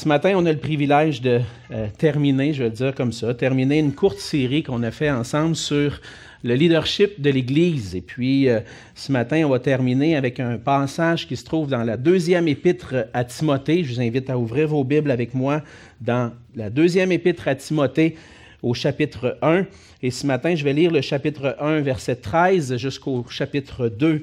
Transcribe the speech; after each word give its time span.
Ce 0.00 0.08
matin, 0.08 0.32
on 0.34 0.46
a 0.46 0.52
le 0.52 0.58
privilège 0.58 1.20
de 1.20 1.42
euh, 1.72 1.86
terminer, 1.98 2.54
je 2.54 2.62
vais 2.62 2.70
le 2.70 2.74
dire 2.74 2.94
comme 2.94 3.12
ça, 3.12 3.34
terminer 3.34 3.80
une 3.80 3.92
courte 3.92 4.18
série 4.18 4.62
qu'on 4.62 4.82
a 4.82 4.90
fait 4.90 5.10
ensemble 5.10 5.54
sur 5.54 6.00
le 6.42 6.54
leadership 6.54 7.20
de 7.20 7.28
l'Église. 7.28 7.94
Et 7.94 8.00
puis, 8.00 8.48
euh, 8.48 8.60
ce 8.94 9.12
matin, 9.12 9.42
on 9.44 9.50
va 9.50 9.58
terminer 9.58 10.16
avec 10.16 10.40
un 10.40 10.56
passage 10.56 11.28
qui 11.28 11.36
se 11.36 11.44
trouve 11.44 11.68
dans 11.68 11.84
la 11.84 11.98
deuxième 11.98 12.48
épître 12.48 12.94
à 13.12 13.24
Timothée. 13.24 13.84
Je 13.84 13.92
vous 13.92 14.00
invite 14.00 14.30
à 14.30 14.38
ouvrir 14.38 14.68
vos 14.68 14.84
Bibles 14.84 15.10
avec 15.10 15.34
moi 15.34 15.60
dans 16.00 16.32
la 16.56 16.70
deuxième 16.70 17.12
épître 17.12 17.46
à 17.46 17.54
Timothée 17.54 18.16
au 18.62 18.72
chapitre 18.72 19.36
1. 19.42 19.66
Et 20.02 20.10
ce 20.10 20.26
matin, 20.26 20.54
je 20.54 20.64
vais 20.64 20.72
lire 20.72 20.92
le 20.92 21.02
chapitre 21.02 21.56
1, 21.60 21.80
verset 21.82 22.16
13 22.16 22.78
jusqu'au 22.78 23.26
chapitre 23.28 23.88
2, 23.88 24.22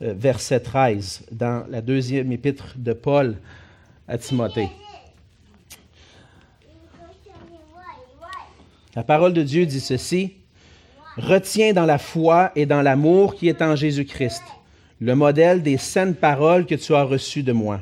euh, 0.00 0.14
verset 0.16 0.60
13, 0.60 1.26
dans 1.30 1.66
la 1.70 1.82
deuxième 1.82 2.32
épître 2.32 2.72
de 2.78 2.94
Paul 2.94 3.36
à 4.08 4.16
Timothée. 4.16 4.70
La 8.94 9.02
parole 9.04 9.32
de 9.32 9.42
Dieu 9.42 9.66
dit 9.66 9.80
ceci. 9.80 10.32
Retiens 11.16 11.72
dans 11.72 11.86
la 11.86 11.98
foi 11.98 12.52
et 12.56 12.66
dans 12.66 12.82
l'amour 12.82 13.34
qui 13.34 13.48
est 13.48 13.62
en 13.62 13.76
Jésus-Christ 13.76 14.42
le 15.00 15.14
modèle 15.14 15.62
des 15.62 15.78
saines 15.78 16.14
paroles 16.14 16.66
que 16.66 16.74
tu 16.74 16.94
as 16.94 17.04
reçues 17.04 17.42
de 17.42 17.52
moi. 17.52 17.80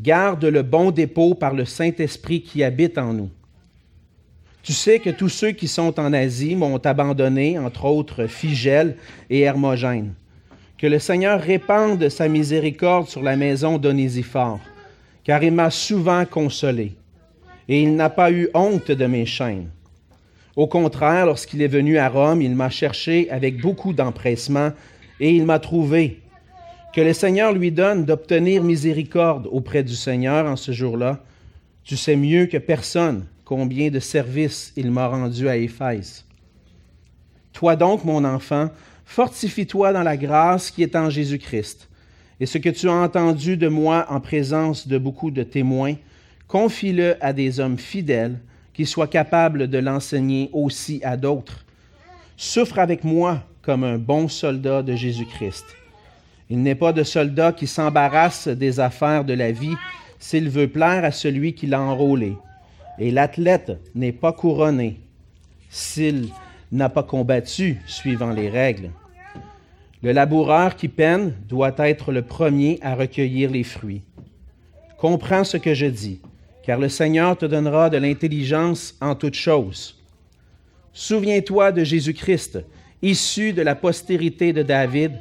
Garde 0.00 0.44
le 0.44 0.62
bon 0.62 0.92
dépôt 0.92 1.34
par 1.34 1.52
le 1.52 1.64
Saint-Esprit 1.64 2.42
qui 2.42 2.62
habite 2.62 2.96
en 2.96 3.12
nous. 3.12 3.30
Tu 4.62 4.72
sais 4.72 5.00
que 5.00 5.10
tous 5.10 5.28
ceux 5.28 5.50
qui 5.50 5.66
sont 5.66 5.98
en 5.98 6.12
Asie 6.12 6.54
m'ont 6.54 6.78
abandonné, 6.78 7.58
entre 7.58 7.86
autres 7.86 8.26
Figel 8.26 8.96
et 9.30 9.40
Hermogène. 9.40 10.14
Que 10.76 10.86
le 10.86 11.00
Seigneur 11.00 11.40
répande 11.40 12.08
sa 12.08 12.28
miséricorde 12.28 13.08
sur 13.08 13.22
la 13.22 13.34
maison 13.34 13.78
d'Onésiphore, 13.78 14.60
car 15.24 15.42
il 15.42 15.52
m'a 15.52 15.70
souvent 15.70 16.24
consolé, 16.24 16.94
et 17.68 17.82
il 17.82 17.96
n'a 17.96 18.10
pas 18.10 18.30
eu 18.30 18.48
honte 18.54 18.92
de 18.92 19.06
mes 19.06 19.26
chaînes. 19.26 19.68
Au 20.58 20.66
contraire, 20.66 21.24
lorsqu'il 21.24 21.62
est 21.62 21.68
venu 21.68 21.98
à 21.98 22.08
Rome, 22.08 22.42
il 22.42 22.56
m'a 22.56 22.68
cherché 22.68 23.30
avec 23.30 23.60
beaucoup 23.60 23.92
d'empressement 23.92 24.72
et 25.20 25.30
il 25.30 25.44
m'a 25.44 25.60
trouvé. 25.60 26.20
Que 26.92 27.00
le 27.00 27.12
Seigneur 27.12 27.52
lui 27.52 27.70
donne 27.70 28.04
d'obtenir 28.04 28.64
miséricorde 28.64 29.46
auprès 29.52 29.84
du 29.84 29.94
Seigneur 29.94 30.46
en 30.46 30.56
ce 30.56 30.72
jour-là. 30.72 31.22
Tu 31.84 31.96
sais 31.96 32.16
mieux 32.16 32.46
que 32.46 32.56
personne 32.56 33.26
combien 33.44 33.88
de 33.90 34.00
services 34.00 34.72
il 34.74 34.90
m'a 34.90 35.06
rendu 35.06 35.48
à 35.48 35.56
Éphèse. 35.56 36.24
Toi 37.52 37.76
donc, 37.76 38.04
mon 38.04 38.24
enfant, 38.24 38.68
fortifie-toi 39.04 39.92
dans 39.92 40.02
la 40.02 40.16
grâce 40.16 40.72
qui 40.72 40.82
est 40.82 40.96
en 40.96 41.08
Jésus-Christ. 41.08 41.88
Et 42.40 42.46
ce 42.46 42.58
que 42.58 42.70
tu 42.70 42.88
as 42.88 42.94
entendu 42.94 43.56
de 43.56 43.68
moi 43.68 44.06
en 44.08 44.18
présence 44.18 44.88
de 44.88 44.98
beaucoup 44.98 45.30
de 45.30 45.44
témoins, 45.44 45.94
confie-le 46.48 47.14
à 47.24 47.32
des 47.32 47.60
hommes 47.60 47.78
fidèles 47.78 48.40
qu'il 48.78 48.86
soit 48.86 49.08
capable 49.08 49.66
de 49.66 49.78
l'enseigner 49.78 50.50
aussi 50.52 51.00
à 51.02 51.16
d'autres. 51.16 51.64
Souffre 52.36 52.78
avec 52.78 53.02
moi 53.02 53.42
comme 53.60 53.82
un 53.82 53.98
bon 53.98 54.28
soldat 54.28 54.84
de 54.84 54.94
Jésus-Christ. 54.94 55.64
Il 56.48 56.62
n'est 56.62 56.76
pas 56.76 56.92
de 56.92 57.02
soldat 57.02 57.50
qui 57.50 57.66
s'embarrasse 57.66 58.46
des 58.46 58.78
affaires 58.78 59.24
de 59.24 59.34
la 59.34 59.50
vie 59.50 59.74
s'il 60.20 60.48
veut 60.48 60.68
plaire 60.68 61.04
à 61.04 61.10
celui 61.10 61.54
qui 61.54 61.66
l'a 61.66 61.80
enrôlé. 61.80 62.36
Et 63.00 63.10
l'athlète 63.10 63.72
n'est 63.96 64.12
pas 64.12 64.32
couronné 64.32 65.00
s'il 65.68 66.28
n'a 66.70 66.88
pas 66.88 67.02
combattu 67.02 67.82
suivant 67.84 68.30
les 68.30 68.48
règles. 68.48 68.92
Le 70.04 70.12
laboureur 70.12 70.76
qui 70.76 70.86
peine 70.86 71.34
doit 71.48 71.74
être 71.78 72.12
le 72.12 72.22
premier 72.22 72.78
à 72.80 72.94
recueillir 72.94 73.50
les 73.50 73.64
fruits. 73.64 74.02
Comprends 74.98 75.42
ce 75.42 75.56
que 75.56 75.74
je 75.74 75.86
dis 75.86 76.20
car 76.68 76.78
le 76.78 76.90
Seigneur 76.90 77.34
te 77.34 77.46
donnera 77.46 77.88
de 77.88 77.96
l'intelligence 77.96 78.94
en 79.00 79.14
toutes 79.14 79.32
choses. 79.32 79.96
Souviens-toi 80.92 81.72
de 81.72 81.82
Jésus-Christ, 81.82 82.58
issu 83.00 83.54
de 83.54 83.62
la 83.62 83.74
postérité 83.74 84.52
de 84.52 84.62
David, 84.62 85.12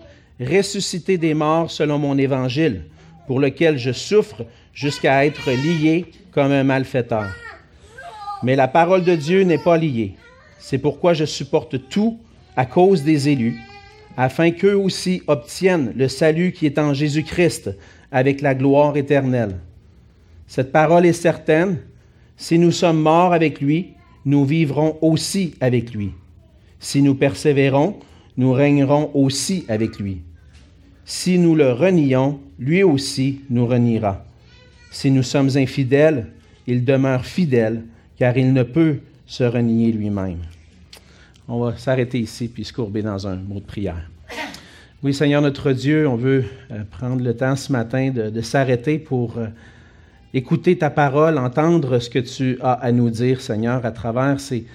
ressuscité 0.41 1.17
des 1.17 1.33
morts 1.33 1.71
selon 1.71 1.99
mon 1.99 2.17
évangile, 2.17 2.83
pour 3.27 3.39
lequel 3.39 3.77
je 3.77 3.93
souffre 3.93 4.45
jusqu'à 4.73 5.25
être 5.25 5.49
lié 5.49 6.07
comme 6.33 6.51
un 6.51 6.65
malfaiteur. 6.65 7.29
Mais 8.43 8.57
la 8.57 8.67
parole 8.67 9.05
de 9.05 9.15
Dieu 9.15 9.43
n'est 9.43 9.57
pas 9.57 9.77
liée. 9.77 10.15
C'est 10.59 10.79
pourquoi 10.79 11.13
je 11.13 11.23
supporte 11.23 11.87
tout 11.87 12.19
à 12.57 12.65
cause 12.65 13.03
des 13.03 13.29
élus, 13.29 13.57
afin 14.17 14.51
qu'eux 14.51 14.75
aussi 14.75 15.23
obtiennent 15.27 15.93
le 15.95 16.09
salut 16.09 16.51
qui 16.51 16.65
est 16.65 16.77
en 16.77 16.93
Jésus-Christ 16.93 17.69
avec 18.11 18.41
la 18.41 18.53
gloire 18.53 18.97
éternelle. 18.97 19.55
Cette 20.47 20.71
parole 20.71 21.05
est 21.05 21.13
certaine. 21.13 21.77
Si 22.37 22.57
nous 22.57 22.71
sommes 22.71 23.01
morts 23.01 23.33
avec 23.33 23.61
lui, 23.61 23.93
nous 24.25 24.45
vivrons 24.45 24.97
aussi 25.01 25.55
avec 25.59 25.93
lui. 25.93 26.11
Si 26.79 27.01
nous 27.01 27.15
persévérons, 27.15 27.97
nous 28.37 28.53
régnerons 28.53 29.11
aussi 29.13 29.65
avec 29.67 29.99
lui. 29.99 30.21
Si 31.05 31.37
nous 31.39 31.55
le 31.55 31.71
renions, 31.71 32.39
lui 32.59 32.83
aussi 32.83 33.41
nous 33.49 33.65
reniera. 33.65 34.25
Si 34.91 35.11
nous 35.11 35.23
sommes 35.23 35.49
infidèles, 35.55 36.27
il 36.65 36.83
demeure 36.83 37.25
fidèle, 37.25 37.83
car 38.17 38.37
il 38.37 38.53
ne 38.53 38.63
peut 38.63 38.99
se 39.25 39.43
renier 39.43 39.91
lui-même. 39.91 40.39
On 41.47 41.59
va 41.59 41.77
s'arrêter 41.77 42.19
ici 42.19 42.47
puis 42.47 42.65
se 42.65 42.73
courber 42.73 43.01
dans 43.01 43.27
un 43.27 43.35
mot 43.35 43.55
de 43.55 43.65
prière. 43.65 44.09
Oui, 45.03 45.13
Seigneur 45.13 45.41
notre 45.41 45.71
Dieu, 45.71 46.07
on 46.07 46.15
veut 46.15 46.43
euh, 46.71 46.83
prendre 46.89 47.21
le 47.21 47.35
temps 47.35 47.55
ce 47.55 47.71
matin 47.71 48.11
de, 48.11 48.41
s'arrêter 48.41 48.97
pour... 48.97 49.37
Euh, 49.37 49.47
écouter 50.33 50.77
ta 50.77 50.89
parole, 50.89 51.37
entendre 51.37 51.99
ce 51.99 52.09
que 52.09 52.19
tu 52.19 52.57
as 52.61 52.73
à 52.73 52.91
nous 52.91 53.09
dire, 53.09 53.41
Seigneur, 53.41 53.85
à 53.85 53.91
travers 53.91 54.39
ces, 54.39 54.65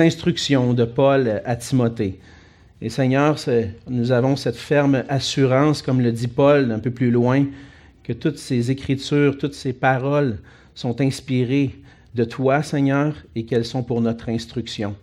instructions 0.00 0.74
de 0.74 0.84
Paul 0.84 1.40
à 1.44 1.56
Timothée. 1.56 2.18
Et 2.82 2.88
Seigneur, 2.88 3.36
nous 3.88 4.12
avons 4.12 4.36
cette 4.36 4.56
ferme 4.56 5.04
assurance, 5.08 5.82
comme 5.82 6.00
le 6.00 6.12
dit 6.12 6.28
Paul 6.28 6.72
un 6.72 6.78
peu 6.78 6.90
plus 6.90 7.10
loin, 7.10 7.46
que 8.02 8.12
toutes 8.12 8.38
ces 8.38 8.70
écritures, 8.70 9.38
toutes 9.38 9.54
ces 9.54 9.72
paroles 9.72 10.38
sont 10.74 11.00
inspirées 11.00 11.76
de 12.14 12.24
toi, 12.24 12.62
Seigneur, 12.62 13.14
et 13.36 13.44
qu'elles 13.44 13.64
sont 13.64 13.82
pour 13.82 14.00
notre 14.00 14.28
instruction. 14.28 14.96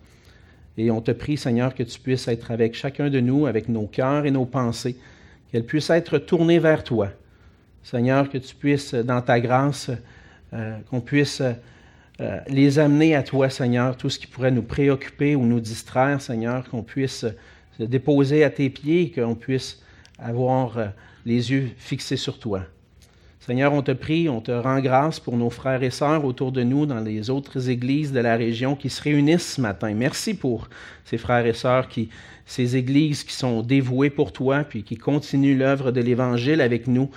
Et 0.76 0.90
on 0.90 1.00
te 1.00 1.10
prie, 1.10 1.36
Seigneur, 1.36 1.74
que 1.74 1.82
tu 1.82 1.98
puisses 1.98 2.28
être 2.28 2.50
avec 2.50 2.74
chacun 2.74 3.10
de 3.10 3.20
nous, 3.20 3.46
avec 3.46 3.68
nos 3.68 3.86
cœurs 3.86 4.26
et 4.26 4.30
nos 4.30 4.44
pensées, 4.44 4.96
qu'elles 5.50 5.64
puissent 5.64 5.90
être 5.90 6.18
tournées 6.18 6.58
vers 6.58 6.84
toi 6.84 7.10
Seigneur, 7.90 8.28
que 8.28 8.36
tu 8.36 8.54
puisses, 8.54 8.92
dans 8.92 9.22
ta 9.22 9.40
grâce, 9.40 9.90
euh, 10.52 10.76
qu'on 10.90 11.00
puisse 11.00 11.40
euh, 11.40 12.40
les 12.46 12.78
amener 12.78 13.14
à 13.14 13.22
toi, 13.22 13.48
Seigneur, 13.48 13.96
tout 13.96 14.10
ce 14.10 14.18
qui 14.18 14.26
pourrait 14.26 14.50
nous 14.50 14.62
préoccuper 14.62 15.34
ou 15.34 15.46
nous 15.46 15.60
distraire, 15.60 16.20
Seigneur, 16.20 16.68
qu'on 16.68 16.82
puisse 16.82 17.24
se 17.78 17.82
déposer 17.82 18.44
à 18.44 18.50
tes 18.50 18.68
pieds, 18.68 19.10
qu'on 19.10 19.34
puisse 19.34 19.80
avoir 20.18 20.76
euh, 20.76 20.86
les 21.24 21.50
yeux 21.50 21.70
fixés 21.78 22.18
sur 22.18 22.38
toi. 22.38 22.60
Seigneur, 23.40 23.72
on 23.72 23.80
te 23.80 23.92
prie, 23.92 24.28
on 24.28 24.42
te 24.42 24.52
rend 24.52 24.80
grâce 24.80 25.18
pour 25.18 25.38
nos 25.38 25.48
frères 25.48 25.82
et 25.82 25.88
sœurs 25.88 26.26
autour 26.26 26.52
de 26.52 26.62
nous 26.62 26.84
dans 26.84 27.00
les 27.00 27.30
autres 27.30 27.70
églises 27.70 28.12
de 28.12 28.20
la 28.20 28.36
région 28.36 28.76
qui 28.76 28.90
se 28.90 29.00
réunissent 29.00 29.54
ce 29.54 29.62
matin. 29.62 29.94
Merci 29.94 30.34
pour 30.34 30.68
ces 31.06 31.16
frères 31.16 31.46
et 31.46 31.54
sœurs, 31.54 31.88
qui, 31.88 32.10
ces 32.44 32.76
églises 32.76 33.24
qui 33.24 33.32
sont 33.32 33.62
dévouées 33.62 34.10
pour 34.10 34.34
toi, 34.34 34.64
puis 34.64 34.82
qui 34.82 34.98
continuent 34.98 35.56
l'œuvre 35.56 35.90
de 35.90 36.02
l'Évangile 36.02 36.60
avec 36.60 36.86
nous. 36.86 37.10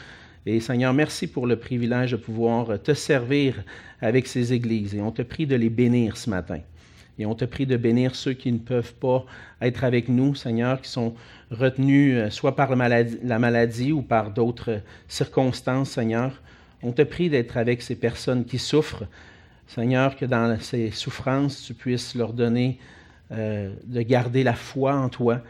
Et 0.47 0.59
Seigneur, 0.59 0.91
merci 0.91 1.27
pour 1.27 1.45
le 1.45 1.55
privilège 1.55 2.13
de 2.13 2.17
pouvoir 2.17 2.81
te 2.81 2.95
servir 2.95 3.63
avec 4.01 4.25
ces 4.25 4.53
églises. 4.53 4.95
Et 4.95 5.01
on 5.01 5.11
te 5.11 5.21
prie 5.21 5.45
de 5.45 5.55
les 5.55 5.69
bénir 5.69 6.17
ce 6.17 6.31
matin. 6.31 6.61
Et 7.19 7.27
on 7.27 7.35
te 7.35 7.45
prie 7.45 7.67
de 7.67 7.77
bénir 7.77 8.15
ceux 8.15 8.33
qui 8.33 8.51
ne 8.51 8.57
peuvent 8.57 8.95
pas 8.95 9.23
être 9.61 9.83
avec 9.83 10.09
nous, 10.09 10.33
Seigneur, 10.33 10.81
qui 10.81 10.89
sont 10.89 11.13
retenus 11.51 12.15
euh, 12.15 12.29
soit 12.31 12.55
par 12.55 12.71
la 12.71 12.75
maladie, 12.75 13.19
la 13.23 13.37
maladie 13.37 13.91
ou 13.91 14.01
par 14.01 14.31
d'autres 14.31 14.81
circonstances, 15.07 15.91
Seigneur. 15.91 16.41
On 16.81 16.91
te 16.91 17.03
prie 17.03 17.29
d'être 17.29 17.57
avec 17.57 17.83
ces 17.83 17.95
personnes 17.95 18.43
qui 18.43 18.57
souffrent. 18.57 19.03
Seigneur, 19.67 20.15
que 20.15 20.25
dans 20.25 20.59
ces 20.59 20.89
souffrances, 20.89 21.61
tu 21.61 21.75
puisses 21.75 22.15
leur 22.15 22.33
donner 22.33 22.79
euh, 23.31 23.71
de 23.85 24.01
garder 24.01 24.43
la 24.43 24.55
foi 24.55 24.95
en 24.95 25.09
toi, 25.09 25.41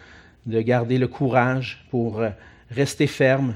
de 0.45 0.59
garder 0.59 0.97
le 0.97 1.07
courage 1.07 1.85
pour 1.89 2.19
euh, 2.19 2.29
rester 2.69 3.07
ferme 3.07 3.55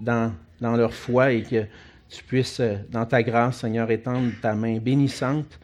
dans 0.00 0.32
dans 0.64 0.76
leur 0.76 0.94
foi 0.94 1.32
et 1.32 1.42
que 1.42 1.66
tu 2.08 2.24
puisses, 2.24 2.58
euh, 2.60 2.76
dans 2.90 3.04
ta 3.04 3.22
grâce, 3.22 3.60
Seigneur, 3.60 3.90
étendre 3.90 4.32
ta 4.40 4.54
main 4.54 4.78
bénissante, 4.78 5.60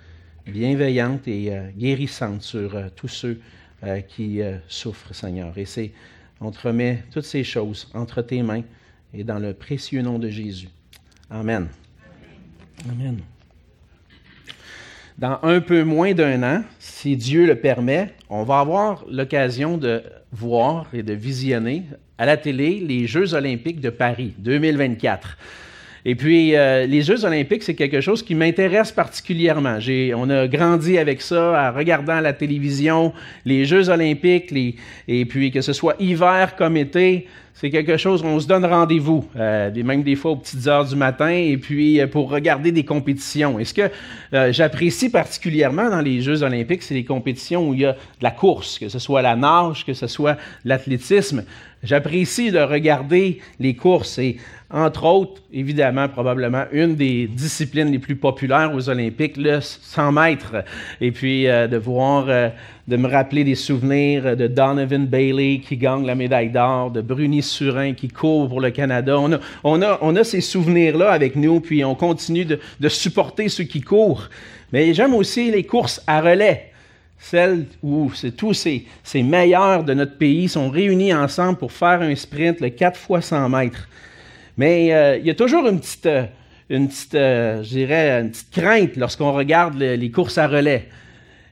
bienveillante 0.47 1.27
et 1.27 1.57
euh, 1.57 1.71
guérissante 1.75 2.43
sur 2.43 2.77
euh, 2.77 2.89
tous 2.95 3.09
ceux 3.09 3.41
qui 4.09 4.43
souffrent, 4.69 5.15
Seigneur. 5.15 5.57
Et 5.57 5.65
c'est, 5.65 5.91
on 6.39 6.51
te 6.51 6.69
remet 6.69 7.03
toutes 7.11 7.25
ces 7.25 7.43
choses 7.43 7.89
entre 7.95 8.21
tes 8.21 8.43
mains 8.43 8.63
et 9.15 9.25
dans 9.25 9.39
le 9.39 9.55
précieux 9.55 10.03
nom 10.03 10.19
de 10.19 10.29
Jésus. 10.29 10.69
Amen. 11.31 11.67
Amen. 12.87 13.21
Dans 15.17 15.39
un 15.43 15.63
peu 15.63 15.83
moins 15.83 16.13
d'un 16.13 16.43
an, 16.43 16.63
si 16.79 17.17
Dieu 17.17 17.47
le 17.47 17.59
permet, 17.59 18.15
on 18.29 18.43
va 18.43 18.61
avoir 18.61 19.07
l'occasion 19.09 19.79
de 19.79 20.03
voir 20.31 20.87
et 20.93 21.03
de 21.03 21.15
visionner 21.15 21.85
à 22.21 22.27
la 22.27 22.37
télé 22.37 22.83
les 22.87 23.07
Jeux 23.07 23.33
olympiques 23.33 23.81
de 23.81 23.89
Paris 23.89 24.35
2024. 24.39 25.39
Et 26.05 26.15
puis, 26.15 26.55
euh, 26.55 26.85
les 26.87 27.01
Jeux 27.01 27.25
olympiques, 27.25 27.63
c'est 27.63 27.75
quelque 27.75 28.03
chose 28.03 28.23
qui 28.23 28.35
m'intéresse 28.35 28.93
particulièrement. 28.93 29.79
on 30.17 30.29
a 30.29 30.47
grandi 30.47 30.99
avec 30.99 31.23
ça, 31.23 31.71
en 31.71 31.77
regardant 31.77 32.21
la 32.21 32.35
télévision, 32.35 33.15
les 33.47 33.65
Jeux 33.65 33.89
olympiques, 33.89 34.55
et 35.09 35.25
puis 35.25 35.51
que 35.51 35.63
ce 35.63 35.73
soit 35.73 35.97
hiver 35.99 36.57
comme 36.57 36.77
été, 36.77 37.27
c'est 37.55 37.71
quelque 37.71 37.97
chose 37.97 38.23
on 38.25 38.41
se 38.41 38.47
donne 38.47 38.65
rendez-vous, 38.65 39.27
euh, 39.37 39.71
même 39.85 40.03
des 40.03 40.17
fois 40.17 40.33
aux 40.33 40.37
petites 40.37 40.67
heures 40.67 40.87
du 40.87 40.97
matin, 40.97 41.29
et 41.29 41.57
puis 41.57 42.01
euh, 42.01 42.07
pour 42.07 42.31
regarder 42.31 42.73
des 42.73 42.85
compétitions. 42.85 43.59
Et 43.59 43.65
ce 43.65 43.75
que 43.75 43.91
j'apprécie 44.53 45.11
particulièrement 45.11 45.91
dans 45.91 46.01
les 46.01 46.21
Jeux 46.21 46.43
olympiques, 46.43 46.83
c'est 46.83 46.95
les 46.95 47.05
compétitions 47.05 47.69
où 47.69 47.75
il 47.75 47.81
y 47.81 47.87
a 47.87 47.93
de 47.93 47.99
la 48.23 48.31
course, 48.31 48.79
que 48.79 48.89
ce 48.89 48.99
soit 48.99 49.23
la 49.23 49.37
nage, 49.37 49.85
que 49.85 49.95
ce 49.95 50.07
soit 50.07 50.37
l'athlétisme. 50.65 51.45
J'apprécie 51.83 52.51
de 52.51 52.59
regarder 52.59 53.41
les 53.59 53.75
courses 53.75 54.19
et 54.19 54.37
entre 54.73 55.05
autres, 55.05 55.43
évidemment, 55.53 56.09
probablement, 56.09 56.65
une 56.73 56.95
des 56.95 57.27
disciplines 57.27 57.91
les 57.91 57.99
plus 57.99 58.15
populaires 58.15 58.73
aux 58.73 58.89
Olympiques, 58.89 59.37
le 59.37 59.61
100 59.61 60.13
mètres. 60.13 60.65
Et 61.01 61.11
puis, 61.11 61.49
euh, 61.49 61.67
de 61.67 61.77
voir, 61.77 62.27
euh, 62.29 62.51
de 62.87 62.97
me 62.97 63.09
rappeler 63.09 63.43
des 63.43 63.57
souvenirs 63.57 64.37
de 64.37 64.47
Donovan 64.47 65.07
Bailey 65.07 65.61
qui 65.67 65.77
gagne 65.77 66.07
la 66.07 66.15
médaille 66.15 66.51
d'or, 66.51 66.91
de 66.91 67.01
Bruni 67.01 67.40
Surin 67.43 67.95
qui 67.95 68.09
court 68.09 68.49
pour 68.49 68.61
le 68.61 68.71
Canada. 68.71 69.19
On 69.65 69.83
a, 70.17 70.25
ces 70.25 70.41
souvenirs-là 70.41 71.11
avec 71.11 71.37
nous, 71.37 71.61
puis 71.61 71.85
on 71.85 71.95
continue 71.95 72.45
de, 72.45 72.89
supporter 72.89 73.49
ceux 73.49 73.65
qui 73.65 73.81
courent. 73.81 74.29
Mais 74.73 74.95
j'aime 74.95 75.15
aussi 75.15 75.51
les 75.51 75.65
courses 75.65 76.03
à 76.07 76.21
relais 76.21 76.67
celles 77.23 77.67
où 77.83 78.11
tous 78.39 78.55
ces, 78.55 78.87
ces, 79.05 79.23
meilleurs 79.23 79.85
de 79.85 79.93
notre 79.93 80.17
pays 80.17 80.49
sont 80.49 80.71
réunis 80.71 81.13
ensemble 81.13 81.59
pour 81.59 81.71
faire 81.71 82.01
un 82.01 82.15
sprint, 82.15 82.63
le 82.63 82.71
4 82.71 82.99
fois 82.99 83.21
100 83.21 83.51
mètres. 83.51 83.89
Mais 84.57 84.95
euh, 84.95 85.19
il 85.19 85.27
y 85.27 85.31
a 85.31 85.35
toujours 85.35 85.69
une 85.69 85.81
petite, 85.81 86.07
euh, 86.07 86.25
une 86.71 86.89
petite 86.89 87.15
euh, 87.15 87.63
une 88.23 88.31
petite 88.31 88.51
crainte 88.51 88.97
lorsqu'on 88.97 89.33
regarde 89.33 89.79
les 89.79 90.11
courses 90.11 90.39
à 90.39 90.47
relais. 90.47 90.89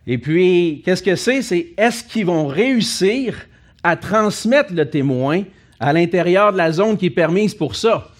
Et 0.06 0.17
puis, 0.17 0.81
qu'est-ce 0.84 1.02
que 1.02 1.17
c'est? 1.17 1.43
C'est 1.43 1.67
est-ce 1.76 2.02
qu'ils 2.02 2.25
vont 2.25 2.46
réussir 2.46 3.46
à 3.82 3.94
transmettre 3.94 4.73
le 4.73 4.88
témoin 4.88 5.43
à 5.80 5.92
l'intérieur 5.92 6.52
de 6.52 6.58
la 6.58 6.72
zone 6.72 6.96
qui 6.96 7.06
est 7.06 7.10
permise 7.10 7.54
pour 7.54 7.76
ça? 7.76 8.10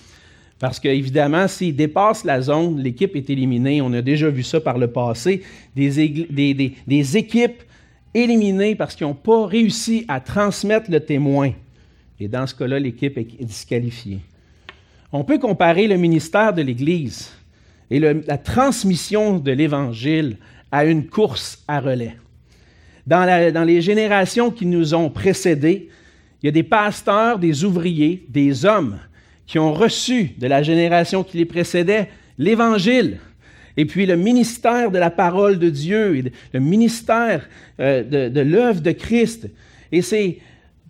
Parce 0.59 0.81
qu'évidemment, 0.81 1.47
s'ils 1.47 1.77
dépassent 1.77 2.25
la 2.25 2.41
zone, 2.41 2.81
l'équipe 2.81 3.15
est 3.15 3.31
éliminée. 3.31 3.81
On 3.81 3.93
a 3.93 4.03
déjà 4.03 4.29
vu 4.29 4.43
ça 4.43 4.61
par 4.61 4.77
le 4.77 4.89
passé. 4.89 5.43
Des 5.77 7.17
équipes 7.17 7.63
éliminées 8.13 8.75
parce 8.75 8.97
qu'ils 8.97 9.07
n'ont 9.07 9.15
pas 9.15 9.47
réussi 9.47 10.05
à 10.09 10.21
transmettre 10.21 10.91
le 10.91 11.01
témoin. 11.01 11.53
Et 12.19 12.27
dans 12.27 12.47
ce 12.47 12.55
cas-là, 12.55 12.81
l'équipe 12.81 13.17
est 13.17 13.45
disqualifiée. 13.45 14.19
On 15.13 15.25
peut 15.25 15.39
comparer 15.39 15.87
le 15.87 15.97
ministère 15.97 16.53
de 16.53 16.63
l'Église 16.63 17.31
et 17.91 18.01
la 18.01 18.39
transmission 18.39 19.39
de 19.39 19.53
l'Évangile 19.53 20.37
à 20.71 20.85
une 20.85 21.07
course 21.07 21.63
à 21.67 21.81
relais. 21.81 22.17
Dans, 23.07 23.53
dans, 23.53 23.65
les 23.65 23.81
générations 23.81 24.51
qui 24.51 24.67
nous 24.67 24.95
ont 24.95 25.09
précédés, 25.09 25.89
il 26.43 26.47
y 26.47 26.49
a 26.49 26.53
des 26.53 26.63
pasteurs, 26.63 27.39
des 27.39 27.65
ouvriers, 27.65 28.25
des 28.29 28.65
hommes 28.65 28.99
qui 29.47 29.59
ont 29.59 29.73
reçu 29.73 30.35
de 30.39 30.47
la 30.47 30.63
génération 30.63 31.25
qui 31.25 31.39
les 31.39 31.45
précédait 31.45 32.11
l'Évangile 32.39 33.19
et 33.79 33.85
puis 33.85 34.07
le 34.07 34.17
ministère 34.17 34.91
de 34.91 34.99
la 34.99 35.09
parole 35.09 35.61
de 35.61 35.71
Dieu, 35.71 36.17
et 36.17 36.33
le 36.53 36.61
ministère 36.61 37.49
euh, 37.79 38.03
de, 38.03 38.41
l'œuvre 38.41 38.81
de 38.81 38.91
Christ. 38.91 39.49
Et 39.93 40.03
ces 40.03 40.43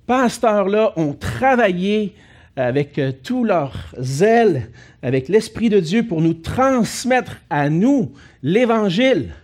pasteurs-là 0.07 0.95
ont 0.97 1.13
travaillé 1.13 2.15
avec 2.57 2.99
euh, 2.99 3.13
tout 3.13 3.45
leur 3.45 3.75
zèle, 4.01 4.71
avec 5.03 5.29
l'Esprit 5.29 5.69
de 5.69 5.81
Dieu 5.81 6.07
pour 6.07 6.23
nous 6.23 6.33
transmettre 6.33 7.37
à 7.51 7.69
nous 7.69 8.11
l'Évangile. 8.43 9.35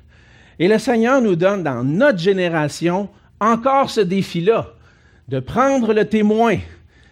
Et 0.58 0.66
le 0.66 0.78
Seigneur 0.78 1.20
nous 1.20 1.36
donne 1.36 1.62
dans 1.62 1.84
notre 1.84 2.18
génération 2.18 3.10
encore 3.40 3.90
ce 3.90 4.00
défi-là, 4.00 4.72
de 5.28 5.40
prendre 5.40 5.92
le 5.92 6.04
témoin 6.04 6.58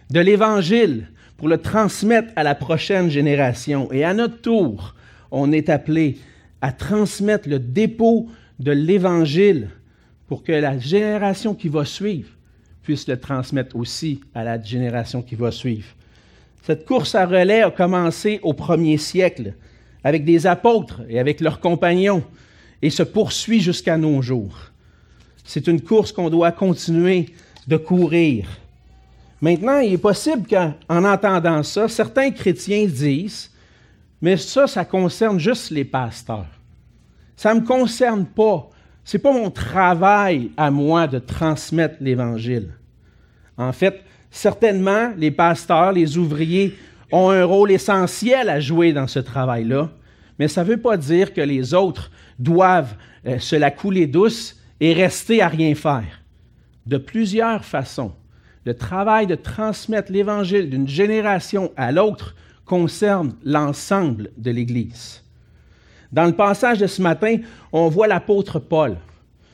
de 0.09 0.19
l'Évangile 0.19 1.07
pour 1.37 1.47
le 1.47 1.57
transmettre 1.57 2.31
à 2.35 2.43
la 2.43 2.55
prochaine 2.55 3.09
génération. 3.09 3.91
Et 3.91 4.03
à 4.03 4.13
notre 4.13 4.41
tour, 4.41 4.95
on 5.31 5.51
est 5.51 5.69
appelé 5.69 6.17
à 6.61 6.71
transmettre 6.71 7.49
le 7.49 7.59
dépôt 7.59 8.29
de 8.59 8.71
l'Évangile 8.71 9.69
pour 10.27 10.43
que 10.43 10.51
la 10.51 10.77
génération 10.77 11.53
qui 11.53 11.69
va 11.69 11.85
suivre 11.85 12.29
puisse 12.83 13.07
le 13.07 13.19
transmettre 13.19 13.75
aussi 13.75 14.21
à 14.33 14.43
la 14.43 14.61
génération 14.61 15.21
qui 15.21 15.35
va 15.35 15.51
suivre. 15.51 15.87
Cette 16.63 16.85
course 16.85 17.15
à 17.15 17.25
relais 17.25 17.61
a 17.61 17.71
commencé 17.71 18.39
au 18.43 18.53
premier 18.53 18.97
siècle 18.97 19.53
avec 20.03 20.23
des 20.25 20.47
apôtres 20.47 21.01
et 21.09 21.19
avec 21.19 21.41
leurs 21.41 21.59
compagnons 21.59 22.23
et 22.81 22.89
se 22.89 23.03
poursuit 23.03 23.61
jusqu'à 23.61 23.97
nos 23.97 24.21
jours. 24.21 24.57
C'est 25.45 25.67
une 25.67 25.81
course 25.81 26.11
qu'on 26.11 26.29
doit 26.29 26.51
continuer 26.51 27.27
de 27.67 27.77
courir. 27.77 28.47
Maintenant, 29.41 29.79
il 29.79 29.93
est 29.93 29.97
possible 29.97 30.47
qu'en 30.47 31.03
entendant 31.03 31.63
ça, 31.63 31.87
certains 31.87 32.31
chrétiens 32.31 32.85
disent, 32.85 33.51
mais 34.21 34.37
ça, 34.37 34.67
ça 34.67 34.85
concerne 34.85 35.39
juste 35.39 35.69
les 35.69 35.83
pasteurs. 35.83 36.47
Ça 37.35 37.53
ne 37.53 37.59
me 37.59 37.65
concerne 37.65 38.25
pas. 38.25 38.69
Ce 39.03 39.17
n'est 39.17 39.21
pas 39.21 39.33
mon 39.33 39.51
travail 39.51 40.51
à 40.55 40.71
moi 40.71 41.07
de 41.07 41.19
transmettre 41.19 41.97
l'Évangile. 41.99 42.69
En 43.57 43.73
fait, 43.73 44.01
certainement, 44.31 45.11
les 45.17 45.31
pasteurs, 45.31 45.91
les 45.91 46.17
ouvriers 46.17 46.73
ont 47.11 47.29
un 47.29 47.43
rôle 47.43 47.71
essentiel 47.71 48.49
à 48.49 48.59
jouer 48.59 48.93
dans 48.93 49.07
ce 49.07 49.19
travail-là, 49.19 49.89
mais 50.39 50.47
ça 50.47 50.63
ne 50.63 50.69
veut 50.69 50.81
pas 50.81 50.95
dire 50.95 51.33
que 51.33 51.41
les 51.41 51.73
autres 51.73 52.09
doivent 52.39 52.95
euh, 53.27 53.39
se 53.39 53.55
la 53.55 53.71
couler 53.71 54.07
douce 54.07 54.57
et 54.79 54.93
rester 54.93 55.41
à 55.41 55.49
rien 55.49 55.75
faire. 55.75 56.22
De 56.85 56.97
plusieurs 56.97 57.63
façons, 57.63 58.11
le 58.65 58.73
travail 58.73 59.27
de 59.27 59.35
transmettre 59.35 60.11
l'Évangile 60.11 60.69
d'une 60.69 60.87
génération 60.87 61.71
à 61.75 61.91
l'autre 61.91 62.35
concerne 62.65 63.33
l'ensemble 63.43 64.31
de 64.37 64.51
l'Église. 64.51 65.21
Dans 66.11 66.25
le 66.25 66.33
passage 66.33 66.79
de 66.79 66.87
ce 66.87 67.01
matin, 67.01 67.37
on 67.71 67.89
voit 67.89 68.07
l'apôtre 68.07 68.59
Paul. 68.59 68.97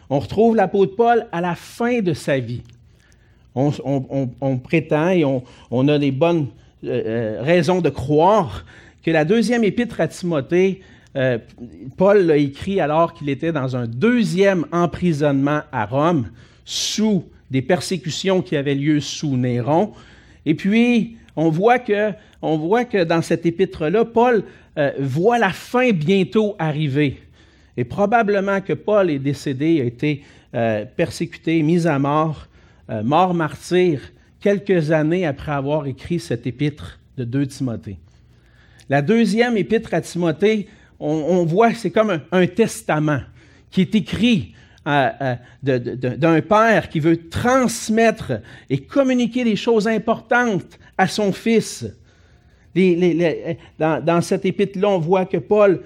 On 0.09 0.19
retrouve 0.19 0.55
l'apôtre 0.55 0.95
Paul 0.95 1.27
à 1.31 1.41
la 1.41 1.55
fin 1.55 2.01
de 2.01 2.13
sa 2.13 2.39
vie. 2.39 2.63
On, 3.55 4.57
prétend 4.63 5.09
et 5.09 5.25
on, 5.25 5.87
a 5.87 5.97
des 5.97 6.11
bonnes 6.11 6.47
euh, 6.83 7.03
euh, 7.05 7.41
raisons 7.41 7.81
de 7.81 7.89
croire 7.89 8.65
que 9.03 9.11
la 9.11 9.25
deuxième 9.25 9.63
épître 9.63 9.99
à 9.99 10.07
Timothée, 10.07 10.81
euh, 11.15 11.39
Paul 11.97 12.25
l'a 12.25 12.37
écrit 12.37 12.79
alors 12.79 13.13
qu'il 13.13 13.29
était 13.29 13.51
dans 13.51 13.75
un 13.75 13.87
deuxième 13.87 14.65
emprisonnement 14.71 15.61
à 15.71 15.85
Rome, 15.85 16.27
sous 16.69 17.25
des 17.49 17.61
persécutions 17.61 18.41
qui 18.41 18.55
avaient 18.55 18.75
lieu 18.75 18.99
sous 18.99 19.35
Néron. 19.35 19.93
Et 20.45 20.53
puis, 20.53 21.17
on 21.35 21.49
voit 21.49 21.79
que, 21.79 22.11
on 22.41 22.57
voit 22.57 22.85
que 22.85 23.03
dans 23.03 23.21
cette 23.21 23.45
épître-là, 23.45 24.05
Paul 24.05 24.43
voit 24.99 25.39
la 25.39 25.49
fin 25.49 25.91
bientôt 25.91 26.55
arriver. 26.57 27.17
Et 27.75 27.83
probablement 27.83 28.61
que 28.61 28.73
Paul 28.73 29.09
est 29.09 29.19
décédé, 29.19 29.81
a 29.81 29.83
été 29.83 30.23
persécuté, 30.95 31.61
mis 31.63 31.85
à 31.87 31.97
mort 31.99 32.49
euh, 32.89 33.03
mort 33.03 33.35
martyr 33.35 34.01
quelques 34.39 34.89
années 34.89 35.23
après 35.23 35.51
avoir 35.51 35.85
écrit 35.85 36.19
cette 36.19 36.47
épître 36.47 36.99
de 37.17 37.23
2 37.23 37.45
Timothée. 37.45 37.97
La 38.89 39.03
deuxième 39.03 39.57
épître 39.57 39.93
à 39.93 40.01
Timothée, 40.01 40.67
on, 40.99 41.45
voit, 41.45 41.73
c'est 41.75 41.91
comme 41.91 42.19
un, 42.31 42.47
testament 42.47 43.21
qui 43.69 43.81
est 43.81 43.93
écrit 43.93 44.53
euh, 44.53 44.55
euh, 44.55 44.68
d'un 45.63 46.41
père 46.41 46.89
qui 46.89 46.99
veut 46.99 47.29
transmettre 47.29 48.33
et 48.69 48.79
communiquer 48.79 49.43
des 49.43 49.55
choses 49.55 49.87
importantes 49.87 50.79
à 50.97 51.07
son 51.07 51.31
fils. 51.31 51.85
dans, 53.77 54.21
cette 54.21 54.45
épître-là, 54.45 54.89
on 54.89 54.99
voit 54.99 55.25
que 55.25 55.37
Paul 55.37 55.81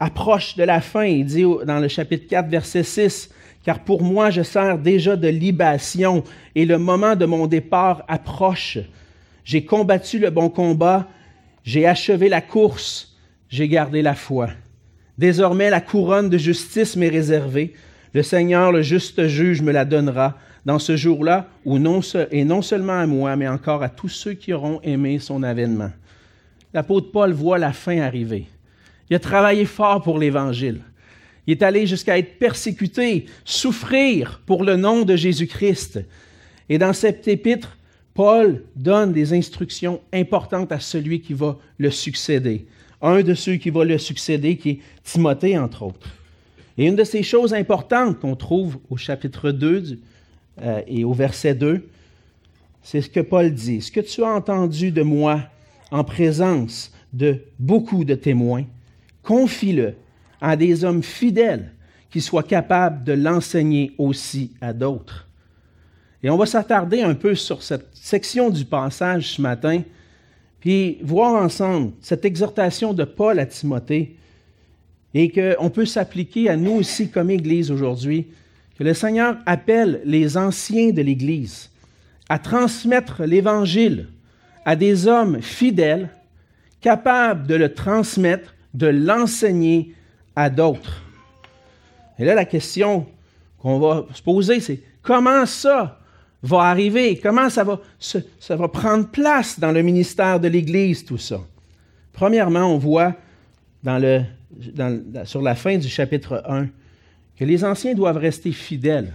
approche 0.00 0.56
de 0.56 0.64
la 0.64 0.80
fin. 0.80 1.04
Il 1.04 1.24
dit 1.24 1.44
dans 1.66 1.78
le 1.78 1.88
chapitre 1.88 2.26
4, 2.28 2.48
verset 2.48 2.82
6, 2.82 3.30
car 3.64 3.80
pour 3.80 4.02
moi 4.02 4.30
je 4.30 4.42
sers 4.42 4.78
déjà 4.78 5.16
de 5.16 5.28
libation 5.28 6.22
et 6.54 6.64
le 6.64 6.78
moment 6.78 7.16
de 7.16 7.24
mon 7.24 7.46
départ 7.46 8.04
approche. 8.08 8.78
J'ai 9.44 9.64
combattu 9.64 10.18
le 10.18 10.30
bon 10.30 10.48
combat, 10.48 11.08
j'ai 11.64 11.86
achevé 11.86 12.28
la 12.28 12.40
course, 12.40 13.16
j'ai 13.48 13.68
gardé 13.68 14.02
la 14.02 14.14
foi. 14.14 14.48
Désormais 15.18 15.70
la 15.70 15.80
couronne 15.80 16.28
de 16.28 16.38
justice 16.38 16.96
m'est 16.96 17.08
réservée. 17.08 17.74
Le 18.14 18.22
Seigneur, 18.22 18.70
le 18.70 18.80
juste 18.80 19.26
juge, 19.26 19.60
me 19.60 19.72
la 19.72 19.84
donnera 19.84 20.38
dans 20.64 20.78
ce 20.78 20.96
jour-là, 20.96 21.48
et 22.30 22.44
non 22.44 22.62
seulement 22.62 23.00
à 23.00 23.06
moi, 23.06 23.34
mais 23.36 23.48
encore 23.48 23.82
à 23.82 23.88
tous 23.88 24.08
ceux 24.08 24.34
qui 24.34 24.52
auront 24.52 24.80
aimé 24.82 25.18
son 25.18 25.42
avènement. 25.42 25.90
L'apôtre 26.72 27.10
Paul 27.10 27.32
voit 27.32 27.58
la 27.58 27.72
fin 27.72 28.00
arriver. 28.00 28.46
Il 29.10 29.16
a 29.16 29.18
travaillé 29.18 29.64
fort 29.64 30.02
pour 30.02 30.18
l'Évangile. 30.18 30.80
Il 31.46 31.50
est 31.52 31.62
allé 31.62 31.86
jusqu'à 31.86 32.16
être 32.16 32.38
persécuté, 32.38 33.26
souffrir 33.44 34.40
pour 34.46 34.64
le 34.64 34.76
nom 34.76 35.02
de 35.02 35.16
Jésus-Christ. 35.16 36.00
Et 36.68 36.78
dans 36.78 36.92
cette 36.94 37.28
épître, 37.28 37.76
Paul 38.14 38.62
donne 38.76 39.12
des 39.12 39.34
instructions 39.34 40.00
importantes 40.12 40.72
à 40.72 40.80
celui 40.80 41.20
qui 41.20 41.34
va 41.34 41.58
le 41.78 41.90
succéder. 41.90 42.66
Un 43.02 43.22
de 43.22 43.34
ceux 43.34 43.56
qui 43.56 43.70
va 43.70 43.84
le 43.84 43.98
succéder, 43.98 44.56
qui 44.56 44.70
est 44.70 44.80
Timothée, 45.02 45.58
entre 45.58 45.82
autres. 45.82 46.08
Et 46.76 46.86
une 46.86 46.96
de 46.96 47.04
ces 47.04 47.22
choses 47.22 47.54
importantes 47.54 48.18
qu'on 48.20 48.36
trouve 48.36 48.78
au 48.90 48.96
chapitre 48.96 49.50
2 49.50 49.98
euh, 50.60 50.82
et 50.86 51.04
au 51.04 51.12
verset 51.12 51.54
2, 51.54 51.88
c'est 52.82 53.00
ce 53.00 53.08
que 53.08 53.20
Paul 53.20 53.52
dit. 53.52 53.80
Ce 53.80 53.90
que 53.90 54.00
tu 54.00 54.22
as 54.22 54.28
entendu 54.28 54.90
de 54.90 55.02
moi 55.02 55.40
en 55.90 56.04
présence 56.04 56.92
de 57.12 57.40
beaucoup 57.58 58.04
de 58.04 58.14
témoins, 58.14 58.64
confie-le 59.22 59.94
à 60.40 60.56
des 60.56 60.84
hommes 60.84 61.02
fidèles 61.02 61.72
qui 62.10 62.20
soient 62.20 62.42
capables 62.42 63.04
de 63.04 63.12
l'enseigner 63.12 63.92
aussi 63.98 64.52
à 64.60 64.72
d'autres. 64.72 65.26
Et 66.22 66.30
on 66.30 66.36
va 66.36 66.46
s'attarder 66.46 67.02
un 67.02 67.14
peu 67.14 67.34
sur 67.34 67.62
cette 67.62 67.88
section 67.92 68.50
du 68.50 68.64
passage 68.64 69.32
ce 69.32 69.42
matin, 69.42 69.82
puis 70.60 70.98
voir 71.02 71.34
ensemble 71.34 71.92
cette 72.00 72.24
exhortation 72.24 72.94
de 72.94 73.04
Paul 73.04 73.38
à 73.38 73.46
Timothée 73.46 74.16
et 75.14 75.30
qu'on 75.30 75.70
peut 75.70 75.86
s'appliquer 75.86 76.48
à 76.48 76.56
nous 76.56 76.72
aussi 76.72 77.08
comme 77.08 77.30
Église 77.30 77.70
aujourd'hui, 77.70 78.26
que 78.76 78.82
le 78.84 78.94
Seigneur 78.94 79.36
appelle 79.46 80.00
les 80.04 80.36
anciens 80.36 80.90
de 80.90 81.00
l'Église 81.00 81.70
à 82.28 82.38
transmettre 82.38 83.22
l'Évangile 83.22 84.08
à 84.64 84.74
des 84.74 85.06
hommes 85.06 85.40
fidèles, 85.40 86.08
capables 86.80 87.46
de 87.46 87.54
le 87.54 87.72
transmettre, 87.72 88.54
de 88.72 88.88
l'enseigner 88.88 89.94
à 90.34 90.50
d'autres. 90.50 91.02
Et 92.18 92.24
là, 92.24 92.34
la 92.34 92.44
question 92.44 93.06
qu'on 93.58 93.78
va 93.78 94.06
se 94.12 94.22
poser, 94.22 94.58
c'est 94.60 94.80
comment 95.02 95.46
ça 95.46 96.00
va 96.42 96.62
arriver? 96.62 97.20
Comment 97.22 97.48
ça 97.50 97.62
va, 97.62 97.80
ça 97.98 98.56
va 98.56 98.68
prendre 98.68 99.06
place 99.06 99.60
dans 99.60 99.70
le 99.70 99.82
ministère 99.82 100.40
de 100.40 100.48
l'Église, 100.48 101.04
tout 101.04 101.18
ça? 101.18 101.40
Premièrement, 102.12 102.74
on 102.74 102.78
voit 102.78 103.14
sur 105.24 105.42
la 105.42 105.54
fin 105.54 105.78
du 105.78 105.88
chapitre 105.88 106.42
1 106.48 106.68
que 107.38 107.44
les 107.44 107.64
anciens 107.64 107.94
doivent 107.94 108.18
rester 108.18 108.52
fidèles 108.52 109.12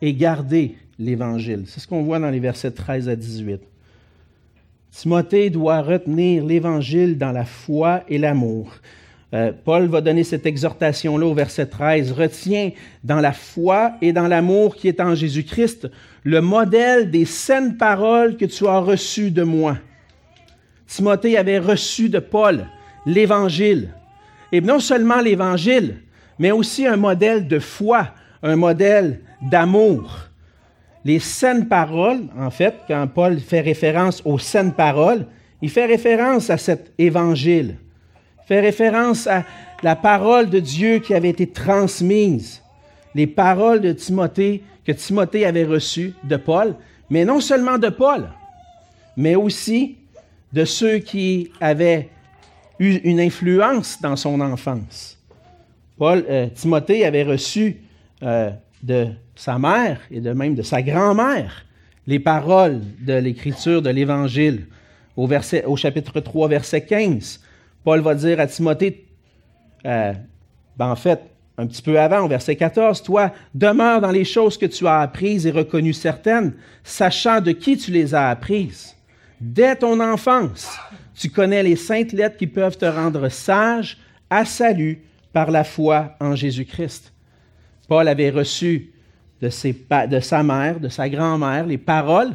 et 0.00 0.14
garder 0.14 0.76
l'Évangile. 0.98 1.64
C'est 1.66 1.80
ce 1.80 1.86
qu'on 1.86 2.02
voit 2.02 2.18
dans 2.18 2.30
les 2.30 2.40
versets 2.40 2.70
13 2.70 3.08
à 3.08 3.16
18. 3.16 3.60
Timothée 4.90 5.50
doit 5.50 5.82
retenir 5.82 6.44
l'Évangile 6.44 7.18
dans 7.18 7.32
la 7.32 7.44
foi 7.44 8.02
et 8.08 8.18
l'amour. 8.18 8.72
Euh, 9.34 9.52
Paul 9.64 9.86
va 9.88 10.00
donner 10.00 10.24
cette 10.24 10.46
exhortation-là 10.46 11.26
au 11.26 11.34
verset 11.34 11.66
13. 11.66 12.12
Retiens 12.12 12.70
dans 13.04 13.20
la 13.20 13.32
foi 13.32 13.92
et 14.00 14.12
dans 14.12 14.28
l'amour 14.28 14.76
qui 14.76 14.88
est 14.88 15.00
en 15.00 15.14
Jésus-Christ 15.14 15.88
le 16.22 16.40
modèle 16.40 17.10
des 17.10 17.24
saines 17.24 17.76
paroles 17.76 18.36
que 18.36 18.44
tu 18.44 18.66
as 18.66 18.78
reçues 18.78 19.30
de 19.30 19.42
moi. 19.42 19.76
Timothée 20.86 21.36
avait 21.36 21.58
reçu 21.58 22.08
de 22.08 22.20
Paul 22.20 22.66
l'Évangile. 23.04 23.90
Et 24.52 24.60
non 24.60 24.78
seulement 24.80 25.20
l'Évangile, 25.20 26.02
mais 26.38 26.50
aussi 26.50 26.86
un 26.86 26.96
modèle 26.96 27.48
de 27.48 27.58
foi, 27.58 28.08
un 28.42 28.56
modèle 28.56 29.20
d'amour. 29.42 30.28
Les 31.04 31.18
saines 31.18 31.68
paroles, 31.68 32.24
en 32.38 32.50
fait, 32.50 32.74
quand 32.88 33.06
Paul 33.06 33.38
fait 33.40 33.60
référence 33.60 34.22
aux 34.24 34.38
saines 34.38 34.72
paroles, 34.72 35.26
il 35.62 35.70
fait 35.70 35.86
référence 35.86 36.50
à 36.50 36.58
cet 36.58 36.92
Évangile 36.98 37.76
fait 38.46 38.60
référence 38.60 39.26
à 39.26 39.44
la 39.82 39.96
parole 39.96 40.48
de 40.48 40.60
Dieu 40.60 41.00
qui 41.00 41.14
avait 41.14 41.30
été 41.30 41.48
transmise, 41.48 42.62
les 43.14 43.26
paroles 43.26 43.80
de 43.80 43.92
Timothée 43.92 44.62
que 44.84 44.92
Timothée 44.92 45.44
avait 45.44 45.64
reçues 45.64 46.14
de 46.22 46.36
Paul, 46.36 46.76
mais 47.10 47.24
non 47.24 47.40
seulement 47.40 47.76
de 47.76 47.88
Paul, 47.88 48.28
mais 49.16 49.34
aussi 49.34 49.96
de 50.52 50.64
ceux 50.64 50.98
qui 50.98 51.50
avaient 51.60 52.08
eu 52.78 52.96
une 53.04 53.20
influence 53.20 54.00
dans 54.00 54.16
son 54.16 54.40
enfance. 54.40 55.18
Paul, 55.98 56.24
euh, 56.28 56.48
Timothée 56.48 57.04
avait 57.04 57.22
reçu 57.22 57.78
euh, 58.22 58.50
de 58.82 59.08
sa 59.34 59.58
mère 59.58 60.00
et 60.10 60.20
de 60.20 60.32
même 60.32 60.54
de 60.54 60.62
sa 60.62 60.82
grand-mère 60.82 61.66
les 62.06 62.18
paroles 62.18 62.80
de 63.00 63.14
l'écriture 63.14 63.82
de 63.82 63.90
l'Évangile 63.90 64.66
au, 65.16 65.76
chapitre 65.76 66.20
3, 66.20 66.48
verset 66.48 66.82
15. 66.82 67.40
Paul 67.82 68.00
va 68.00 68.14
dire 68.14 68.38
à 68.38 68.46
Timothée, 68.46 69.06
euh, 69.84 70.12
ben 70.76 70.90
en 70.90 70.96
fait, 70.96 71.20
un 71.58 71.66
petit 71.66 71.82
peu 71.82 71.98
avant, 71.98 72.20
au 72.20 72.28
verset 72.28 72.54
14, 72.54 73.02
Toi, 73.02 73.32
demeure 73.54 74.00
dans 74.00 74.10
les 74.10 74.24
choses 74.24 74.58
que 74.58 74.66
tu 74.66 74.86
as 74.86 75.00
apprises 75.00 75.46
et 75.46 75.50
reconnues 75.50 75.94
certaines, 75.94 76.52
sachant 76.84 77.40
de 77.40 77.52
qui 77.52 77.76
tu 77.76 77.90
les 77.90 78.14
as 78.14 78.28
apprises. 78.28 78.94
Dès 79.40 79.76
ton 79.76 80.00
enfance, 80.00 80.78
tu 81.18 81.30
connais 81.30 81.62
les 81.62 81.76
saintes 81.76 82.12
lettres 82.12 82.36
qui 82.36 82.46
peuvent 82.46 82.76
te 82.76 82.84
rendre 82.84 83.28
sage 83.28 83.98
à 84.28 84.44
salut 84.44 85.02
par 85.32 85.50
la 85.50 85.64
foi 85.64 86.16
en 86.20 86.34
Jésus-Christ. 86.34 87.12
Paul 87.88 88.08
avait 88.08 88.30
reçu 88.30 88.92
de, 89.40 89.48
sa 89.48 90.42
mère, 90.42 90.80
de 90.80 90.88
sa 90.88 91.08
grand-mère, 91.08 91.66
les 91.66 91.78
paroles, 91.78 92.32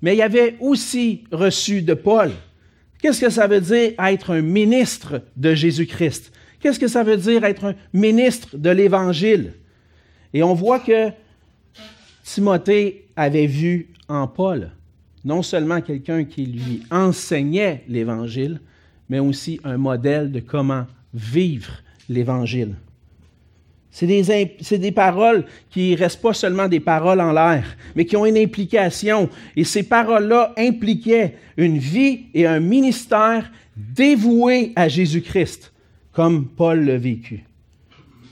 mais 0.00 0.16
il 0.16 0.22
avait 0.22 0.56
aussi 0.60 1.24
reçu 1.32 1.82
de 1.82 1.94
Paul 1.94 2.30
Qu'est-ce 3.04 3.20
que 3.20 3.28
ça 3.28 3.46
veut 3.46 3.60
dire 3.60 3.92
être 3.98 4.32
un 4.32 4.40
ministre 4.40 5.20
de 5.36 5.54
Jésus-Christ? 5.54 6.32
Qu'est-ce 6.58 6.80
que 6.80 6.88
ça 6.88 7.02
veut 7.02 7.18
dire 7.18 7.44
être 7.44 7.66
un 7.66 7.74
ministre 7.92 8.56
de 8.56 8.70
l'Évangile? 8.70 9.52
Et 10.32 10.42
on 10.42 10.54
voit 10.54 10.80
que 10.80 11.10
Timothée 12.22 13.06
avait 13.14 13.44
vu 13.44 13.92
en 14.08 14.26
Paul 14.26 14.70
non 15.24 15.42
seulement 15.42 15.80
quelqu'un 15.80 16.24
qui 16.24 16.46
lui 16.46 16.82
enseignait 16.90 17.82
l'Évangile, 17.88 18.60
mais 19.08 19.18
aussi 19.18 19.60
un 19.64 19.76
modèle 19.76 20.30
de 20.30 20.40
comment 20.40 20.86
vivre 21.12 21.72
l'Évangile. 22.08 22.74
C'est 23.90 24.08
des, 24.08 24.78
des, 24.78 24.92
paroles 24.92 25.44
qui 25.70 25.92
ne 25.92 25.96
restent 25.96 26.20
pas 26.20 26.32
seulement 26.32 26.66
des 26.66 26.80
paroles 26.80 27.20
en 27.20 27.32
l'air, 27.32 27.76
mais 27.94 28.04
qui 28.04 28.16
ont 28.16 28.26
une 28.26 28.36
implication. 28.36 29.30
Et 29.54 29.62
ces 29.62 29.84
paroles-là 29.84 30.52
impliquaient 30.58 31.36
une 31.56 31.78
vie 31.78 32.22
et 32.34 32.44
un 32.44 32.58
ministère 32.58 33.52
dévoués 33.76 34.72
à 34.74 34.88
Jésus-Christ, 34.88 35.72
comme 36.12 36.46
Paul 36.48 36.84
l'a 36.84 36.96
vécu. 36.96 37.44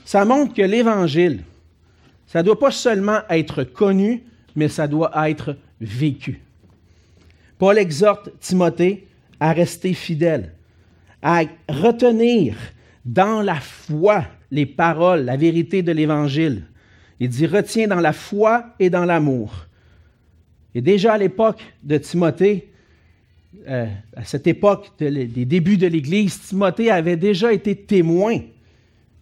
Ça 0.03 0.25
montre 0.25 0.53
que 0.53 0.61
l'Évangile, 0.61 1.43
ça 2.27 2.39
ne 2.39 2.45
doit 2.45 2.59
pas 2.59 2.71
seulement 2.71 3.19
être 3.29 3.63
connu, 3.63 4.23
mais 4.57 4.67
ça 4.67 4.85
doit 4.85 5.11
être 5.29 5.55
vécu. 5.79 6.41
Paul 7.57 7.77
exhorte 7.77 8.29
Timothée 8.39 9.07
à 9.39 9.53
rester 9.53 9.93
fidèle, 9.93 10.53
à 11.21 11.43
retenir 11.69 12.55
dans 13.05 13.41
la 13.41 13.59
foi 13.59 14.25
les 14.51 14.65
paroles, 14.65 15.25
la 15.25 15.37
vérité 15.37 15.81
de 15.81 15.91
l'Évangile. 15.91 16.63
Il 17.19 17.29
dit, 17.29 17.47
retiens 17.47 17.87
dans 17.87 17.99
la 17.99 18.13
foi 18.13 18.65
et 18.79 18.89
dans 18.89 19.05
l'amour. 19.05 19.67
Et 20.75 20.81
déjà 20.81 21.13
à 21.13 21.17
l'époque 21.17 21.61
de 21.83 21.97
Timothée, 21.97 22.69
euh, 23.67 23.87
à 24.15 24.23
cette 24.23 24.47
époque 24.47 24.91
des 24.99 25.45
débuts 25.45 25.77
de 25.77 25.87
l'Église, 25.87 26.39
Timothée 26.41 26.91
avait 26.91 27.17
déjà 27.17 27.53
été 27.53 27.75
témoin 27.75 28.39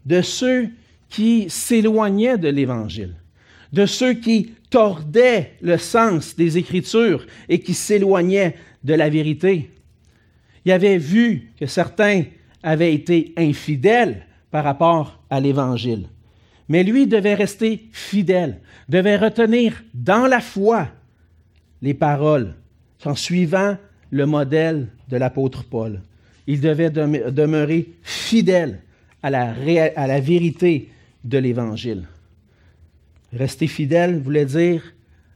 de 0.05 0.21
ceux 0.21 0.69
qui 1.09 1.49
s'éloignaient 1.49 2.37
de 2.37 2.47
l'Évangile, 2.47 3.15
de 3.73 3.85
ceux 3.85 4.13
qui 4.13 4.53
tordaient 4.69 5.53
le 5.61 5.77
sens 5.77 6.35
des 6.35 6.57
Écritures 6.57 7.25
et 7.49 7.59
qui 7.59 7.73
s'éloignaient 7.73 8.55
de 8.83 8.93
la 8.93 9.09
vérité. 9.09 9.69
Il 10.65 10.71
avait 10.71 10.97
vu 10.97 11.51
que 11.59 11.65
certains 11.65 12.23
avaient 12.63 12.93
été 12.93 13.33
infidèles 13.37 14.25
par 14.49 14.63
rapport 14.63 15.21
à 15.29 15.39
l'Évangile. 15.39 16.07
Mais 16.69 16.83
lui 16.83 17.07
devait 17.07 17.33
rester 17.33 17.87
fidèle, 17.91 18.59
devait 18.87 19.17
retenir 19.17 19.83
dans 19.93 20.27
la 20.27 20.39
foi 20.39 20.87
les 21.81 21.93
paroles, 21.93 22.53
en 23.03 23.15
suivant 23.15 23.77
le 24.11 24.25
modèle 24.25 24.87
de 25.09 25.17
l'apôtre 25.17 25.63
Paul. 25.63 26.01
Il 26.47 26.61
devait 26.61 26.89
demeurer 26.89 27.89
fidèle 28.03 28.81
à 29.23 29.29
la, 29.29 29.53
à 29.95 30.07
la 30.07 30.19
vérité 30.19 30.89
de 31.23 31.37
l'Évangile. 31.37 32.03
Rester 33.33 33.67
fidèle 33.67 34.19
voulait 34.19 34.45
dire 34.45 34.83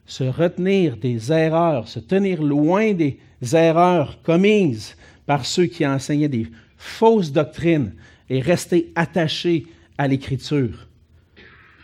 se 0.06 0.24
retenir 0.24 0.98
des 0.98 1.32
erreurs, 1.32 1.88
se 1.88 2.00
tenir 2.00 2.44
loin 2.44 2.94
des 2.94 3.18
erreurs 3.54 4.22
commises 4.22 4.96
par 5.26 5.46
ceux 5.46 5.66
qui 5.66 5.86
enseignaient 5.86 6.28
des 6.28 6.48
fausses 6.78 7.32
doctrines 7.32 7.94
et 8.30 8.42
rester 8.42 8.92
attaché 8.96 9.66
à 9.98 10.08
l'Écriture. 10.08 10.88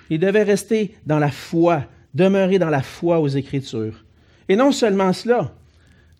Il 0.10 0.20
devait 0.20 0.44
rester 0.44 0.94
dans 1.06 1.20
la 1.20 1.32
foi, 1.32 1.86
demeurer 2.14 2.60
dans 2.60 2.70
la 2.70 2.82
foi 2.82 3.20
aux 3.20 3.28
Écritures. 3.28 4.04
Et 4.50 4.56
non 4.56 4.72
seulement 4.72 5.14
cela, 5.14 5.54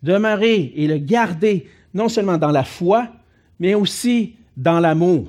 demeurer 0.02 0.72
et 0.74 0.86
le 0.88 0.98
garder 0.98 1.68
non 1.94 2.08
seulement 2.08 2.38
dans 2.38 2.50
la 2.50 2.64
foi, 2.64 3.08
mais 3.60 3.74
aussi 3.74 4.34
dans 4.56 4.80
l'amour. 4.80 5.28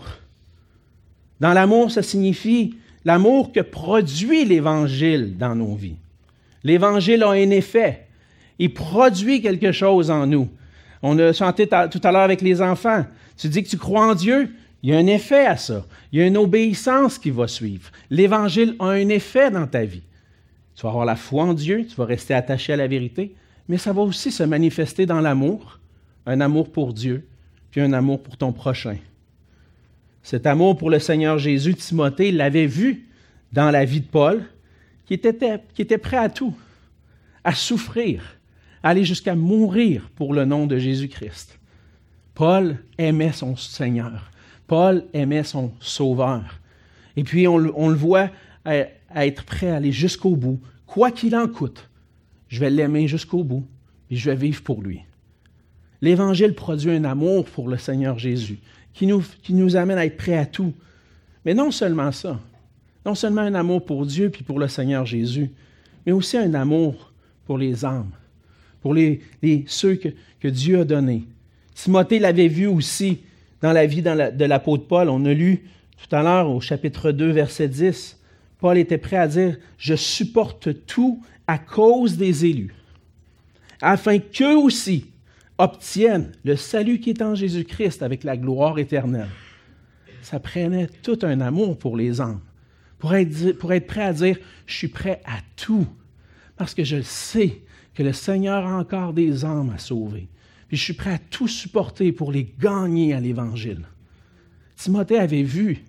Dans 1.40 1.54
l'amour, 1.54 1.92
ça 1.92 2.02
signifie 2.02 2.76
l'amour 3.06 3.52
que 3.52 3.60
produit 3.60 4.46
l'Évangile 4.46 5.38
dans 5.38 5.56
nos 5.56 5.76
vies. 5.76 5.98
L'Évangile 6.64 7.24
a 7.24 7.32
un 7.32 7.50
effet. 7.50 8.08
il 8.60 8.74
produit 8.74 9.42
quelque 9.42 9.72
chose 9.72 10.10
en 10.10 10.26
nous. 10.28 10.48
On 11.02 11.18
a 11.20 11.34
chanté 11.34 11.68
tout 11.68 12.02
à 12.04 12.12
l'heure 12.12 12.22
avec 12.22 12.42
les 12.42 12.62
enfants. 12.62 13.06
Tu 13.36 13.50
dis 13.50 13.64
que 13.64 13.70
tu 13.70 13.78
crois 13.78 14.08
en 14.08 14.16
Dieu, 14.16 14.50
il 14.82 14.90
y 14.90 14.94
a 14.94 14.98
un 14.98 15.08
effet 15.08 15.46
à 15.46 15.58
ça. 15.58 15.86
Il 16.12 16.20
y 16.20 16.22
a 16.22 16.28
une 16.28 16.38
obéissance 16.38 17.18
qui 17.18 17.32
va 17.32 17.48
suivre. 17.48 17.90
L'Évangile 18.10 18.76
a 18.80 18.90
un 18.90 19.10
effet 19.10 19.52
dans 19.52 19.68
ta 19.68 19.84
vie. 19.84 20.04
Tu 20.76 20.84
vas 20.84 20.90
avoir 20.90 21.06
la 21.06 21.16
foi 21.16 21.44
en 21.44 21.54
Dieu, 21.54 21.86
tu 21.88 21.96
vas 21.96 22.06
rester 22.06 22.34
attaché 22.34 22.74
à 22.74 22.78
la 22.78 22.88
vérité, 22.88 23.36
mais 23.68 23.78
ça 23.78 23.94
va 23.94 24.02
aussi 24.02 24.32
se 24.32 24.44
manifester 24.44 25.06
dans 25.06 25.22
l'amour, 25.22 25.80
un 26.26 26.42
amour 26.42 26.72
pour 26.72 26.94
Dieu, 26.94 27.28
puis 27.70 27.82
un 27.82 27.94
amour 27.94 28.22
pour 28.22 28.38
ton 28.38 28.52
prochain. 28.52 28.98
Cet 30.24 30.48
amour 30.48 30.78
pour 30.78 30.90
le 30.90 31.00
Seigneur 31.00 31.38
Jésus, 31.38 31.76
Timothée 31.76 32.32
l'avait 32.32 32.66
vu 32.66 33.10
dans 33.52 33.70
la 33.70 33.84
vie 33.84 34.00
de 34.00 34.08
Paul, 34.08 34.44
qui 35.06 35.14
était, 35.14 35.98
prêt 35.98 36.18
à 36.18 36.30
tout, 36.30 36.56
à 37.44 37.54
souffrir, 37.54 38.38
à 38.82 38.90
aller 38.90 39.04
jusqu'à 39.04 39.36
mourir 39.36 40.10
pour 40.16 40.34
le 40.34 40.46
nom 40.46 40.66
de 40.66 40.78
Jésus-Christ. 40.78 41.60
Paul 42.34 42.78
aimait 42.98 43.34
son 43.34 43.56
Seigneur. 43.58 44.32
Paul 44.66 45.04
aimait 45.14 45.44
son 45.44 45.72
Sauveur. 45.80 46.60
Et 47.16 47.24
puis 47.24 47.48
on, 47.48 47.58
le 47.58 47.96
voit 47.96 48.30
à, 48.66 48.86
être 49.16 49.44
prêt 49.44 49.70
à 49.70 49.76
aller 49.76 49.92
jusqu'au 49.92 50.36
bout, 50.36 50.60
quoi 50.88 51.12
qu'il 51.12 51.36
en 51.36 51.48
coûte. 51.48 51.90
Je 52.48 52.60
vais 52.60 52.70
l'aimer 52.70 53.08
jusqu'au 53.08 53.44
bout, 53.44 53.68
et 54.10 54.16
je 54.16 54.30
vais 54.30 54.38
vivre 54.38 54.64
pour 54.64 54.82
lui. 54.82 55.02
L'Évangile 56.02 56.54
produit 56.54 56.92
un 56.92 57.04
amour 57.04 57.46
pour 57.46 57.68
le 57.68 57.78
Seigneur 57.78 58.18
Jésus, 58.18 58.60
qui 58.94 59.08
nous, 59.08 59.76
amène 59.76 59.98
à 59.98 60.06
être 60.06 60.18
prêt 60.18 60.38
à 60.38 60.46
tout. 60.46 60.74
Mais 61.46 61.54
non 61.54 61.72
seulement 61.72 62.12
ça, 62.12 62.40
non 63.06 63.16
seulement 63.16 63.42
un 63.42 63.56
amour 63.56 63.84
pour 63.86 64.06
Dieu 64.06 64.30
puis 64.30 64.44
pour 64.44 64.60
le 64.60 64.68
Seigneur 64.68 65.06
Jésus, 65.06 65.52
mais 66.06 66.12
aussi 66.12 66.38
un 66.38 66.54
amour 66.54 67.12
pour 67.46 67.58
les 67.58 67.84
âmes, 67.84 68.12
pour 68.82 68.96
ceux 69.68 69.96
que, 69.96 70.10
que 70.40 70.48
Dieu 70.48 70.82
a 70.82 70.86
donnés. 70.86 71.24
Timothée 71.74 72.20
l'avait 72.20 72.48
vu 72.48 72.68
aussi 72.68 73.20
dans 73.62 73.74
la 73.74 73.86
vie 73.86 74.02
de 74.02 74.46
l'apôtre 74.46 74.86
Paul. 74.88 75.10
On 75.10 75.26
a 75.26 75.34
lu 75.34 75.64
tout 75.98 76.16
à 76.16 76.22
l'heure 76.22 76.50
au 76.50 76.62
chapitre 76.62 77.12
2, 77.12 77.32
verset 77.32 77.68
10. 77.68 78.20
Paul 78.60 78.78
était 78.78 78.98
prêt 78.98 79.18
à 79.18 79.28
dire, 79.28 79.58
je 79.78 79.96
supporte 79.96 80.86
tout 80.86 81.22
à 81.48 81.58
cause 81.58 82.16
des 82.16 82.46
élus, 82.46 82.74
afin 83.82 84.20
qu'eux 84.20 84.56
aussi 84.56 85.08
obtiennent 85.58 86.32
le 86.44 86.56
salut 86.56 87.00
qui 87.00 87.12
est 87.12 87.22
en 87.22 87.36
Jésus-Christ 87.36 88.02
avec 88.02 88.24
la 88.24 88.38
gloire 88.38 88.80
éternelle. 88.80 89.30
Ça 90.22 90.40
prenait 90.40 90.88
tout 91.02 91.20
un 91.24 91.42
amour 91.42 91.78
pour 91.78 91.98
les 91.98 92.22
âmes, 92.22 92.40
pour 93.00 93.14
être, 93.14 93.52
pour 93.54 93.74
être 93.74 93.88
prêt 93.88 94.04
à 94.04 94.14
dire, 94.14 94.38
je 94.66 94.76
suis 94.76 94.88
prêt 94.88 95.22
à 95.26 95.40
tout, 95.56 95.88
parce 96.56 96.74
que 96.74 96.84
je 96.84 97.02
sais 97.02 97.62
que 97.94 98.04
le 98.04 98.14
Seigneur 98.14 98.66
a 98.66 98.78
encore 98.78 99.14
des 99.14 99.46
âmes 99.46 99.72
à 99.76 99.78
sauver 99.78 100.28
je 100.76 100.84
suis 100.84 100.94
prêt 100.94 101.14
à 101.14 101.20
tout 101.20 101.48
supporter 101.48 102.12
pour 102.12 102.32
les 102.32 102.52
gagner 102.60 103.14
à 103.14 103.20
l'Évangile. 103.20 103.82
Timothée 104.76 105.20
avait 105.20 105.44
vu 105.44 105.84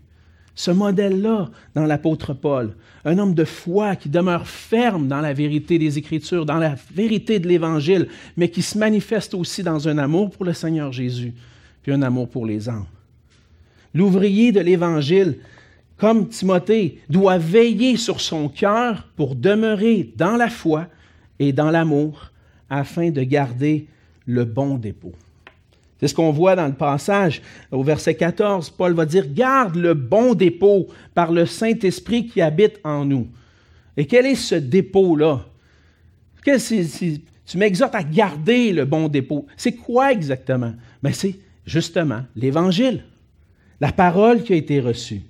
ce 0.55 0.71
modèle-là 0.71 1.51
dans 1.75 1.85
l'apôtre 1.85 2.33
Paul, 2.33 2.75
un 3.05 3.19
homme 3.19 3.35
de 3.35 3.45
foi 3.45 3.97
qui 3.97 4.09
demeure 4.09 4.47
ferme 4.47 5.09
dans 5.09 5.21
la 5.21 5.33
vérité 5.33 5.79
des 5.79 5.99
Écritures, 5.99 6.47
dans 6.47 6.59
la 6.59 6.77
vérité 6.95 7.39
de 7.39 7.49
l'Évangile, 7.49 8.09
mais 8.37 8.49
qui 8.49 8.63
se 8.63 8.79
manifeste 8.79 9.35
aussi 9.35 9.63
dans 9.63 9.89
un 9.89 9.99
amour 9.99 10.31
pour 10.31 10.45
le 10.45 10.53
Seigneur 10.53 10.93
Jésus, 10.93 11.35
puis 11.83 11.93
un 11.93 12.03
amour 12.03 12.29
pour 12.29 12.47
les 12.47 12.69
âmes. 12.69 12.87
L'ouvrier 13.93 14.53
de 14.53 14.61
l'Évangile, 14.61 15.39
comme 15.97 16.29
Timothée, 16.29 16.99
doit 17.09 17.39
veiller 17.39 17.97
sur 17.97 18.21
son 18.21 18.49
cœur 18.49 19.09
pour 19.17 19.35
demeurer 19.35 20.13
dans 20.17 20.37
la 20.37 20.49
foi 20.49 20.87
et 21.39 21.53
dans 21.53 21.71
l'amour, 21.71 22.31
afin 22.71 23.11
de 23.11 23.23
garder 23.23 23.87
le 24.27 24.45
bon 24.45 24.77
dépôt. 24.77 25.13
C'est 26.01 26.09
ce 26.09 26.15
qu'on 26.15 26.33
voit 26.33 26.57
dans 26.57 26.67
le 26.67 26.75
passage 26.75 27.41
au 27.71 27.83
verset 27.83 28.15
14. 28.15 28.71
Paul 28.71 28.95
va 28.95 29.07
dire, 29.07 29.27
garde 29.29 29.77
le 29.77 29.95
bon 29.95 30.35
dépôt 30.35 30.89
par 31.15 31.33
le 31.33 31.47
Saint-Esprit 31.47 32.27
qui 32.27 32.41
habite 32.41 32.81
en 32.85 33.05
nous. 33.05 33.29
Et 33.97 34.07
quel 34.07 34.27
est 34.27 34.35
ce 34.35 34.57
dépôt-là? 34.57 35.47
Tu 36.45 37.59
m'exhortes 37.59 37.95
à 37.95 38.03
garder 38.03 38.73
le 38.73 38.85
bon 38.85 39.09
dépôt. 39.09 39.47
C'est 39.57 39.73
quoi 39.73 40.13
exactement? 40.13 40.75
Ben, 41.03 41.13
c'est 41.13 41.37
justement 41.67 42.23
l'Évangile, 42.37 43.05
la 43.81 43.93
parole 43.93 44.43
qui 44.43 44.53
a 44.53 44.57
été 44.57 44.81
reçue. 44.81 45.23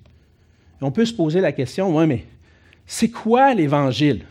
on 0.81 0.90
peut 0.90 1.05
se 1.05 1.14
poser 1.14 1.40
la 1.40 1.53
question, 1.53 1.96
oui, 1.96 2.07
mais 2.07 2.24
c'est 2.87 3.11
quoi 3.11 3.55
l'Évangile? 3.55 4.24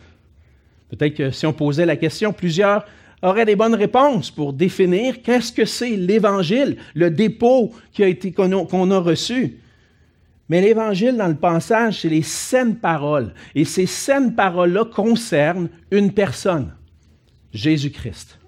Peut-être 0.90 1.14
que 1.14 1.30
si 1.30 1.46
on 1.46 1.52
posait 1.52 1.86
la 1.86 1.96
question, 1.96 2.32
plusieurs 2.32 2.86
aurait 3.24 3.46
des 3.46 3.56
bonnes 3.56 3.74
réponses 3.74 4.30
pour 4.30 4.52
définir 4.52 5.22
qu'est-ce 5.22 5.52
que 5.52 5.64
c'est 5.64 5.96
l'Évangile, 5.96 6.76
le 6.94 7.10
dépôt 7.10 7.72
qu'on, 7.96 8.90
a, 8.90 8.98
reçu. 8.98 9.58
Mais 10.48 10.60
l'Évangile, 10.60 11.16
dans 11.16 11.28
le 11.28 11.34
passage, 11.34 12.02
c'est 12.02 12.08
les 12.08 12.22
saines 12.22 12.76
paroles. 12.76 13.32
Et 13.54 13.64
ces 13.64 13.86
saines 13.86 14.34
paroles-là 14.34 14.84
concernent 14.84 15.68
une 15.90 16.12
personne, 16.12 16.72
Jésus-Christ. 17.52 18.38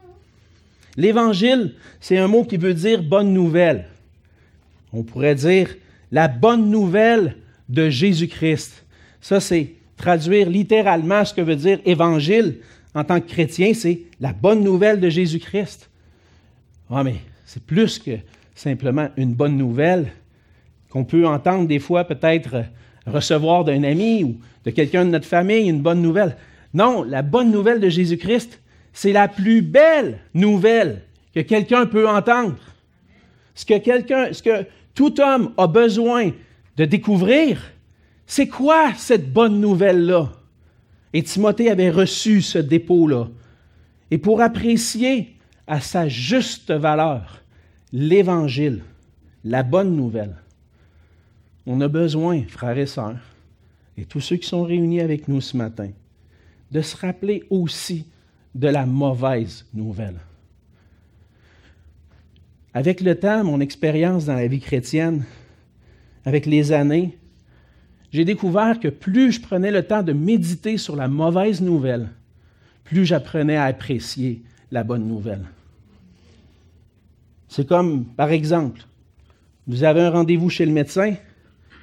L'Évangile, 0.96 1.74
c'est 2.00 2.18
un 2.18 2.28
mot 2.28 2.44
qui 2.44 2.56
veut 2.56 2.74
dire 2.74 3.02
bonne 3.02 3.32
nouvelle. 3.32 3.86
On 4.92 5.02
pourrait 5.02 5.34
dire 5.34 5.74
la 6.12 6.28
bonne 6.28 6.70
nouvelle 6.70 7.36
de 7.68 7.88
Jésus-Christ. 7.88 8.84
Ça, 9.20 9.40
c'est 9.40 9.74
traduire 9.96 10.48
littéralement 10.50 11.24
ce 11.24 11.34
que 11.34 11.40
veut 11.40 11.56
dire 11.56 11.80
évangile 11.84 12.58
en 12.96 13.04
tant 13.04 13.20
que 13.20 13.28
chrétien, 13.28 13.74
c'est 13.74 14.00
la 14.20 14.32
bonne 14.32 14.64
nouvelle 14.64 15.00
de 15.00 15.10
Jésus-Christ. 15.10 15.90
Ah, 16.90 17.04
mais 17.04 17.16
c'est 17.44 17.62
plus 17.62 17.98
que 17.98 18.12
simplement 18.54 19.10
une 19.18 19.34
bonne 19.34 19.58
nouvelle 19.58 20.06
qu'on 20.88 21.04
peut 21.04 21.26
entendre 21.26 21.68
des 21.68 21.78
fois 21.78 22.04
peut-être 22.04 22.64
recevoir 23.06 23.64
d'un 23.64 23.84
ami 23.84 24.24
ou 24.24 24.40
de 24.64 24.70
quelqu'un 24.70 25.04
de 25.04 25.10
notre 25.10 25.26
famille, 25.26 25.68
une 25.68 25.82
bonne 25.82 26.00
nouvelle. 26.00 26.38
Non, 26.72 27.02
la 27.02 27.20
bonne 27.20 27.50
nouvelle 27.50 27.80
de 27.80 27.90
Jésus-Christ, 27.90 28.62
c'est 28.94 29.12
la 29.12 29.28
plus 29.28 29.60
belle 29.60 30.20
nouvelle 30.32 31.02
que 31.34 31.40
quelqu'un 31.40 31.84
peut 31.84 32.08
entendre. 32.08 32.56
Ce 33.54 33.66
que 33.66 33.76
quelqu'un, 33.76 34.32
ce 34.32 34.42
que 34.42 34.64
tout 34.94 35.20
homme 35.20 35.52
a 35.58 35.66
besoin 35.66 36.30
de 36.78 36.84
découvrir, 36.86 37.60
c'est 38.26 38.48
quoi 38.48 38.94
cette 38.96 39.30
bonne 39.34 39.60
nouvelle-là? 39.60 40.32
Et 41.12 41.22
Timothée 41.22 41.70
avait 41.70 41.90
reçu 41.90 42.42
ce 42.42 42.58
dépôt-là. 42.58 43.28
Et 44.10 44.18
pour 44.18 44.40
apprécier 44.40 45.34
à 45.66 45.80
sa 45.80 46.08
juste 46.08 46.70
valeur 46.70 47.42
l'Évangile, 47.92 48.82
la 49.44 49.62
bonne 49.62 49.96
nouvelle, 49.96 50.36
on 51.66 51.80
a 51.80 51.88
besoin, 51.88 52.42
frères 52.48 52.78
et 52.78 52.86
sœurs, 52.86 53.18
et 53.96 54.04
tous 54.04 54.20
ceux 54.20 54.36
qui 54.36 54.46
sont 54.46 54.62
réunis 54.62 55.00
avec 55.00 55.26
nous 55.28 55.40
ce 55.40 55.56
matin, 55.56 55.90
de 56.70 56.80
se 56.80 56.96
rappeler 56.96 57.44
aussi 57.50 58.06
de 58.54 58.68
la 58.68 58.86
mauvaise 58.86 59.66
nouvelle. 59.74 60.18
Avec 62.74 63.00
le 63.00 63.18
temps, 63.18 63.42
mon 63.42 63.60
expérience 63.60 64.26
dans 64.26 64.34
la 64.34 64.46
vie 64.46 64.60
chrétienne, 64.60 65.24
avec 66.24 66.46
les 66.46 66.72
années, 66.72 67.16
j'ai 68.12 68.24
découvert 68.24 68.80
que 68.80 68.88
plus 68.88 69.32
je 69.32 69.40
prenais 69.40 69.70
le 69.70 69.82
temps 69.82 70.02
de 70.02 70.12
méditer 70.12 70.78
sur 70.78 70.96
la 70.96 71.08
mauvaise 71.08 71.60
nouvelle, 71.60 72.08
plus 72.84 73.04
j'apprenais 73.04 73.56
à 73.56 73.64
apprécier 73.64 74.42
la 74.70 74.84
bonne 74.84 75.06
nouvelle. 75.06 75.44
C'est 77.48 77.66
comme, 77.66 78.04
par 78.04 78.30
exemple, 78.30 78.82
vous 79.66 79.84
avez 79.84 80.02
un 80.02 80.10
rendez-vous 80.10 80.50
chez 80.50 80.66
le 80.66 80.72
médecin, 80.72 81.14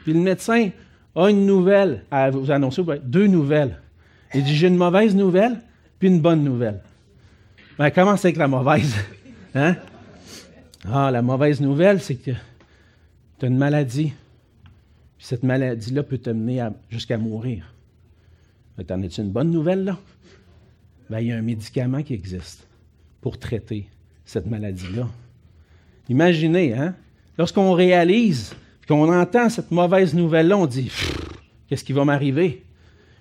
puis 0.03 0.13
le 0.13 0.19
médecin 0.19 0.69
a 1.15 1.29
une 1.29 1.45
nouvelle 1.45 2.03
à 2.12 2.29
vous 2.29 2.51
annoncer, 2.51 2.81
deux 3.03 3.27
nouvelles. 3.27 3.77
Il 4.33 4.43
dit, 4.43 4.55
j'ai 4.55 4.67
une 4.67 4.77
mauvaise 4.77 5.15
nouvelle, 5.15 5.59
puis 5.99 6.07
une 6.07 6.21
bonne 6.21 6.43
nouvelle. 6.43 6.81
Ben, 7.77 7.89
commence 7.91 8.25
avec 8.25 8.38
la 8.38 8.47
mauvaise? 8.47 8.95
Hein? 9.55 9.75
Ah, 10.91 11.12
la 11.12 11.21
mauvaise 11.21 11.62
nouvelle, 11.62 12.01
c'est 12.01 12.15
que 12.15 12.31
tu 12.31 13.45
as 13.45 13.47
une 13.47 13.57
maladie 13.57 14.13
cette 15.23 15.43
maladie-là 15.43 16.03
peut 16.03 16.17
te 16.17 16.29
mener 16.29 16.67
jusqu'à 16.89 17.17
mourir. 17.17 17.73
T'en 18.86 19.01
as-tu 19.01 19.21
une 19.21 19.31
bonne 19.31 19.51
nouvelle, 19.51 19.86
là? 19.86 19.97
Ben, 21.09 21.21
il 21.21 21.27
y 21.27 21.31
a 21.31 21.38
un 21.38 21.41
médicament 21.41 22.03
qui 22.03 22.13
existe 22.13 22.67
pour 23.21 23.39
traiter 23.39 23.88
cette 24.25 24.47
maladie-là. 24.47 25.07
Imaginez, 26.09 26.73
hein? 26.73 26.93
Lorsqu'on 27.38 27.71
réalise, 27.71 28.53
qu'on 28.86 29.09
entend 29.13 29.47
cette 29.47 29.71
mauvaise 29.71 30.13
nouvelle-là, 30.13 30.57
on 30.57 30.65
dit 30.65 30.91
Qu'est-ce 31.69 31.86
qui 31.86 31.93
va 31.93 32.03
m'arriver? 32.03 32.65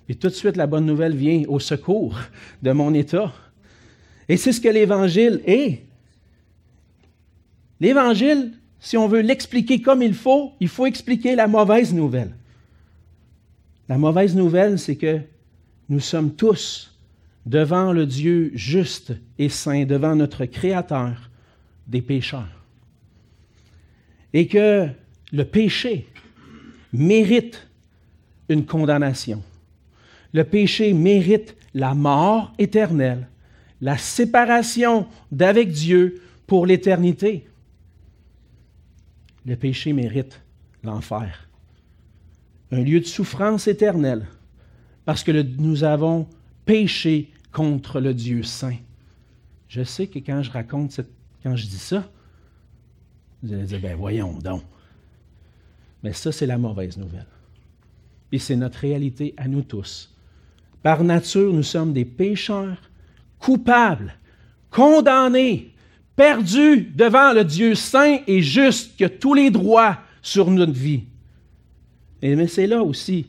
Et 0.08 0.16
tout 0.16 0.28
de 0.28 0.34
suite, 0.34 0.56
la 0.56 0.66
bonne 0.66 0.86
nouvelle 0.86 1.14
vient 1.14 1.44
au 1.46 1.60
secours 1.60 2.18
de 2.62 2.72
mon 2.72 2.92
état. 2.94 3.32
Et 4.28 4.36
c'est 4.36 4.50
ce 4.50 4.60
que 4.60 4.68
l'Évangile 4.68 5.40
est. 5.46 5.86
L'Évangile, 7.78 8.54
si 8.82 8.96
on 8.96 9.06
veut 9.06 9.20
l'expliquer 9.20 9.80
comme 9.80 10.02
il 10.02 10.12
faut, 10.12 10.54
il 10.58 10.66
faut 10.66 10.86
expliquer 10.86 11.36
la 11.36 11.46
mauvaise 11.46 11.94
nouvelle. 11.94 12.32
La 13.88 13.96
mauvaise 13.96 14.34
nouvelle, 14.34 14.76
c'est 14.76 14.96
que 14.96 15.20
nous 15.88 16.00
sommes 16.00 16.34
tous 16.34 16.92
devant 17.46 17.92
le 17.92 18.06
Dieu 18.06 18.50
juste 18.54 19.12
et 19.38 19.48
saint, 19.48 19.84
devant 19.84 20.16
notre 20.16 20.46
Créateur 20.46 21.30
des 21.86 22.02
pécheurs. 22.02 22.64
Et 24.32 24.48
que 24.48 24.88
le 25.32 25.44
péché 25.44 26.08
mérite 26.92 27.68
une 28.48 28.66
condamnation. 28.66 29.44
Le 30.32 30.42
péché 30.42 30.92
mérite 30.92 31.54
la 31.72 31.94
mort 31.94 32.52
éternelle, 32.58 33.28
la 33.80 33.96
séparation 33.96 35.06
d'avec 35.30 35.70
Dieu 35.70 36.20
pour 36.48 36.66
l'éternité. 36.66 37.46
Le 39.44 39.56
péché 39.56 39.92
mérite 39.92 40.40
l'enfer, 40.84 41.48
un 42.70 42.80
lieu 42.82 43.00
de 43.00 43.06
souffrance 43.06 43.66
éternelle, 43.68 44.26
parce 45.04 45.24
que 45.24 45.32
nous 45.42 45.84
avons 45.84 46.28
péché 46.64 47.30
contre 47.50 48.00
le 48.00 48.14
Dieu 48.14 48.42
saint. 48.42 48.76
Je 49.68 49.82
sais 49.82 50.06
que 50.06 50.18
quand 50.18 50.42
je 50.42 50.50
raconte, 50.50 50.92
cette, 50.92 51.10
quand 51.42 51.56
je 51.56 51.66
dis 51.66 51.78
ça, 51.78 52.08
vous 53.42 53.52
allez 53.52 53.64
dire, 53.64 53.80
ben 53.80 53.96
voyons 53.96 54.38
donc. 54.38 54.62
Mais 56.02 56.12
ça, 56.12 56.32
c'est 56.32 56.46
la 56.46 56.58
mauvaise 56.58 56.96
nouvelle. 56.96 57.26
Et 58.30 58.38
c'est 58.38 58.56
notre 58.56 58.78
réalité 58.78 59.34
à 59.36 59.48
nous 59.48 59.62
tous. 59.62 60.14
Par 60.82 61.04
nature, 61.04 61.52
nous 61.52 61.62
sommes 61.62 61.92
des 61.92 62.04
pécheurs, 62.04 62.90
coupables, 63.38 64.14
condamnés, 64.70 65.72
perdus 66.16 66.90
devant 66.94 67.32
le 67.32 67.44
Dieu 67.44 67.74
saint 67.74 68.18
et 68.26 68.42
juste 68.42 68.96
qui 68.96 69.04
a 69.04 69.08
tous 69.08 69.34
les 69.34 69.50
droits 69.50 69.98
sur 70.20 70.50
notre 70.50 70.72
vie. 70.72 71.04
Et, 72.20 72.36
mais 72.36 72.46
c'est 72.46 72.66
là 72.66 72.82
aussi 72.82 73.26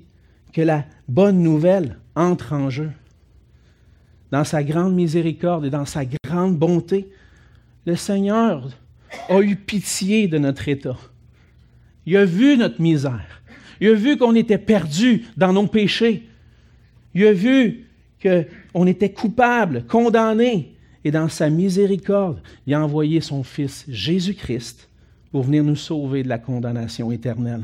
que 0.52 0.62
la 0.62 0.86
bonne 1.08 1.42
nouvelle 1.42 1.98
entre 2.16 2.54
en 2.54 2.70
jeu. 2.70 2.92
Dans 4.32 4.44
sa 4.44 4.64
grande 4.64 4.94
miséricorde 4.94 5.66
et 5.66 5.70
dans 5.70 5.86
sa 5.86 6.04
grande 6.06 6.58
bonté, 6.58 7.10
le 7.86 7.96
Seigneur 7.96 8.70
a 9.30 9.40
eu 9.42 9.56
pitié 9.56 10.28
de 10.28 10.38
notre 10.38 10.68
état. 10.68 10.98
Il 12.06 12.18
a 12.18 12.26
vu 12.26 12.58
notre 12.58 12.82
misère. 12.82 13.42
Il 13.80 13.90
a 13.90 13.94
vu 13.94 14.18
qu'on 14.18 14.36
était 14.36 14.58
perdu 14.58 15.26
dans 15.38 15.54
nos 15.54 15.68
péchés. 15.68 16.28
Il 17.14 17.26
a 17.26 17.34
vu 17.34 17.86
qu'on 18.22 18.88
était 18.88 19.12
coupable, 19.12 19.86
condamné. 19.88 20.73
Et 21.04 21.12
dans 21.12 21.30
sa 21.30 21.50
miséricorde, 21.50 22.42
il 22.66 22.74
a 22.74 22.84
envoyé 22.84 23.22
son 23.22 23.44
Fils 23.44 23.86
Jésus-Christ 23.88 24.90
pour 25.32 25.44
venir 25.44 25.64
nous 25.64 25.76
sauver 25.76 26.24
de 26.24 26.30
la 26.30 26.38
condamnation 26.38 27.12
éternelle. 27.12 27.64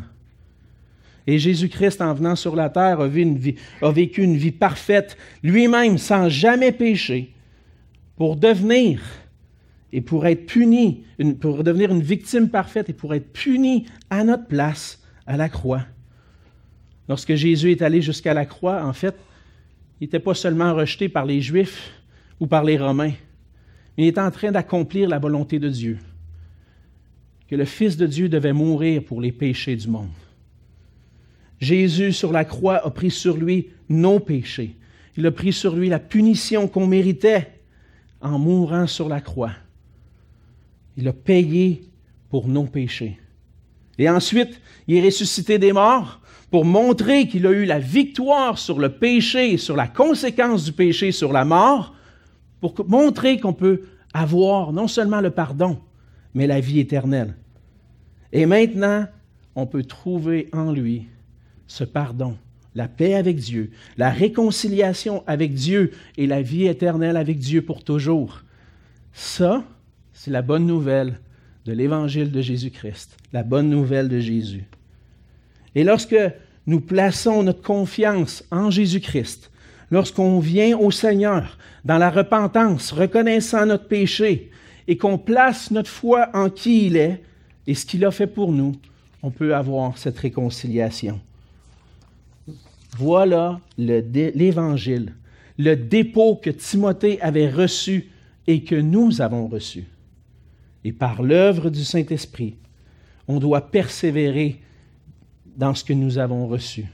Et 1.27 1.37
Jésus-Christ, 1.37 2.01
en 2.01 2.13
venant 2.13 2.35
sur 2.35 2.55
la 2.55 2.69
terre, 2.69 3.01
a, 3.01 3.05
a 3.05 3.91
vécu 3.91 4.23
une 4.23 4.37
vie 4.37 4.51
parfaite, 4.51 5.15
lui-même 5.43 5.97
sans 5.97 6.27
jamais 6.27 6.71
pécher, 6.71 7.33
pour 8.15 8.35
devenir 8.35 9.01
et 9.93 10.01
pour 10.01 10.25
être 10.25 10.45
puni, 10.45 11.03
pour 11.39 11.63
devenir 11.63 11.91
une 11.91 12.01
victime 12.01 12.49
parfaite 12.49 12.89
et 12.89 12.93
pour 12.93 13.13
être 13.13 13.31
puni 13.31 13.85
à 14.09 14.23
notre 14.23 14.47
place 14.47 15.01
à 15.25 15.37
la 15.37 15.49
croix. 15.49 15.83
Lorsque 17.07 17.35
Jésus 17.35 17.71
est 17.71 17.81
allé 17.81 18.01
jusqu'à 18.01 18.33
la 18.33 18.45
croix, 18.45 18.83
en 18.83 18.93
fait, 18.93 19.15
il 19.99 20.05
n'était 20.05 20.19
pas 20.19 20.33
seulement 20.33 20.73
rejeté 20.73 21.09
par 21.09 21.25
les 21.25 21.41
Juifs 21.41 21.91
ou 22.39 22.47
par 22.47 22.63
les 22.63 22.77
Romains, 22.77 23.13
il 23.99 24.07
était 24.07 24.21
en 24.21 24.31
train 24.31 24.53
d'accomplir 24.53 25.09
la 25.09 25.19
volonté 25.19 25.59
de 25.59 25.67
Dieu, 25.67 25.97
que 27.49 27.55
le 27.55 27.65
Fils 27.65 27.97
de 27.97 28.07
Dieu 28.07 28.29
devait 28.29 28.53
mourir 28.53 29.03
pour 29.03 29.19
les 29.19 29.33
péchés 29.33 29.75
du 29.75 29.89
monde. 29.89 30.07
Jésus 31.59 32.13
sur 32.13 32.31
la 32.31 32.45
croix 32.45 32.77
a 32.77 32.89
pris 32.91 33.11
sur 33.11 33.35
lui 33.35 33.67
nos 33.89 34.21
péchés. 34.21 34.77
Il 35.17 35.25
a 35.25 35.31
pris 35.31 35.51
sur 35.51 35.75
lui 35.75 35.89
la 35.89 35.99
punition 35.99 36.69
qu'on 36.69 36.87
méritait 36.87 37.49
en 38.21 38.39
mourant 38.39 38.87
sur 38.87 39.09
la 39.09 39.19
croix. 39.19 39.51
Il 40.95 41.05
a 41.09 41.13
payé 41.13 41.81
pour 42.29 42.47
nos 42.47 42.67
péchés. 42.67 43.19
Et 43.97 44.09
ensuite, 44.09 44.61
il 44.87 44.95
est 44.95 45.05
ressuscité 45.05 45.59
des 45.59 45.73
morts 45.73 46.21
pour 46.49 46.63
montrer 46.63 47.27
qu'il 47.27 47.45
a 47.45 47.51
eu 47.51 47.65
la 47.65 47.79
victoire 47.79 48.57
sur 48.57 48.79
le 48.79 48.93
péché, 48.93 49.57
sur 49.57 49.75
la 49.75 49.87
conséquence 49.87 50.63
du 50.63 50.71
péché, 50.71 51.11
sur 51.11 51.33
la 51.33 51.43
mort, 51.43 51.93
pour 52.61 52.75
montrer 52.87 53.39
qu'on 53.39 53.53
peut 53.53 53.81
avoir 54.13 54.73
non 54.73 54.87
seulement 54.87 55.21
le 55.21 55.31
pardon, 55.31 55.79
mais 56.33 56.47
la 56.47 56.59
vie 56.59 56.79
éternelle. 56.79 57.35
Et 58.31 58.45
maintenant, 58.45 59.07
on 59.55 59.65
peut 59.65 59.83
trouver 59.83 60.49
en 60.53 60.71
lui 60.71 61.07
ce 61.67 61.83
pardon, 61.83 62.35
la 62.75 62.87
paix 62.87 63.13
avec 63.13 63.37
Dieu, 63.37 63.71
la 63.97 64.09
réconciliation 64.09 65.23
avec 65.27 65.53
Dieu 65.53 65.91
et 66.17 66.27
la 66.27 66.41
vie 66.41 66.65
éternelle 66.65 67.17
avec 67.17 67.37
Dieu 67.39 67.61
pour 67.61 67.83
toujours. 67.83 68.43
Ça, 69.13 69.63
c'est 70.13 70.31
la 70.31 70.41
bonne 70.41 70.65
nouvelle 70.65 71.19
de 71.65 71.73
l'évangile 71.73 72.31
de 72.31 72.41
Jésus-Christ, 72.41 73.17
la 73.33 73.43
bonne 73.43 73.69
nouvelle 73.69 74.09
de 74.09 74.19
Jésus. 74.19 74.65
Et 75.75 75.83
lorsque 75.83 76.17
nous 76.65 76.81
plaçons 76.81 77.43
notre 77.43 77.61
confiance 77.61 78.43
en 78.51 78.69
Jésus-Christ, 78.71 79.51
lorsqu'on 79.91 80.39
vient 80.39 80.77
au 80.77 80.91
Seigneur 80.91 81.57
dans 81.85 81.97
la 81.97 82.09
repentance, 82.09 82.91
reconnaissant 82.91 83.65
notre 83.65 83.87
péché, 83.87 84.51
et 84.87 84.97
qu'on 84.97 85.17
place 85.17 85.71
notre 85.71 85.89
foi 85.89 86.29
en 86.33 86.49
qui 86.49 86.87
il 86.87 86.95
est 86.95 87.21
et 87.67 87.75
ce 87.75 87.85
qu'il 87.85 88.03
a 88.05 88.11
fait 88.11 88.27
pour 88.27 88.51
nous, 88.51 88.73
on 89.21 89.29
peut 89.29 89.53
avoir 89.53 89.97
cette 89.97 90.17
réconciliation. 90.17 91.19
Voilà 92.97 93.59
l'évangile, 93.77 95.13
le 95.57 95.75
dépôt 95.75 96.35
que 96.35 96.49
Timothée 96.49 97.21
avait 97.21 97.49
reçu 97.49 98.09
et 98.47 98.63
que 98.63 98.75
nous 98.75 99.21
avons 99.21 99.47
reçu 99.47 99.85
et 100.83 100.91
par 100.91 101.21
l'œuvre 101.21 101.69
du 101.69 101.83
Saint-Esprit, 101.83 102.55
on 103.27 103.39
doit 103.39 103.69
persévérer 103.69 104.59
dans 105.57 105.75
ce 105.75 105.83
que 105.83 105.93
nous 105.93 106.17
avons 106.17 106.47
reçu. 106.47 106.85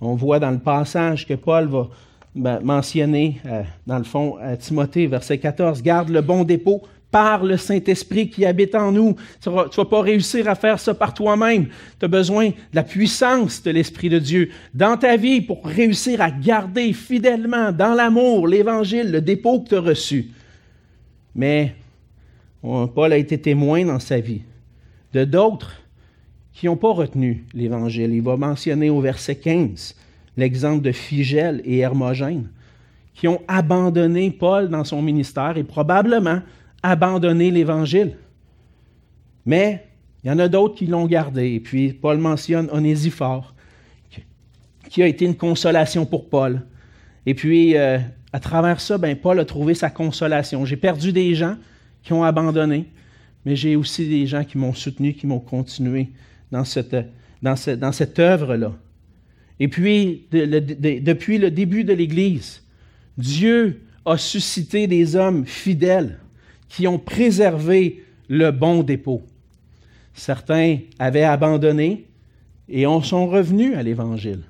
On 0.00 0.14
voit 0.14 0.38
dans 0.38 0.50
le 0.50 0.58
passage 0.58 1.26
que 1.26 1.34
Paul 1.34 1.66
va 1.68 1.88
ben, 2.34 2.60
mentionner, 2.60 3.40
euh, 3.46 3.62
dans 3.86 3.98
le 3.98 4.04
fond, 4.04 4.36
à 4.40 4.56
Timothée, 4.56 5.06
verset 5.06 5.38
14, 5.38 5.82
Garde 5.82 6.10
le 6.10 6.20
bon 6.20 6.44
dépôt 6.44 6.82
par 7.10 7.42
le 7.42 7.56
Saint-Esprit 7.56 8.28
qui 8.28 8.44
habite 8.44 8.74
en 8.74 8.92
nous. 8.92 9.16
Tu 9.40 9.48
ne 9.48 9.54
vas 9.54 9.84
pas 9.84 10.02
réussir 10.02 10.48
à 10.48 10.54
faire 10.54 10.78
ça 10.78 10.94
par 10.94 11.14
toi-même. 11.14 11.66
Tu 11.98 12.04
as 12.04 12.08
besoin 12.08 12.48
de 12.48 12.54
la 12.74 12.82
puissance 12.82 13.62
de 13.62 13.70
l'Esprit 13.70 14.08
de 14.10 14.18
Dieu 14.18 14.50
dans 14.74 14.96
ta 14.96 15.16
vie 15.16 15.40
pour 15.40 15.64
réussir 15.64 16.20
à 16.20 16.30
garder 16.30 16.92
fidèlement 16.92 17.72
dans 17.72 17.94
l'amour 17.94 18.46
l'Évangile, 18.46 19.10
le 19.10 19.20
dépôt 19.20 19.60
que 19.60 19.70
tu 19.70 19.74
as 19.76 19.80
reçu. 19.80 20.28
Mais 21.34 21.74
Paul 22.62 23.12
a 23.12 23.16
été 23.16 23.38
témoin 23.38 23.84
dans 23.84 24.00
sa 24.00 24.20
vie 24.20 24.42
de 25.14 25.24
d'autres 25.24 25.80
qui 26.58 26.66
n'ont 26.66 26.76
pas 26.76 26.92
retenu 26.92 27.44
l'Évangile. 27.54 28.12
Il 28.12 28.22
va 28.22 28.36
mentionner 28.36 28.90
au 28.90 29.00
verset 29.00 29.36
15 29.36 29.94
l'exemple 30.36 30.82
de 30.82 30.90
Figel 30.90 31.62
et 31.64 31.78
Hermogène, 31.78 32.48
qui 33.14 33.28
ont 33.28 33.40
abandonné 33.46 34.32
Paul 34.32 34.68
dans 34.68 34.82
son 34.82 35.00
ministère 35.00 35.56
et 35.56 35.62
probablement 35.62 36.40
abandonné 36.82 37.52
l'Évangile. 37.52 38.16
Mais 39.46 39.86
il 40.24 40.30
y 40.30 40.32
en 40.32 40.38
a 40.40 40.48
d'autres 40.48 40.74
qui 40.74 40.86
l'ont 40.86 41.06
gardé. 41.06 41.54
Et 41.54 41.60
puis 41.60 41.92
Paul 41.92 42.18
mentionne 42.18 42.68
Onésiphore, 42.72 43.54
qui 44.90 45.00
a 45.00 45.06
été 45.06 45.26
une 45.26 45.36
consolation 45.36 46.06
pour 46.06 46.28
Paul. 46.28 46.62
Et 47.24 47.34
puis, 47.34 47.76
euh, 47.76 47.98
à 48.32 48.40
travers 48.40 48.80
ça, 48.80 48.98
ben, 48.98 49.14
Paul 49.14 49.38
a 49.38 49.44
trouvé 49.44 49.74
sa 49.74 49.90
consolation. 49.90 50.64
J'ai 50.64 50.76
perdu 50.76 51.12
des 51.12 51.36
gens, 51.36 51.56
qui 52.02 52.12
ont 52.14 52.24
abandonné, 52.24 52.86
mais 53.44 53.54
j'ai 53.54 53.76
aussi 53.76 54.08
des 54.08 54.26
gens 54.26 54.42
qui 54.42 54.58
m'ont 54.58 54.74
soutenu, 54.74 55.12
qui 55.14 55.26
m'ont 55.26 55.40
continué 55.40 56.08
dans 56.50 56.64
cette, 56.64 56.96
dans 57.42 57.54
dans 57.78 57.92
cette 57.92 58.18
œuvre-là. 58.18 58.72
Et 59.60 59.68
puis, 59.68 60.26
depuis 60.30 61.38
le 61.38 61.50
début 61.50 61.84
de 61.84 61.92
l'Église, 61.92 62.62
Dieu 63.16 63.80
a 64.04 64.16
suscité 64.16 64.86
des 64.86 65.16
hommes 65.16 65.44
fidèles 65.46 66.18
qui 66.68 66.86
ont 66.86 66.98
préservé 66.98 68.04
le 68.28 68.50
bon 68.50 68.82
dépôt. 68.82 69.22
Certains 70.14 70.78
avaient 70.98 71.24
abandonné 71.24 72.06
et 72.68 72.86
en 72.86 73.02
sont 73.02 73.26
revenus 73.26 73.76
à 73.76 73.82
l'Évangile. 73.82 74.42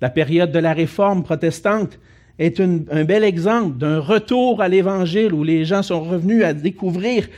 La 0.00 0.10
période 0.10 0.52
de 0.52 0.58
la 0.58 0.72
réforme 0.72 1.22
protestante 1.22 1.98
est 2.38 2.60
un 2.60 3.04
bel 3.04 3.24
exemple 3.24 3.78
d'un 3.78 4.00
retour 4.00 4.60
à 4.60 4.68
l'Évangile 4.68 5.32
où 5.32 5.44
les 5.44 5.64
gens 5.64 5.82
sont 5.82 6.02
revenus 6.02 6.44
à 6.44 6.52
découvrir 6.52 7.28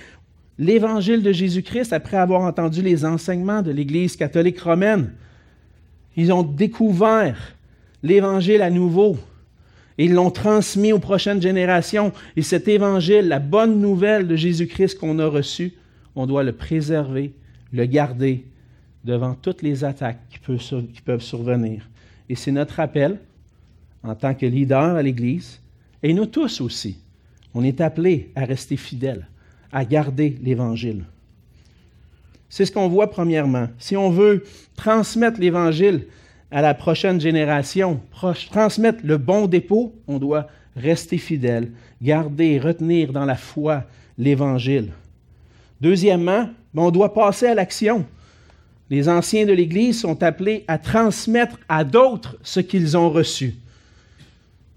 l'Évangile 0.58 1.22
de 1.22 1.32
Jésus-Christ 1.32 1.92
après 1.92 2.16
avoir 2.16 2.42
entendu 2.42 2.82
les 2.82 3.04
enseignements 3.04 3.62
de 3.62 3.70
l'Église 3.70 4.16
catholique 4.16 4.60
romaine. 4.60 5.12
Ils 6.16 6.32
ont 6.32 6.42
découvert 6.42 7.54
l'Évangile 8.02 8.62
à 8.62 8.70
nouveau. 8.70 9.18
Et 9.98 10.06
ils 10.06 10.14
l'ont 10.14 10.30
transmis 10.30 10.92
aux 10.92 10.98
prochaines 10.98 11.40
générations. 11.40 12.12
Et 12.36 12.42
cet 12.42 12.68
Évangile, 12.68 13.28
la 13.28 13.38
bonne 13.38 13.80
nouvelle 13.80 14.28
de 14.28 14.36
Jésus-Christ 14.36 14.98
qu'on 14.98 15.18
a 15.18 15.26
reçu, 15.26 15.72
on 16.14 16.26
doit 16.26 16.42
le 16.42 16.52
préserver, 16.52 17.32
le 17.72 17.86
garder 17.86 18.44
devant 19.04 19.34
toutes 19.34 19.62
les 19.62 19.84
attaques 19.84 20.20
qui 20.30 20.38
peuvent, 20.38 20.86
qui 20.92 21.00
peuvent 21.00 21.22
survenir. 21.22 21.88
Et 22.28 22.34
c'est 22.34 22.52
notre 22.52 22.80
appel 22.80 23.18
en 24.02 24.14
tant 24.14 24.34
que 24.34 24.46
leader 24.46 24.96
à 24.96 25.02
l'Église, 25.02 25.60
Et 26.02 26.12
nous 26.12 26.26
tous 26.26 26.60
aussi, 26.60 26.98
on 27.54 27.64
est 27.64 27.80
appelés 27.80 28.30
à 28.36 28.44
rester 28.44 28.76
fidèles, 28.76 29.26
à 29.72 29.84
garder 29.84 30.38
l'Évangile. 30.42 31.04
C'est 32.48 32.64
ce 32.64 32.72
qu'on 32.72 32.88
voit 32.88 33.10
premièrement. 33.10 33.68
Si 33.78 33.96
on 33.96 34.10
veut 34.10 34.44
transmettre 34.76 35.40
l'Évangile 35.40 36.06
à 36.50 36.62
la 36.62 36.74
prochaine 36.74 37.20
génération, 37.20 38.00
transmettre 38.50 39.00
le 39.02 39.18
bon 39.18 39.46
dépôt, 39.46 39.92
on 40.06 40.18
doit 40.18 40.46
rester 40.76 41.18
fidèle, 41.18 41.72
garder, 42.00 42.58
retenir 42.58 43.12
dans 43.12 43.24
la 43.24 43.36
foi 43.36 43.84
l'Évangile. 44.16 44.92
Deuxièmement, 45.80 46.48
ben, 46.72 46.82
on 46.82 46.90
doit 46.90 47.12
passer 47.12 47.46
à 47.46 47.54
l'action. 47.54 48.06
Les 48.88 49.08
anciens 49.08 49.46
de 49.46 49.52
l'Église 49.52 50.00
sont 50.00 50.22
appelés 50.22 50.64
à 50.68 50.78
transmettre 50.78 51.58
à 51.68 51.82
d'autres 51.82 52.36
ce 52.42 52.60
qu'ils 52.60 52.96
ont 52.96 53.10
reçu. 53.10 53.56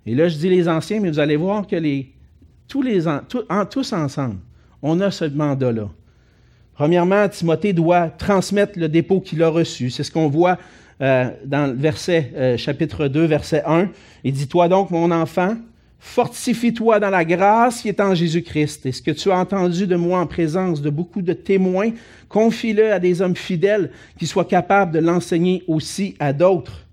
Et 0.05 0.15
là, 0.15 0.27
je 0.27 0.37
dis 0.37 0.49
les 0.49 0.67
anciens, 0.67 0.99
mais 0.99 1.09
vous 1.09 1.19
allez 1.19 1.35
voir 1.35 1.67
que 1.67 2.03
tous 2.67 3.93
ensemble, 3.93 4.37
on 4.81 4.99
a 4.99 5.11
ce 5.11 5.25
mandat-là. 5.25 5.89
Premièrement, 6.73 7.27
Timothée 7.27 7.73
doit 7.73 8.07
transmettre 8.09 8.79
le 8.79 8.87
dépôt 8.87 9.19
qu'il 9.19 9.43
a 9.43 9.49
reçu. 9.49 9.89
C'est 9.89 10.03
ce 10.03 10.11
qu'on 10.11 10.29
voit 10.29 10.57
euh, 11.01 11.29
dans 11.45 11.67
le 11.67 11.73
verset, 11.73 12.31
euh, 12.35 12.57
chapitre 12.57 13.07
2, 13.07 13.25
verset 13.25 13.63
1. 13.65 13.89
Il 14.23 14.33
dit, 14.33 14.47
Toi 14.47 14.69
donc, 14.69 14.89
mon 14.89 15.11
enfant, 15.11 15.57
fortifie-toi 15.99 16.99
dans 17.01 17.09
la 17.09 17.25
grâce 17.25 17.81
qui 17.81 17.89
est 17.89 17.99
en 17.99 18.15
Jésus-Christ. 18.15 18.85
Et 18.85 18.91
ce 18.93 19.01
que 19.01 19.11
tu 19.11 19.29
as 19.31 19.37
entendu 19.37 19.87
de 19.87 19.95
moi 19.97 20.19
en 20.19 20.27
présence 20.27 20.81
de 20.81 20.89
beaucoup 20.89 21.21
de 21.21 21.33
témoins, 21.33 21.91
confie-le 22.29 22.93
à 22.93 22.99
des 22.99 23.21
hommes 23.21 23.35
fidèles 23.35 23.91
qui 24.17 24.25
soient 24.25 24.45
capables 24.45 24.93
de 24.93 24.99
l'enseigner 24.99 25.63
aussi 25.67 26.15
à 26.19 26.31
d'autres. 26.31 26.85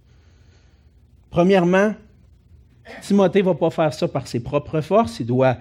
Premièrement, 1.31 1.94
Timothée 3.03 3.40
ne 3.40 3.46
va 3.46 3.55
pas 3.55 3.70
faire 3.70 3.94
ça 3.94 4.09
par 4.09 4.27
ses 4.27 4.40
propres 4.40 4.81
forces. 4.81 5.20
Il 5.20 5.27
doit 5.27 5.57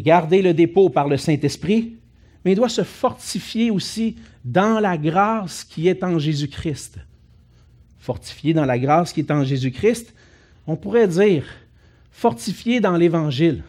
garder 0.00 0.42
le 0.42 0.54
dépôt 0.54 0.88
par 0.88 1.08
le 1.08 1.16
Saint-Esprit, 1.16 1.96
mais 2.44 2.52
il 2.52 2.56
doit 2.56 2.68
se 2.68 2.82
fortifier 2.82 3.70
aussi 3.70 4.16
dans 4.44 4.80
la 4.80 4.98
grâce 4.98 5.64
qui 5.64 5.88
est 5.88 6.02
en 6.02 6.18
Jésus-Christ. 6.18 6.98
Fortifier 7.98 8.52
dans 8.52 8.66
la 8.66 8.78
grâce 8.78 9.12
qui 9.12 9.20
est 9.20 9.30
en 9.30 9.44
Jésus-Christ, 9.44 10.14
on 10.66 10.76
pourrait 10.76 11.08
dire 11.08 11.44
fortifier 12.10 12.80
dans 12.80 12.96
l'Évangile, 12.96 13.62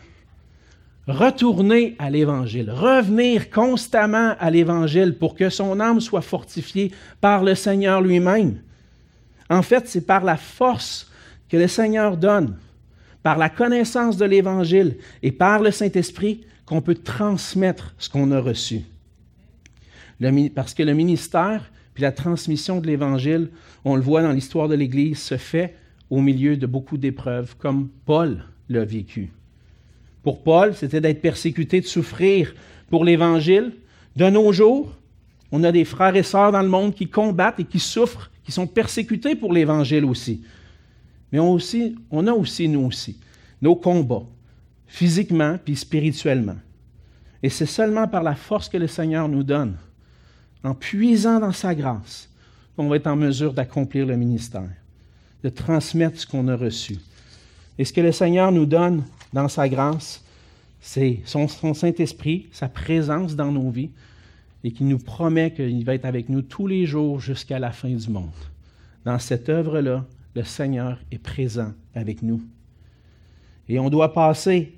retourner 1.07 1.95
à 1.99 2.09
l'Évangile, 2.09 2.69
revenir 2.69 3.49
constamment 3.49 4.35
à 4.39 4.49
l'Évangile 4.49 5.15
pour 5.17 5.35
que 5.35 5.49
son 5.49 5.79
âme 5.79 6.01
soit 6.01 6.21
fortifiée 6.21 6.91
par 7.21 7.43
le 7.43 7.55
Seigneur 7.55 8.01
lui-même. 8.01 8.59
En 9.49 9.61
fait, 9.61 9.87
c'est 9.87 10.05
par 10.05 10.23
la 10.23 10.37
force 10.37 11.09
que 11.49 11.57
le 11.57 11.67
Seigneur 11.67 12.17
donne, 12.17 12.57
par 13.25 13.39
la 13.39 13.49
connaissance 13.49 14.17
de 14.17 14.25
l'Évangile 14.25 14.97
et 15.23 15.31
par 15.31 15.63
le 15.63 15.71
Saint-Esprit, 15.71 16.41
qu'on 16.63 16.81
peut 16.81 16.93
transmettre 16.93 17.95
ce 17.97 18.07
qu'on 18.07 18.31
a 18.31 18.39
reçu. 18.39 18.81
parce 20.53 20.75
que 20.75 20.83
le 20.83 20.93
ministère 20.93 21.71
puis 21.95 22.03
la 22.03 22.11
transmission 22.11 22.81
de 22.81 22.85
l'Évangile, 22.85 23.49
on 23.83 23.95
le 23.95 24.03
voit 24.03 24.21
dans 24.21 24.31
l'histoire 24.31 24.67
de 24.67 24.75
l'Église, 24.75 25.17
se 25.17 25.37
fait 25.37 25.73
au 26.11 26.21
milieu 26.21 26.55
de 26.55 26.67
beaucoup 26.67 26.97
d'épreuves, 26.99 27.55
comme 27.57 27.89
Paul 28.05 28.43
l'a 28.69 28.85
vécu. 28.85 29.31
Pour 30.21 30.43
Paul, 30.43 30.75
c'était 30.75 31.01
d'être 31.01 31.21
persécuté, 31.21 31.81
de 31.81 31.87
souffrir 31.87 32.53
pour 32.91 33.03
l'Évangile. 33.03 33.71
De 34.15 34.29
nos 34.29 34.51
jours, 34.51 34.95
on 35.51 35.63
a 35.63 35.71
des 35.71 35.85
frères 35.85 36.15
et 36.15 36.21
sœurs 36.21 36.51
dans 36.51 36.61
le 36.61 36.69
monde 36.69 36.93
qui 36.93 37.07
combattent 37.07 37.59
et 37.59 37.65
qui 37.65 37.79
souffrent, 37.79 38.29
qui 38.43 38.51
sont 38.51 38.67
persécutés 38.67 39.35
pour 39.35 39.51
l'Évangile 39.51 40.05
aussi. 40.05 40.43
Mais 41.31 41.39
on, 41.39 41.57
a 42.27 42.31
aussi, 42.33 42.67
nous 42.67 42.85
aussi, 42.85 43.19
nos 43.61 43.75
combats 43.75 44.25
physiquement 44.87 45.57
puis 45.63 45.75
spirituellement. 45.75 46.57
Et 47.43 47.49
c'est 47.49 47.65
seulement 47.65 48.07
par 48.07 48.23
la 48.23 48.35
force 48.35 48.69
que 48.69 48.77
le 48.77 48.87
Seigneur 48.87 49.27
nous 49.27 49.43
donne, 49.43 49.75
en 50.63 50.73
puisant 50.73 51.39
dans 51.39 51.51
sa 51.51 51.75
grâce, 51.75 52.29
qu'on 52.75 52.87
va 52.87 52.97
être 52.97 53.07
en 53.07 53.15
mesure 53.15 53.53
d'accomplir 53.53 54.05
le 54.05 54.15
ministère, 54.15 54.69
de 55.43 55.49
transmettre 55.49 56.19
ce 56.19 56.25
qu'on 56.25 56.47
a 56.47 56.55
reçu. 56.55 56.97
Et 57.77 57.85
ce 57.85 57.93
que 57.93 58.01
le 58.01 58.11
Seigneur 58.11 58.51
nous 58.51 58.65
donne 58.65 59.03
dans 59.33 59.47
sa 59.47 59.67
grâce, 59.67 60.23
c'est 60.79 61.21
son, 61.25 61.47
son 61.47 61.73
Saint-Esprit, 61.73 62.47
sa 62.51 62.69
présence 62.69 63.35
dans 63.35 63.51
nos 63.51 63.69
vies, 63.69 63.91
et 64.63 64.71
qui 64.71 64.83
nous 64.83 64.97
promet 64.97 65.51
qu'il 65.51 65.85
va 65.85 65.93
être 65.93 66.05
avec 66.05 66.29
nous 66.29 66.41
tous 66.41 66.65
les 66.65 66.85
jours 66.85 67.19
jusqu'à 67.19 67.59
la 67.59 67.71
fin 67.71 67.89
du 67.89 68.09
monde. 68.09 68.31
Dans 69.03 69.19
cette 69.19 69.49
œuvre-là, 69.49 70.03
le 70.35 70.43
Seigneur 70.43 70.99
est 71.11 71.17
présent 71.17 71.71
avec 71.93 72.21
nous. 72.21 72.41
Et 73.67 73.79
on 73.79 73.89
doit 73.89 74.13
passer 74.13 74.73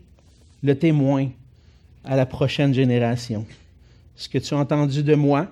le 0.63 0.77
témoin 0.77 1.29
à 2.03 2.15
la 2.15 2.25
prochaine 2.25 2.73
génération. 2.73 3.45
Ce 4.15 4.29
que 4.29 4.37
tu 4.37 4.53
as 4.53 4.57
entendu 4.57 5.03
de 5.03 5.15
moi, 5.15 5.47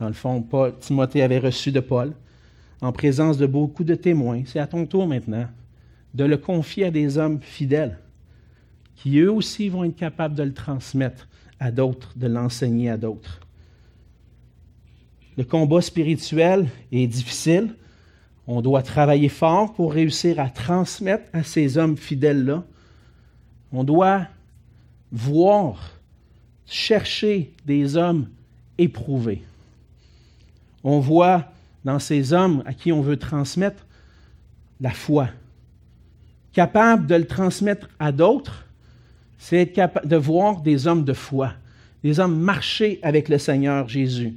dans 0.00 0.08
le 0.08 0.14
fond, 0.14 0.42
Paul, 0.42 0.76
Timothée 0.80 1.22
avait 1.22 1.38
reçu 1.38 1.70
de 1.70 1.80
Paul, 1.80 2.12
en 2.80 2.90
présence 2.90 3.38
de 3.38 3.46
beaucoup 3.46 3.84
de 3.84 3.94
témoins, 3.94 4.42
c'est 4.44 4.58
à 4.58 4.66
ton 4.66 4.86
tour 4.86 5.06
maintenant 5.06 5.46
de 6.14 6.24
le 6.24 6.36
confier 6.36 6.86
à 6.86 6.90
des 6.90 7.16
hommes 7.16 7.40
fidèles, 7.40 7.98
qui 8.96 9.18
eux 9.18 9.32
aussi 9.32 9.68
vont 9.68 9.84
être 9.84 9.96
capables 9.96 10.34
de 10.34 10.42
le 10.42 10.52
transmettre 10.52 11.28
à 11.58 11.70
d'autres, 11.70 12.12
de 12.16 12.26
l'enseigner 12.26 12.90
à 12.90 12.96
d'autres. 12.96 13.40
Le 15.36 15.44
combat 15.44 15.80
spirituel 15.80 16.68
est 16.90 17.06
difficile. 17.06 17.74
On 18.46 18.60
doit 18.60 18.82
travailler 18.82 19.28
fort 19.28 19.72
pour 19.72 19.92
réussir 19.92 20.40
à 20.40 20.48
transmettre 20.48 21.28
à 21.32 21.42
ces 21.42 21.78
hommes 21.78 21.96
fidèles-là 21.96 22.64
on 23.72 23.84
doit 23.84 24.26
voir, 25.10 25.92
chercher 26.66 27.52
des 27.64 27.96
hommes 27.96 28.28
éprouvés. 28.78 29.42
On 30.84 31.00
voit 31.00 31.52
dans 31.84 31.98
ces 31.98 32.32
hommes 32.32 32.62
à 32.66 32.74
qui 32.74 32.92
on 32.92 33.00
veut 33.00 33.16
transmettre 33.16 33.86
la 34.80 34.90
foi. 34.90 35.28
Capable 36.52 37.06
de 37.06 37.14
le 37.14 37.26
transmettre 37.26 37.88
à 37.98 38.12
d'autres, 38.12 38.66
c'est 39.38 39.68
capable 39.68 40.06
de 40.06 40.16
voir 40.16 40.60
des 40.60 40.86
hommes 40.86 41.04
de 41.04 41.12
foi, 41.12 41.52
des 42.04 42.20
hommes 42.20 42.38
marcher 42.38 43.00
avec 43.02 43.28
le 43.28 43.38
Seigneur 43.38 43.88
Jésus, 43.88 44.34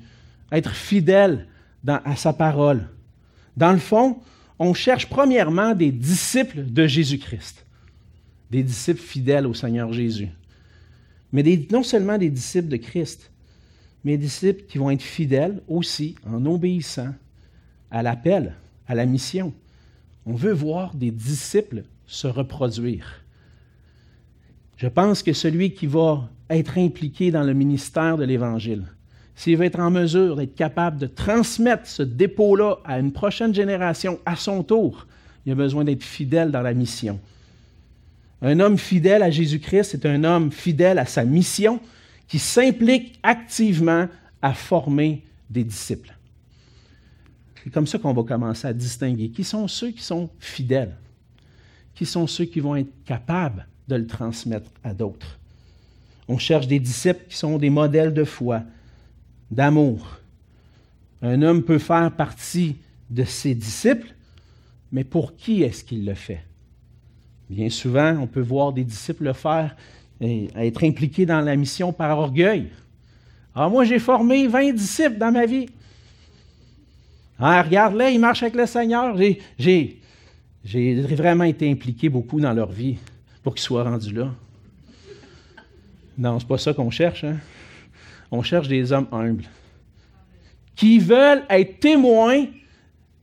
être 0.51 0.73
fidèles 0.73 1.45
à 1.87 2.15
sa 2.15 2.33
parole. 2.33 2.87
Dans 3.57 3.71
le 3.71 3.79
fond, 3.79 4.19
on 4.59 4.73
cherche 4.73 5.07
premièrement 5.07 5.73
des 5.73 5.91
disciples 5.91 6.63
de 6.65 6.87
Jésus-Christ 6.87 7.65
des 8.49 8.63
disciples 8.63 9.01
fidèles 9.01 9.47
au 9.47 9.53
Seigneur 9.53 9.91
Jésus. 9.91 10.29
Mais 11.31 11.43
non 11.71 11.83
seulement 11.83 12.17
des 12.17 12.29
disciples 12.29 12.69
de 12.69 12.77
Christ, 12.77 13.31
mais 14.03 14.17
des 14.17 14.25
disciples 14.25 14.63
qui 14.63 14.77
vont 14.77 14.91
être 14.91 15.01
fidèles 15.01 15.61
aussi 15.67 16.15
en 16.25 16.45
obéissant 16.45 17.13
à 17.91 18.03
l'appel, 18.03 18.55
à 18.87 18.95
la 18.95 19.05
mission. 19.05 19.53
On 20.25 20.35
veut 20.35 20.53
voir 20.53 20.95
des 20.95 21.11
disciples 21.11 21.83
se 22.07 22.27
reproduire. 22.27 23.21
Je 24.77 24.87
pense 24.87 25.23
que 25.23 25.33
celui 25.33 25.73
qui 25.73 25.87
va 25.87 26.29
être 26.49 26.77
impliqué 26.77 27.31
dans 27.31 27.43
le 27.43 27.53
ministère 27.53 28.17
de 28.17 28.23
l'Évangile, 28.23 28.85
s'il 29.35 29.57
va 29.57 29.65
être 29.65 29.79
en 29.79 29.91
mesure 29.91 30.35
d'être 30.35 30.55
capable 30.55 30.97
de 30.97 31.07
transmettre 31.07 31.87
ce 31.87 32.03
dépôt-là 32.03 32.77
à 32.85 32.99
une 32.99 33.11
prochaine 33.11 33.53
génération 33.53 34.19
à 34.25 34.35
son 34.35 34.63
tour, 34.63 35.07
il 35.45 35.51
a 35.51 35.55
besoin 35.55 35.83
d'être 35.83 36.03
fidèle 36.03 36.51
dans 36.51 36.61
la 36.61 36.73
mission. 36.73 37.19
Un 38.41 38.59
homme 38.59 38.77
fidèle 38.77 39.23
à 39.23 39.31
Jésus-Christ 39.31 39.91
c'est 39.91 40.05
un 40.05 40.23
homme 40.23 40.51
fidèle 40.51 40.99
à 40.99 41.05
sa 41.05 41.23
mission 41.25 41.79
qui 42.27 42.39
s'implique 42.39 43.19
activement 43.23 44.07
à 44.41 44.53
former 44.53 45.23
des 45.49 45.63
disciples. 45.63 46.13
C'est 47.63 47.71
comme 47.71 47.87
ça 47.87 47.97
qu'on 47.97 48.13
va 48.13 48.23
commencer 48.23 48.67
à 48.67 48.73
distinguer 48.73 49.29
qui 49.29 49.43
sont 49.43 49.67
ceux 49.67 49.91
qui 49.91 50.03
sont 50.03 50.29
fidèles, 50.39 50.95
qui 51.95 52.05
sont 52.05 52.27
ceux 52.27 52.45
qui 52.45 52.59
vont 52.59 52.75
être 52.75 52.91
capables 53.05 53.67
de 53.87 53.95
le 53.95 54.07
transmettre 54.07 54.69
à 54.83 54.93
d'autres. 54.93 55.39
On 56.27 56.37
cherche 56.37 56.67
des 56.67 56.79
disciples 56.79 57.23
qui 57.29 57.37
sont 57.37 57.57
des 57.57 57.69
modèles 57.69 58.13
de 58.13 58.23
foi, 58.23 58.63
d'amour. 59.55 60.19
Un 61.21 61.41
homme 61.41 61.63
peut 61.63 61.79
faire 61.79 62.11
partie 62.11 62.75
de 63.09 63.23
ses 63.23 63.55
disciples, 63.55 64.13
mais 64.91 65.03
pour 65.03 65.35
qui 65.35 65.63
est-ce 65.63 65.83
qu'il 65.83 66.05
le 66.05 66.13
fait? 66.13 66.43
Bien 67.49 67.69
souvent, 67.69 68.17
on 68.19 68.27
peut 68.27 68.41
voir 68.41 68.73
des 68.73 68.83
disciples 68.83 69.23
le 69.23 69.33
faire 69.33 69.75
et 70.19 70.49
être 70.55 70.83
impliqués 70.83 71.25
dans 71.25 71.41
la 71.41 71.55
mission 71.55 71.93
par 71.93 72.17
orgueil. 72.17 72.69
Ah, 73.53 73.69
moi, 73.69 73.85
j'ai 73.85 73.99
formé 73.99 74.47
20 74.47 74.73
disciples 74.73 75.17
dans 75.17 75.31
ma 75.31 75.45
vie. 75.45 75.67
Ah, 77.39 77.61
regarde-les, 77.61 78.13
ils 78.13 78.19
marchent 78.19 78.43
avec 78.43 78.55
le 78.55 78.65
Seigneur. 78.65 79.15
J'ai, 79.57 79.99
vraiment 81.01 81.43
été 81.43 81.69
impliqué 81.69 82.09
beaucoup 82.09 82.39
dans 82.39 82.53
leur 82.53 82.71
vie 82.71 82.97
pour 83.43 83.53
qu'ils 83.53 83.63
soient 83.63 83.83
rendus 83.83 84.13
là. 84.13 84.33
Non, 86.17 86.39
c'est 86.39 86.47
pas 86.47 86.57
ça 86.57 86.73
qu'on 86.73 86.89
cherche. 86.89 87.23
Hein. 87.23 87.37
On 88.35 88.43
cherche 88.43 88.67
des 88.67 88.91
hommes 88.91 89.07
humbles 89.13 89.45
qui 90.75 90.99
veulent 90.99 91.43
être 91.49 91.79
témoins 91.79 92.45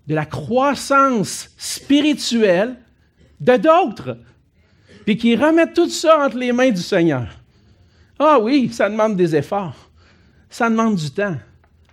de 0.07 0.15
la 0.15 0.25
croissance 0.25 1.51
spirituelle 1.59 2.77
de 3.39 3.57
d'autres. 3.57 4.17
puis 5.05 5.17
qui 5.17 5.37
remettent 5.37 5.75
tout 5.75 5.89
ça 5.89 6.25
entre 6.25 6.39
les 6.39 6.53
mains 6.53 6.71
du 6.71 6.81
Seigneur. 6.81 7.29
Ah 8.19 8.39
oui, 8.41 8.71
ça 8.73 8.89
demande 8.89 9.17
des 9.17 9.35
efforts. 9.35 9.91
Ça 10.49 10.71
demande 10.71 10.97
du 10.97 11.11
temps. 11.11 11.37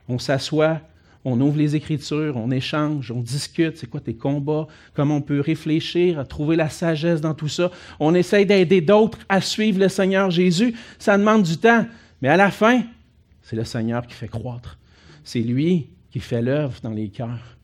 On 0.07 0.19
s'assoit, 0.19 0.79
on 1.25 1.39
ouvre 1.41 1.57
les 1.57 1.75
Écritures, 1.75 2.37
on 2.37 2.51
échange, 2.51 3.11
on 3.11 3.21
discute, 3.21 3.77
c'est 3.77 3.87
quoi 3.87 3.99
tes 3.99 4.13
combats, 4.13 4.67
comment 4.93 5.17
on 5.17 5.21
peut 5.21 5.39
réfléchir, 5.39 6.19
à 6.19 6.25
trouver 6.25 6.55
la 6.55 6.69
sagesse 6.69 7.21
dans 7.21 7.33
tout 7.33 7.47
ça? 7.47 7.71
On 7.99 8.13
essaye 8.13 8.45
d'aider 8.45 8.81
d'autres 8.81 9.19
à 9.27 9.41
suivre 9.41 9.79
le 9.79 9.89
Seigneur 9.89 10.29
Jésus. 10.29 10.75
Ça 10.99 11.17
demande 11.17 11.43
du 11.43 11.57
temps. 11.57 11.85
Mais 12.21 12.29
à 12.29 12.37
la 12.37 12.51
fin, 12.51 12.83
c'est 13.49 13.55
le 13.55 13.63
Seigneur 13.63 14.05
qui 14.05 14.13
fait 14.13 14.27
croître. 14.27 14.77
C'est 15.23 15.39
lui 15.39 15.87
qui 16.11 16.19
fait 16.19 16.41
l'œuvre 16.41 16.79
dans 16.83 16.91
les 16.91 17.09
cœurs. 17.09 17.57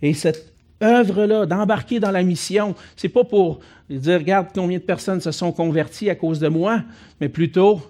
Et 0.00 0.14
cette 0.14 0.54
œuvre-là, 0.82 1.44
d'embarquer 1.44 2.00
dans 2.00 2.10
la 2.10 2.22
mission, 2.22 2.74
c'est 2.96 3.10
pas 3.10 3.24
pour 3.24 3.60
dire, 3.90 4.18
regarde 4.18 4.48
combien 4.54 4.78
de 4.78 4.82
personnes 4.82 5.20
se 5.20 5.32
sont 5.32 5.52
converties 5.52 6.08
à 6.08 6.14
cause 6.14 6.40
de 6.40 6.48
moi, 6.48 6.82
mais 7.20 7.28
plutôt, 7.28 7.82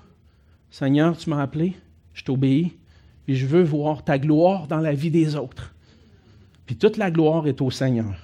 Seigneur, 0.69 1.16
tu 1.16 1.31
m'as 1.31 1.42
appelé, 1.42 1.75
je 2.12 2.25
t'obéis, 2.25 2.73
et 3.29 3.37
je 3.37 3.47
veux 3.47 3.62
voir 3.62 4.03
ta 4.03 4.19
gloire 4.19 4.66
dans 4.66 4.81
la 4.81 4.92
vie 4.92 5.11
des 5.12 5.37
autres. 5.37 5.73
Puis 6.66 6.75
toute 6.75 6.97
la 6.97 7.12
gloire 7.12 7.47
est 7.47 7.61
au 7.61 7.71
Seigneur. 7.71 8.16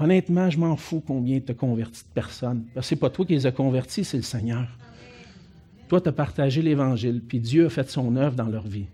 Honnêtement, 0.00 0.50
je 0.50 0.58
m'en 0.58 0.76
fous 0.76 1.02
combien 1.06 1.38
tu 1.38 1.52
as 1.52 1.54
converti 1.54 2.02
de 2.02 2.12
personnes. 2.12 2.64
Ce 2.80 2.92
n'est 2.92 2.98
pas 2.98 3.10
toi 3.10 3.24
qui 3.24 3.34
les 3.34 3.46
as 3.46 3.52
convertis, 3.52 4.04
c'est 4.04 4.16
le 4.16 4.24
Seigneur. 4.24 4.66
Toi, 5.92 6.00
tu 6.00 6.08
as 6.08 6.12
partagé 6.12 6.62
l'Évangile, 6.62 7.20
puis 7.20 7.38
Dieu 7.38 7.66
a 7.66 7.68
fait 7.68 7.90
son 7.90 8.16
œuvre 8.16 8.34
dans 8.34 8.48
leur 8.48 8.66
vie. 8.66 8.86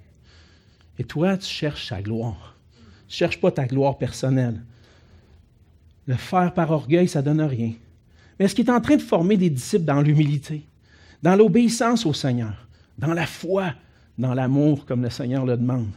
Et 0.98 1.04
toi, 1.04 1.36
tu 1.38 1.46
cherches 1.46 1.86
sa 1.86 2.02
gloire. 2.02 2.56
Tu 3.06 3.12
ne 3.12 3.16
cherches 3.18 3.40
pas 3.40 3.52
ta 3.52 3.66
gloire 3.66 3.98
personnelle. 3.98 4.60
Le 6.08 6.16
faire 6.16 6.52
par 6.52 6.72
orgueil, 6.72 7.06
ça 7.06 7.20
ne 7.20 7.26
donne 7.26 7.42
rien. 7.42 7.72
Mais 8.36 8.46
est-ce 8.46 8.54
qu'il 8.56 8.66
est 8.66 8.72
en 8.72 8.80
train 8.80 8.96
de 8.96 9.02
former 9.02 9.36
des 9.36 9.48
disciples 9.48 9.84
dans 9.84 10.02
l'humilité, 10.02 10.64
dans 11.22 11.36
l'obéissance 11.36 12.04
au 12.04 12.12
Seigneur, 12.12 12.66
dans 12.98 13.14
la 13.14 13.26
foi, 13.26 13.74
dans 14.18 14.34
l'amour 14.34 14.84
comme 14.84 15.04
le 15.04 15.10
Seigneur 15.10 15.46
le 15.46 15.56
demande? 15.56 15.92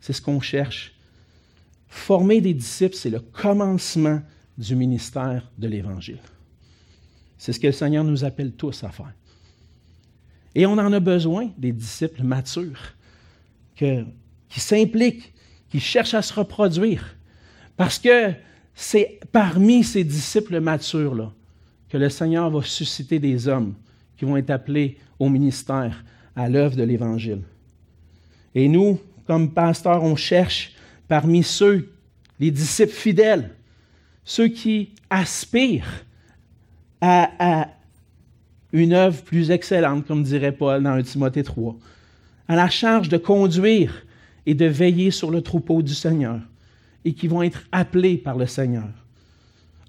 C'est 0.00 0.12
ce 0.12 0.20
qu'on 0.20 0.40
cherche. 0.40 0.96
Former 1.86 2.40
des 2.40 2.54
disciples, 2.54 2.96
c'est 2.96 3.10
le 3.10 3.20
commencement 3.20 4.20
du 4.58 4.74
ministère 4.74 5.48
de 5.56 5.68
l'Évangile. 5.68 6.18
C'est 7.38 7.52
ce 7.52 7.60
que 7.60 7.68
le 7.68 7.72
Seigneur 7.72 8.02
nous 8.02 8.24
appelle 8.24 8.50
tous 8.50 8.82
à 8.82 8.88
faire. 8.88 9.12
Et 10.54 10.66
on 10.66 10.72
en 10.72 10.92
a 10.92 11.00
besoin 11.00 11.50
des 11.56 11.72
disciples 11.72 12.22
matures, 12.22 12.94
qui 13.76 14.60
s'impliquent, 14.60 15.32
qui 15.68 15.80
cherche 15.80 16.14
à 16.14 16.22
se 16.22 16.34
reproduire. 16.34 17.16
Parce 17.76 17.98
que 17.98 18.32
c'est 18.74 19.20
parmi 19.32 19.84
ces 19.84 20.04
disciples 20.04 20.60
matures-là 20.60 21.32
que 21.88 21.96
le 21.96 22.08
Seigneur 22.08 22.50
va 22.50 22.62
susciter 22.62 23.18
des 23.18 23.48
hommes 23.48 23.74
qui 24.16 24.24
vont 24.24 24.36
être 24.36 24.50
appelés 24.50 24.98
au 25.18 25.28
ministère, 25.28 26.04
à 26.36 26.48
l'œuvre 26.48 26.76
de 26.76 26.82
l'Évangile. 26.82 27.42
Et 28.54 28.68
nous, 28.68 28.98
comme 29.26 29.52
pasteurs, 29.52 30.02
on 30.02 30.16
cherche 30.16 30.74
parmi 31.08 31.42
ceux, 31.42 31.92
les 32.38 32.50
disciples 32.50 32.92
fidèles, 32.92 33.50
ceux 34.24 34.48
qui 34.48 34.90
aspirent 35.08 36.04
à 37.00 37.68
une 38.72 38.92
œuvre 38.92 39.22
plus 39.22 39.50
excellente, 39.50 40.06
comme 40.06 40.22
dirait 40.22 40.52
Paul 40.52 40.82
dans 40.82 40.92
1 40.92 41.02
Timothée 41.02 41.42
3, 41.42 41.76
à 42.48 42.56
la 42.56 42.68
charge 42.68 43.08
de 43.08 43.16
conduire 43.16 44.04
et 44.46 44.54
de 44.54 44.66
veiller 44.66 45.10
sur 45.10 45.30
le 45.30 45.42
troupeau 45.42 45.82
du 45.82 45.94
Seigneur 45.94 46.40
et 47.04 47.12
qui 47.12 47.28
vont 47.28 47.42
être 47.42 47.62
appelés 47.72 48.16
par 48.16 48.36
le 48.36 48.46
Seigneur. 48.46 48.88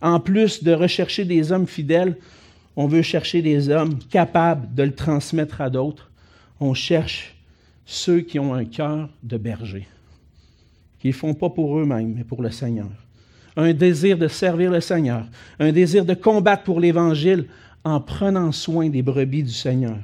En 0.01 0.19
plus 0.19 0.63
de 0.63 0.71
rechercher 0.71 1.25
des 1.25 1.51
hommes 1.51 1.67
fidèles, 1.67 2.17
on 2.75 2.87
veut 2.87 3.01
chercher 3.01 3.41
des 3.41 3.69
hommes 3.69 3.99
capables 4.09 4.73
de 4.73 4.83
le 4.83 4.95
transmettre 4.95 5.61
à 5.61 5.69
d'autres. 5.69 6.09
On 6.59 6.73
cherche 6.73 7.35
ceux 7.85 8.21
qui 8.21 8.39
ont 8.39 8.53
un 8.53 8.65
cœur 8.65 9.09
de 9.23 9.37
berger, 9.37 9.87
qui 10.99 11.09
ne 11.09 11.13
font 11.13 11.33
pas 11.33 11.49
pour 11.49 11.77
eux-mêmes, 11.77 12.13
mais 12.15 12.23
pour 12.23 12.41
le 12.41 12.49
Seigneur. 12.49 12.89
Un 13.57 13.73
désir 13.73 14.17
de 14.17 14.29
servir 14.29 14.71
le 14.71 14.79
Seigneur, 14.79 15.25
un 15.59 15.71
désir 15.71 16.05
de 16.05 16.13
combattre 16.13 16.63
pour 16.63 16.79
l'Évangile 16.79 17.47
en 17.83 17.99
prenant 17.99 18.51
soin 18.51 18.89
des 18.89 19.01
brebis 19.01 19.43
du 19.43 19.53
Seigneur. 19.53 19.97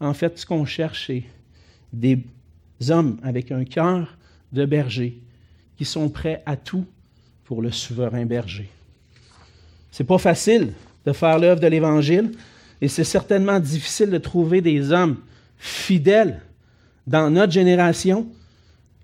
En 0.00 0.14
fait, 0.14 0.38
ce 0.38 0.46
qu'on 0.46 0.64
cherche, 0.64 1.06
c'est 1.06 1.24
des 1.92 2.24
hommes 2.88 3.18
avec 3.22 3.52
un 3.52 3.64
cœur 3.64 4.16
de 4.52 4.64
berger 4.64 5.20
qui 5.76 5.84
sont 5.84 6.08
prêts 6.08 6.42
à 6.46 6.56
tout 6.56 6.86
pour 7.44 7.62
le 7.62 7.70
souverain 7.70 8.24
berger. 8.24 8.68
C'est 9.90 10.04
pas 10.04 10.18
facile 10.18 10.72
de 11.04 11.12
faire 11.12 11.38
l'œuvre 11.38 11.60
de 11.60 11.66
l'Évangile 11.66 12.32
et 12.80 12.88
c'est 12.88 13.04
certainement 13.04 13.60
difficile 13.60 14.10
de 14.10 14.18
trouver 14.18 14.60
des 14.60 14.92
hommes 14.92 15.16
fidèles 15.58 16.40
dans 17.06 17.30
notre 17.30 17.52
génération. 17.52 18.26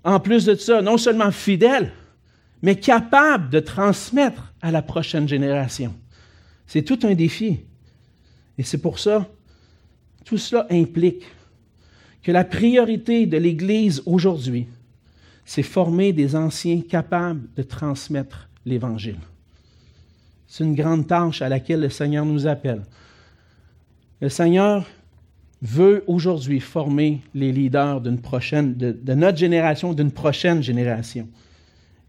En 0.03 0.19
plus 0.19 0.45
de 0.45 0.55
ça, 0.55 0.81
non 0.81 0.97
seulement 0.97 1.31
fidèles, 1.31 1.91
mais 2.61 2.75
capables 2.75 3.49
de 3.49 3.59
transmettre 3.59 4.53
à 4.61 4.71
la 4.71 4.81
prochaine 4.81 5.27
génération. 5.27 5.93
C'est 6.67 6.83
tout 6.83 6.99
un 7.03 7.13
défi. 7.13 7.59
Et 8.57 8.63
c'est 8.63 8.77
pour 8.79 8.99
ça, 8.99 9.27
tout 10.25 10.37
cela 10.37 10.67
implique 10.69 11.23
que 12.21 12.31
la 12.31 12.43
priorité 12.43 13.25
de 13.25 13.37
l'Église 13.37 14.03
aujourd'hui, 14.05 14.67
c'est 15.45 15.63
former 15.63 16.11
des 16.11 16.35
anciens 16.35 16.81
capables 16.81 17.47
de 17.55 17.63
transmettre 17.63 18.49
l'Évangile. 18.65 19.19
C'est 20.45 20.65
une 20.65 20.75
grande 20.75 21.07
tâche 21.07 21.41
à 21.41 21.47
laquelle 21.47 21.79
le 21.79 21.89
Seigneur 21.89 22.25
nous 22.25 22.47
appelle. 22.47 22.83
Le 24.19 24.27
Seigneur 24.27 24.85
veut 25.61 26.03
aujourd'hui 26.07 26.59
former 26.59 27.21
les 27.33 27.51
leaders 27.51 28.01
de, 28.01 28.11
de 28.11 29.13
notre 29.13 29.37
génération, 29.37 29.93
d'une 29.93 30.11
prochaine 30.11 30.61
génération. 30.61 31.29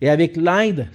Et 0.00 0.08
avec 0.08 0.36
l'aide 0.36 0.88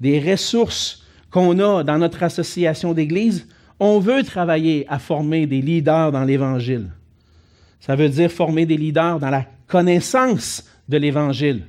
des 0.00 0.18
ressources 0.18 1.03
qu'on 1.34 1.58
a 1.58 1.82
dans 1.82 1.98
notre 1.98 2.22
association 2.22 2.94
d'Église, 2.94 3.48
on 3.80 3.98
veut 3.98 4.22
travailler 4.22 4.86
à 4.88 5.00
former 5.00 5.48
des 5.48 5.60
leaders 5.60 6.12
dans 6.12 6.22
l'Évangile. 6.22 6.92
Ça 7.80 7.96
veut 7.96 8.08
dire 8.08 8.30
former 8.30 8.66
des 8.66 8.76
leaders 8.76 9.18
dans 9.18 9.30
la 9.30 9.44
connaissance 9.66 10.64
de 10.88 10.96
l'Évangile, 10.96 11.64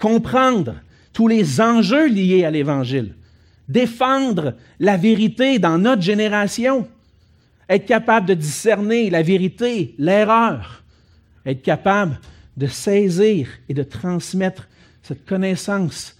comprendre 0.00 0.74
tous 1.12 1.28
les 1.28 1.60
enjeux 1.60 2.08
liés 2.08 2.44
à 2.44 2.50
l'Évangile, 2.50 3.14
défendre 3.68 4.54
la 4.80 4.96
vérité 4.96 5.60
dans 5.60 5.78
notre 5.78 6.02
génération, 6.02 6.88
être 7.68 7.86
capable 7.86 8.26
de 8.26 8.34
discerner 8.34 9.10
la 9.10 9.22
vérité, 9.22 9.94
l'erreur, 9.98 10.82
être 11.46 11.62
capable 11.62 12.18
de 12.56 12.66
saisir 12.66 13.46
et 13.68 13.74
de 13.74 13.84
transmettre 13.84 14.66
cette 15.04 15.24
connaissance 15.24 16.17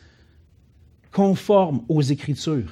conforme 1.12 1.82
aux 1.88 2.02
Écritures, 2.02 2.70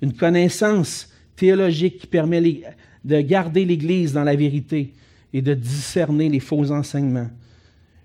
une 0.00 0.12
connaissance 0.12 1.08
théologique 1.36 1.98
qui 1.98 2.06
permet 2.06 2.62
de 3.04 3.20
garder 3.20 3.64
l'Église 3.64 4.12
dans 4.12 4.24
la 4.24 4.36
vérité, 4.36 4.92
et 5.32 5.42
de 5.42 5.54
discerner 5.54 6.28
les 6.28 6.40
faux 6.40 6.70
enseignements. 6.70 7.30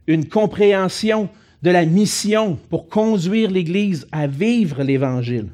Une 0.07 0.27
compréhension 0.27 1.29
de 1.61 1.69
la 1.71 1.85
mission 1.85 2.57
pour 2.69 2.89
conduire 2.89 3.49
l'Église 3.49 4.07
à 4.11 4.27
vivre 4.27 4.83
l'Évangile. 4.83 5.47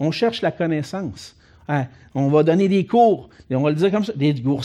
On 0.00 0.10
cherche 0.10 0.42
la 0.42 0.50
connaissance. 0.50 1.36
Ah, 1.68 1.86
on 2.14 2.28
va 2.28 2.42
donner 2.42 2.68
des 2.68 2.84
cours, 2.84 3.30
on 3.50 3.62
va 3.62 3.70
le 3.70 3.76
dire 3.76 3.90
comme 3.90 4.04
ça, 4.04 4.12
des 4.12 4.34
cours 4.34 4.62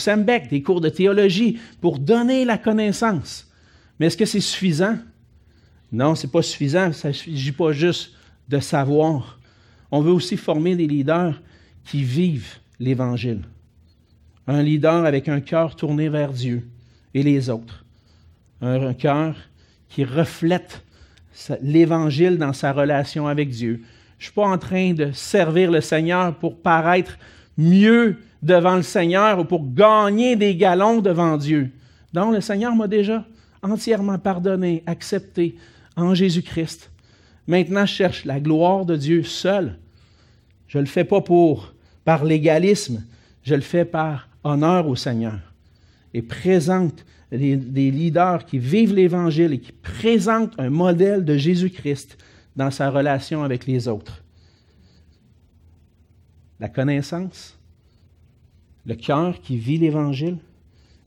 des 0.50 0.62
cours 0.62 0.80
de 0.80 0.88
théologie, 0.88 1.58
pour 1.80 1.98
donner 1.98 2.44
la 2.44 2.58
connaissance. 2.58 3.48
Mais 3.98 4.06
est-ce 4.06 4.16
que 4.16 4.26
c'est 4.26 4.40
suffisant? 4.40 4.96
Non, 5.92 6.14
ce 6.14 6.26
n'est 6.26 6.32
pas 6.32 6.42
suffisant. 6.42 6.92
Ça 6.92 7.08
ne 7.08 7.14
s'agit 7.14 7.52
pas 7.52 7.72
juste 7.72 8.12
de 8.50 8.60
savoir. 8.60 9.38
On 9.90 10.02
veut 10.02 10.12
aussi 10.12 10.36
former 10.36 10.76
des 10.76 10.86
leaders 10.86 11.40
qui 11.84 12.02
vivent 12.04 12.58
l'Évangile 12.78 13.40
un 14.50 14.62
leader 14.62 15.04
avec 15.04 15.28
un 15.28 15.40
cœur 15.40 15.76
tourné 15.76 16.08
vers 16.08 16.32
Dieu 16.32 16.68
et 17.14 17.22
les 17.22 17.50
autres. 17.50 17.84
Un, 18.60 18.92
cœur 18.94 19.36
qui 19.88 20.04
reflète 20.04 20.84
l'Évangile 21.62 22.36
dans 22.36 22.52
sa 22.52 22.72
relation 22.72 23.26
avec 23.26 23.50
Dieu. 23.50 23.82
Je 24.18 24.24
ne 24.24 24.26
suis 24.26 24.32
pas 24.32 24.46
en 24.46 24.58
train 24.58 24.92
de 24.92 25.12
servir 25.12 25.70
le 25.70 25.80
Seigneur 25.80 26.34
pour 26.34 26.60
paraître 26.60 27.16
mieux 27.56 28.18
devant 28.42 28.76
le 28.76 28.82
Seigneur 28.82 29.38
ou 29.38 29.44
pour 29.44 29.72
gagner 29.72 30.36
des 30.36 30.56
galons 30.56 31.00
devant 31.00 31.36
Dieu. 31.36 31.70
Donc, 32.12 32.34
le 32.34 32.40
Seigneur 32.40 32.74
m'a 32.74 32.88
déjà 32.88 33.24
entièrement 33.62 34.18
pardonné, 34.18 34.82
accepté 34.86 35.56
en 35.96 36.14
Jésus-Christ. 36.14 36.90
Maintenant, 37.50 37.84
je 37.84 37.94
cherche 37.94 38.24
la 38.26 38.38
gloire 38.38 38.86
de 38.86 38.94
Dieu 38.94 39.24
seul. 39.24 39.76
Je 40.68 40.78
ne 40.78 40.84
le 40.84 40.88
fais 40.88 41.02
pas 41.02 41.20
pour 41.20 41.74
par 42.04 42.24
légalisme, 42.24 43.04
je 43.42 43.56
le 43.56 43.60
fais 43.60 43.84
par 43.84 44.28
honneur 44.44 44.86
au 44.86 44.94
Seigneur 44.94 45.40
et 46.14 46.22
présente 46.22 47.04
des, 47.32 47.56
leaders 47.56 48.44
qui 48.44 48.60
vivent 48.60 48.94
l'Évangile 48.94 49.52
et 49.52 49.58
qui 49.58 49.72
présentent 49.72 50.54
un 50.58 50.70
modèle 50.70 51.24
de 51.24 51.36
Jésus-Christ 51.36 52.18
dans 52.54 52.70
sa 52.70 52.88
relation 52.88 53.42
avec 53.42 53.66
les 53.66 53.88
autres. 53.88 54.22
la 56.60 56.68
connaissance, 56.68 57.58
le 58.86 58.94
cœur 58.94 59.40
qui 59.40 59.56
vit 59.56 59.78
l'Évangile. 59.78 60.38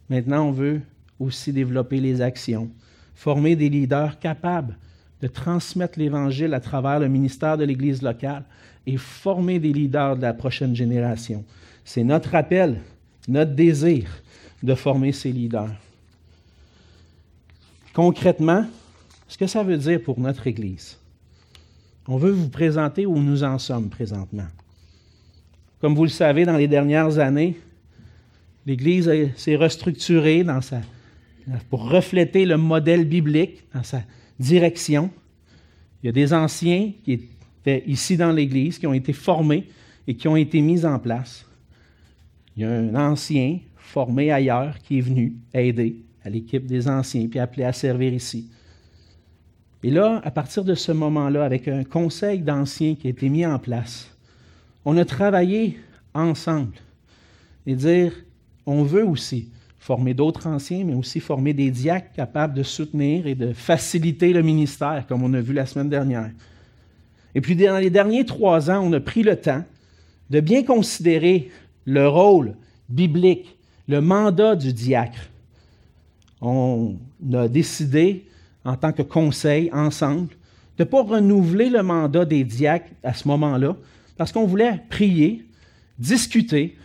Maintenant, 0.09 0.49
on 0.49 0.51
veut 0.51 0.81
aussi 1.21 1.53
développer 1.53 2.01
les 2.01 2.19
actions, 2.19 2.69
former 3.15 3.55
des 3.55 3.69
leaders 3.69 4.19
capables 4.19 4.77
de 5.23 5.27
transmettre 5.29 5.97
l'Évangile 5.97 6.53
à 6.53 6.59
travers 6.59 6.99
le 6.99 7.07
ministère 7.07 7.57
de 7.57 7.63
l'Église 7.63 8.01
locale 8.01 8.43
et 8.85 8.97
former 8.97 9.57
des 9.57 9.71
leaders 9.71 10.17
de 10.17 10.21
la 10.21 10.33
prochaine 10.33 10.75
génération. 10.75 11.45
C'est 11.85 12.03
notre 12.03 12.35
appel, 12.35 12.81
notre 13.29 13.53
désir 13.53 14.09
de 14.61 14.75
former 14.75 15.13
ces 15.13 15.31
leaders. 15.31 15.71
Concrètement, 17.93 18.65
ce 19.29 19.37
que 19.37 19.47
ça 19.47 19.63
veut 19.63 19.77
dire 19.77 20.03
pour 20.03 20.19
notre 20.19 20.45
Église? 20.45 20.97
On 22.05 22.17
veut 22.17 22.31
vous 22.31 22.49
présenter 22.49 23.05
où 23.05 23.17
nous 23.17 23.45
en 23.45 23.57
sommes 23.59 23.89
présentement. 23.89 24.47
Comme 25.79 25.95
vous 25.95 26.03
le 26.03 26.09
savez, 26.09 26.43
dans 26.43 26.57
les 26.57 26.67
dernières 26.67 27.17
années, 27.17 27.57
l'Église 28.65 29.09
s'est 29.37 29.55
restructurée 29.55 30.45
pour 31.69 31.89
refléter 31.89 32.45
le 32.45 32.57
modèle 32.57 33.05
biblique 33.05 33.63
dans 33.73 33.83
sa 33.83 34.01
direction. 34.43 35.09
Il 36.01 36.07
y 36.07 36.09
a 36.09 36.11
des 36.11 36.33
anciens 36.33 36.91
qui 37.03 37.13
étaient 37.13 37.83
ici 37.87 38.17
dans 38.17 38.31
l'Église, 38.31 38.77
qui 38.77 38.87
ont 38.87 38.93
été 38.93 39.13
formés 39.13 39.69
et 40.07 40.15
qui 40.15 40.27
ont 40.27 40.35
été 40.35 40.61
mis 40.61 40.85
en 40.85 40.99
place. 40.99 41.45
Il 42.55 42.63
y 42.63 42.65
a 42.65 42.71
un 42.71 42.93
ancien 42.95 43.59
formé 43.77 44.31
ailleurs 44.31 44.77
qui 44.79 44.99
est 44.99 45.01
venu 45.01 45.35
aider 45.53 45.95
à 46.23 46.29
l'équipe 46.29 46.65
des 46.65 46.87
anciens, 46.87 47.27
puis 47.27 47.39
appelé 47.39 47.63
à 47.63 47.73
servir 47.73 48.13
ici. 48.13 48.49
Et 49.81 49.91
là, 49.91 50.21
à 50.23 50.31
partir 50.31 50.63
de 50.63 50.75
ce 50.75 50.91
moment-là, 50.91 51.43
avec 51.43 51.67
un 51.67 51.83
conseil 51.83 52.39
d'anciens 52.39 52.95
qui 52.95 53.07
a 53.07 53.09
été 53.09 53.27
mis 53.27 53.45
en 53.45 53.59
place, 53.59 54.09
on 54.85 54.97
a 54.97 55.05
travaillé 55.05 55.77
ensemble 56.13 56.75
et 57.65 57.75
dire, 57.75 58.13
on 58.65 58.83
veut 58.83 59.05
aussi 59.05 59.49
former 59.83 60.13
d'autres 60.13 60.47
anciens, 60.47 60.85
mais 60.85 60.93
aussi 60.93 61.19
former 61.19 61.53
des 61.53 61.69
diacres 61.69 62.13
capables 62.15 62.53
de 62.53 62.63
soutenir 62.63 63.27
et 63.27 63.35
de 63.35 63.51
faciliter 63.51 64.31
le 64.31 64.41
ministère, 64.41 65.03
comme 65.09 65.23
on 65.23 65.33
a 65.33 65.41
vu 65.41 65.51
la 65.51 65.65
semaine 65.65 65.89
dernière. 65.89 66.31
Et 67.35 67.41
puis, 67.41 67.53
dans 67.57 67.77
les 67.79 67.89
derniers 67.89 68.25
trois 68.25 68.71
ans, 68.71 68.79
on 68.81 68.93
a 68.93 69.01
pris 69.01 69.23
le 69.23 69.35
temps 69.35 69.61
de 70.29 70.39
bien 70.39 70.63
considérer 70.63 71.51
le 71.83 72.07
rôle 72.07 72.55
biblique, 72.87 73.57
le 73.89 73.99
mandat 73.99 74.55
du 74.55 74.71
diacre. 74.71 75.29
On 76.39 76.95
a 77.33 77.49
décidé, 77.49 78.23
en 78.63 78.77
tant 78.77 78.93
que 78.93 79.01
conseil, 79.01 79.69
ensemble, 79.73 80.29
de 80.77 80.85
ne 80.85 80.89
pas 80.89 81.03
renouveler 81.03 81.69
le 81.69 81.83
mandat 81.83 82.23
des 82.23 82.45
diacres 82.45 82.91
à 83.03 83.13
ce 83.13 83.27
moment-là, 83.27 83.75
parce 84.15 84.31
qu'on 84.31 84.45
voulait 84.45 84.79
prier, 84.89 85.43
discuter, 85.99 86.77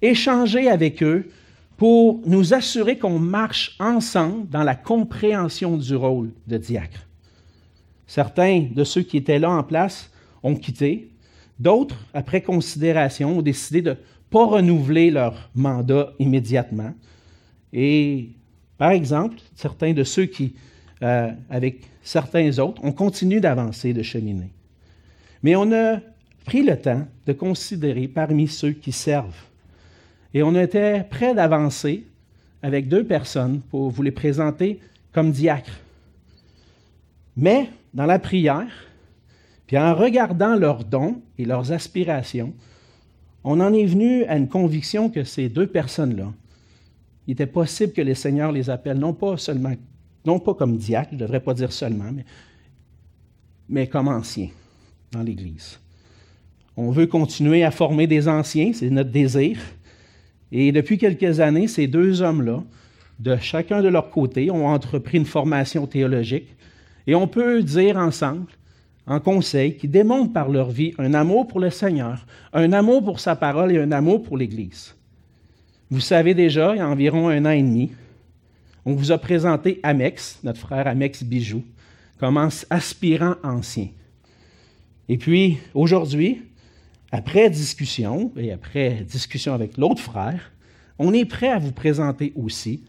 échanger 0.00 0.70
avec 0.70 1.02
eux 1.02 1.28
pour 1.80 2.20
nous 2.26 2.52
assurer 2.52 2.98
qu'on 2.98 3.18
marche 3.18 3.74
ensemble 3.80 4.46
dans 4.50 4.64
la 4.64 4.74
compréhension 4.74 5.78
du 5.78 5.96
rôle 5.96 6.30
de 6.46 6.58
diacre. 6.58 7.06
Certains 8.06 8.68
de 8.70 8.84
ceux 8.84 9.00
qui 9.00 9.16
étaient 9.16 9.38
là 9.38 9.50
en 9.50 9.62
place 9.62 10.10
ont 10.42 10.56
quitté. 10.56 11.10
D'autres, 11.58 11.96
après 12.12 12.42
considération, 12.42 13.38
ont 13.38 13.40
décidé 13.40 13.80
de 13.80 13.90
ne 13.92 13.96
pas 14.28 14.44
renouveler 14.44 15.10
leur 15.10 15.48
mandat 15.54 16.12
immédiatement. 16.18 16.92
Et, 17.72 18.28
par 18.76 18.90
exemple, 18.90 19.38
certains 19.54 19.94
de 19.94 20.04
ceux 20.04 20.26
qui, 20.26 20.56
euh, 21.02 21.30
avec 21.48 21.88
certains 22.02 22.58
autres, 22.58 22.84
ont 22.84 22.92
continué 22.92 23.40
d'avancer, 23.40 23.94
de 23.94 24.02
cheminer. 24.02 24.50
Mais 25.42 25.56
on 25.56 25.72
a 25.72 26.00
pris 26.44 26.62
le 26.62 26.78
temps 26.78 27.06
de 27.24 27.32
considérer 27.32 28.06
parmi 28.06 28.48
ceux 28.48 28.72
qui 28.72 28.92
servent 28.92 29.49
et 30.34 30.42
on 30.42 30.54
était 30.54 31.02
prêt 31.04 31.34
d'avancer 31.34 32.04
avec 32.62 32.88
deux 32.88 33.04
personnes 33.04 33.60
pour 33.70 33.90
vous 33.90 34.02
les 34.02 34.10
présenter 34.10 34.80
comme 35.12 35.32
diacres. 35.32 35.80
Mais 37.36 37.68
dans 37.94 38.06
la 38.06 38.18
prière, 38.18 38.70
puis 39.66 39.78
en 39.78 39.94
regardant 39.94 40.56
leurs 40.56 40.84
dons 40.84 41.20
et 41.38 41.44
leurs 41.44 41.72
aspirations, 41.72 42.52
on 43.44 43.60
en 43.60 43.72
est 43.72 43.86
venu 43.86 44.24
à 44.24 44.36
une 44.36 44.48
conviction 44.48 45.08
que 45.08 45.24
ces 45.24 45.48
deux 45.48 45.66
personnes-là, 45.66 46.32
il 47.26 47.32
était 47.32 47.46
possible 47.46 47.92
que 47.92 48.02
les 48.02 48.14
seigneurs 48.14 48.52
les 48.52 48.68
appellent 48.68 48.98
non 48.98 49.14
pas 49.14 49.36
seulement, 49.36 49.72
non 50.24 50.38
pas 50.38 50.54
comme 50.54 50.76
diacres, 50.76 51.10
je 51.12 51.16
ne 51.16 51.20
devrais 51.20 51.40
pas 51.40 51.54
dire 51.54 51.72
seulement, 51.72 52.10
mais, 52.12 52.24
mais 53.68 53.86
comme 53.86 54.08
anciens 54.08 54.50
dans 55.12 55.22
l'Église. 55.22 55.78
On 56.76 56.90
veut 56.90 57.06
continuer 57.06 57.64
à 57.64 57.70
former 57.70 58.06
des 58.06 58.28
anciens, 58.28 58.72
c'est 58.72 58.90
notre 58.90 59.10
désir, 59.10 59.58
et 60.52 60.72
depuis 60.72 60.98
quelques 60.98 61.40
années, 61.40 61.68
ces 61.68 61.86
deux 61.86 62.22
hommes-là, 62.22 62.62
de 63.18 63.36
chacun 63.36 63.82
de 63.82 63.88
leur 63.88 64.10
côté, 64.10 64.50
ont 64.50 64.66
entrepris 64.66 65.18
une 65.18 65.26
formation 65.26 65.86
théologique. 65.86 66.56
Et 67.06 67.14
on 67.14 67.28
peut 67.28 67.62
dire 67.62 67.96
ensemble, 67.96 68.46
en 69.06 69.20
conseil, 69.20 69.76
qu'ils 69.76 69.90
démontrent 69.90 70.32
par 70.32 70.48
leur 70.48 70.70
vie 70.70 70.94
un 70.98 71.14
amour 71.14 71.46
pour 71.46 71.60
le 71.60 71.70
Seigneur, 71.70 72.26
un 72.52 72.72
amour 72.72 73.04
pour 73.04 73.20
sa 73.20 73.36
parole 73.36 73.72
et 73.72 73.78
un 73.78 73.92
amour 73.92 74.22
pour 74.22 74.36
l'Église. 74.36 74.94
Vous 75.90 76.00
savez 76.00 76.34
déjà, 76.34 76.74
il 76.74 76.78
y 76.78 76.80
a 76.80 76.88
environ 76.88 77.28
un 77.28 77.44
an 77.44 77.50
et 77.50 77.62
demi, 77.62 77.90
on 78.84 78.94
vous 78.94 79.12
a 79.12 79.18
présenté 79.18 79.80
Amex, 79.82 80.40
notre 80.42 80.60
frère 80.60 80.86
Amex 80.86 81.22
Bijou, 81.22 81.62
comme 82.18 82.48
aspirant 82.70 83.34
ancien. 83.42 83.88
Et 85.08 85.18
puis, 85.18 85.58
aujourd'hui, 85.74 86.42
après 87.12 87.50
discussion, 87.50 88.32
et 88.36 88.52
après 88.52 89.04
discussion 89.08 89.52
avec 89.52 89.76
l'autre 89.76 90.00
frère, 90.00 90.52
on 90.98 91.12
est 91.12 91.24
prêt 91.24 91.48
à 91.48 91.58
vous 91.58 91.72
présenter 91.72 92.32
aussi 92.36 92.84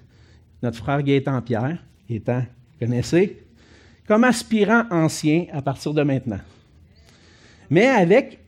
notre 0.61 0.77
frère 0.77 1.01
Gaétan 1.01 1.41
Pierre, 1.41 1.77
Gaétan, 2.09 2.43
connaissez, 2.79 3.41
comme 4.07 4.23
aspirant 4.23 4.83
ancien 4.91 5.45
à 5.51 5.61
partir 5.61 5.93
de 5.93 6.03
maintenant. 6.03 6.39
Mais 7.69 7.87
avec, 7.87 8.39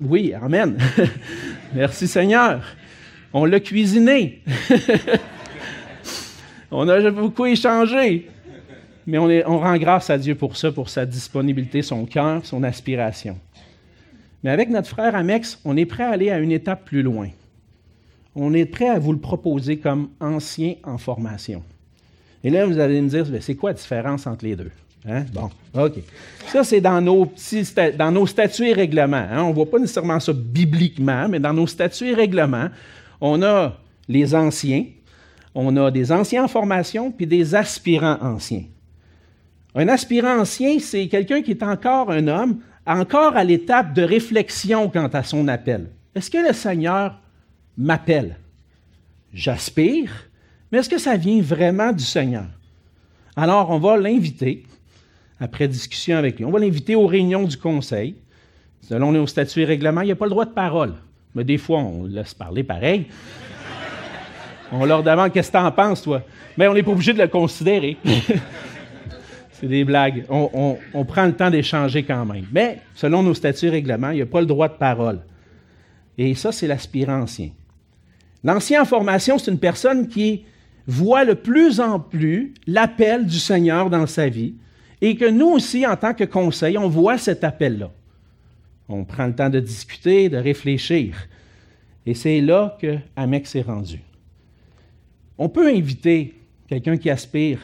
oui, 0.00 0.32
Amen. 0.32 0.78
Merci 1.74 2.08
Seigneur. 2.08 2.64
On 3.32 3.44
l'a 3.44 3.60
cuisiné. 3.60 4.42
on 6.70 6.88
a 6.88 7.10
beaucoup 7.10 7.46
échangé. 7.46 8.30
Mais 9.06 9.18
on 9.18 9.58
rend 9.58 9.76
grâce 9.76 10.08
à 10.08 10.16
Dieu 10.16 10.34
pour 10.34 10.56
ça, 10.56 10.72
pour 10.72 10.88
sa 10.88 11.04
disponibilité, 11.04 11.82
son 11.82 12.06
cœur, 12.06 12.40
son 12.46 12.62
aspiration. 12.62 13.38
Mais 14.44 14.50
avec 14.50 14.68
notre 14.68 14.88
frère 14.88 15.16
Amex, 15.16 15.58
on 15.64 15.76
est 15.76 15.86
prêt 15.86 16.04
à 16.04 16.10
aller 16.10 16.30
à 16.30 16.38
une 16.38 16.52
étape 16.52 16.84
plus 16.84 17.02
loin. 17.02 17.28
On 18.36 18.52
est 18.52 18.66
prêt 18.66 18.88
à 18.88 18.98
vous 18.98 19.12
le 19.12 19.18
proposer 19.18 19.78
comme 19.78 20.10
ancien 20.20 20.74
en 20.84 20.98
formation. 20.98 21.62
Et 22.44 22.50
là, 22.50 22.66
vous 22.66 22.78
allez 22.78 23.00
me 23.00 23.08
dire, 23.08 23.24
ben, 23.24 23.40
c'est 23.40 23.54
quoi 23.54 23.70
la 23.70 23.74
différence 23.74 24.26
entre 24.26 24.44
les 24.44 24.54
deux? 24.54 24.70
Hein? 25.08 25.24
Bon, 25.32 25.48
OK. 25.74 25.94
Ça, 26.48 26.62
c'est 26.62 26.82
dans 26.82 27.00
nos, 27.00 27.32
dans 27.96 28.12
nos 28.12 28.26
statuts 28.26 28.68
et 28.68 28.72
règlements. 28.74 29.16
Hein? 29.16 29.42
On 29.44 29.48
ne 29.48 29.54
voit 29.54 29.70
pas 29.70 29.78
nécessairement 29.78 30.20
ça 30.20 30.32
bibliquement, 30.34 31.26
mais 31.28 31.40
dans 31.40 31.54
nos 31.54 31.66
statuts 31.66 32.08
et 32.08 32.14
règlements, 32.14 32.68
on 33.22 33.42
a 33.42 33.78
les 34.08 34.34
anciens, 34.34 34.84
on 35.54 35.74
a 35.78 35.90
des 35.90 36.12
anciens 36.12 36.44
en 36.44 36.48
formation, 36.48 37.10
puis 37.10 37.26
des 37.26 37.54
aspirants 37.54 38.18
anciens. 38.20 38.64
Un 39.74 39.88
aspirant 39.88 40.40
ancien, 40.40 40.78
c'est 40.80 41.08
quelqu'un 41.08 41.40
qui 41.40 41.52
est 41.52 41.62
encore 41.62 42.10
un 42.10 42.28
homme 42.28 42.58
encore 42.86 43.36
à 43.36 43.44
l'étape 43.44 43.94
de 43.94 44.02
réflexion 44.02 44.88
quant 44.88 45.08
à 45.08 45.22
son 45.22 45.48
appel. 45.48 45.90
Est-ce 46.14 46.30
que 46.30 46.46
le 46.46 46.52
Seigneur 46.52 47.18
m'appelle? 47.76 48.36
J'aspire, 49.32 50.10
mais 50.70 50.78
est-ce 50.78 50.90
que 50.90 50.98
ça 50.98 51.16
vient 51.16 51.40
vraiment 51.40 51.92
du 51.92 52.04
Seigneur? 52.04 52.46
Alors, 53.36 53.70
on 53.70 53.78
va 53.78 53.96
l'inviter, 53.96 54.64
après 55.40 55.66
discussion 55.66 56.16
avec 56.16 56.38
lui, 56.38 56.44
on 56.44 56.50
va 56.50 56.60
l'inviter 56.60 56.94
aux 56.94 57.06
réunions 57.06 57.44
du 57.44 57.56
conseil. 57.56 58.14
Selon 58.80 59.12
nos 59.12 59.26
statuts 59.26 59.62
et 59.62 59.64
règlements, 59.64 60.02
il 60.02 60.06
n'y 60.06 60.12
a 60.12 60.16
pas 60.16 60.26
le 60.26 60.30
droit 60.30 60.44
de 60.44 60.52
parole. 60.52 60.94
Mais 61.34 61.42
des 61.42 61.58
fois, 61.58 61.78
on 61.78 62.04
laisse 62.04 62.34
parler 62.34 62.62
pareil. 62.62 63.06
On 64.70 64.84
leur 64.84 65.02
demande 65.02 65.32
qu'est-ce 65.32 65.50
que 65.50 65.56
tu 65.56 65.62
en 65.62 65.72
penses, 65.72 66.02
toi? 66.02 66.22
Mais 66.56 66.68
on 66.68 66.74
n'est 66.74 66.82
pas 66.82 66.92
obligé 66.92 67.12
de 67.12 67.22
le 67.22 67.28
considérer. 67.28 67.96
Des 69.66 69.84
blagues. 69.84 70.24
On, 70.28 71.04
prend 71.04 71.26
le 71.26 71.32
temps 71.32 71.50
d'échanger 71.50 72.02
quand 72.02 72.24
même. 72.26 72.46
Mais 72.52 72.80
selon 72.94 73.22
nos 73.22 73.34
statuts 73.34 73.66
et 73.66 73.70
règlements, 73.70 74.10
il 74.10 74.16
n'y 74.16 74.22
a 74.22 74.26
pas 74.26 74.40
le 74.40 74.46
droit 74.46 74.68
de 74.68 74.74
parole. 74.74 75.20
Et 76.18 76.34
ça, 76.34 76.52
c'est 76.52 76.66
l'aspirant 76.66 77.22
ancien. 77.22 77.50
L'ancien 78.42 78.82
en 78.82 78.84
formation, 78.84 79.38
c'est 79.38 79.50
une 79.50 79.58
personne 79.58 80.08
qui 80.08 80.44
voit 80.86 81.24
le 81.24 81.34
plus 81.34 81.80
en 81.80 81.98
plus 81.98 82.52
l'appel 82.66 83.26
du 83.26 83.38
Seigneur 83.38 83.88
dans 83.88 84.06
sa 84.06 84.28
vie 84.28 84.54
et 85.00 85.16
que 85.16 85.28
nous 85.28 85.48
aussi, 85.48 85.86
en 85.86 85.96
tant 85.96 86.14
que 86.14 86.24
conseil, 86.24 86.78
on 86.78 86.88
voit 86.88 87.18
cet 87.18 87.42
appel-là. 87.42 87.90
On 88.88 89.04
prend 89.04 89.26
le 89.26 89.34
temps 89.34 89.50
de 89.50 89.60
discuter, 89.60 90.28
de 90.28 90.36
réfléchir. 90.36 91.26
Et 92.06 92.14
c'est 92.14 92.40
là 92.40 92.76
que 92.80 92.98
Amex 93.16 93.54
est 93.54 93.62
rendu. 93.62 94.00
On 95.38 95.48
peut 95.48 95.68
inviter 95.68 96.34
quelqu'un 96.68 96.96
qui 96.96 97.10
aspire 97.10 97.58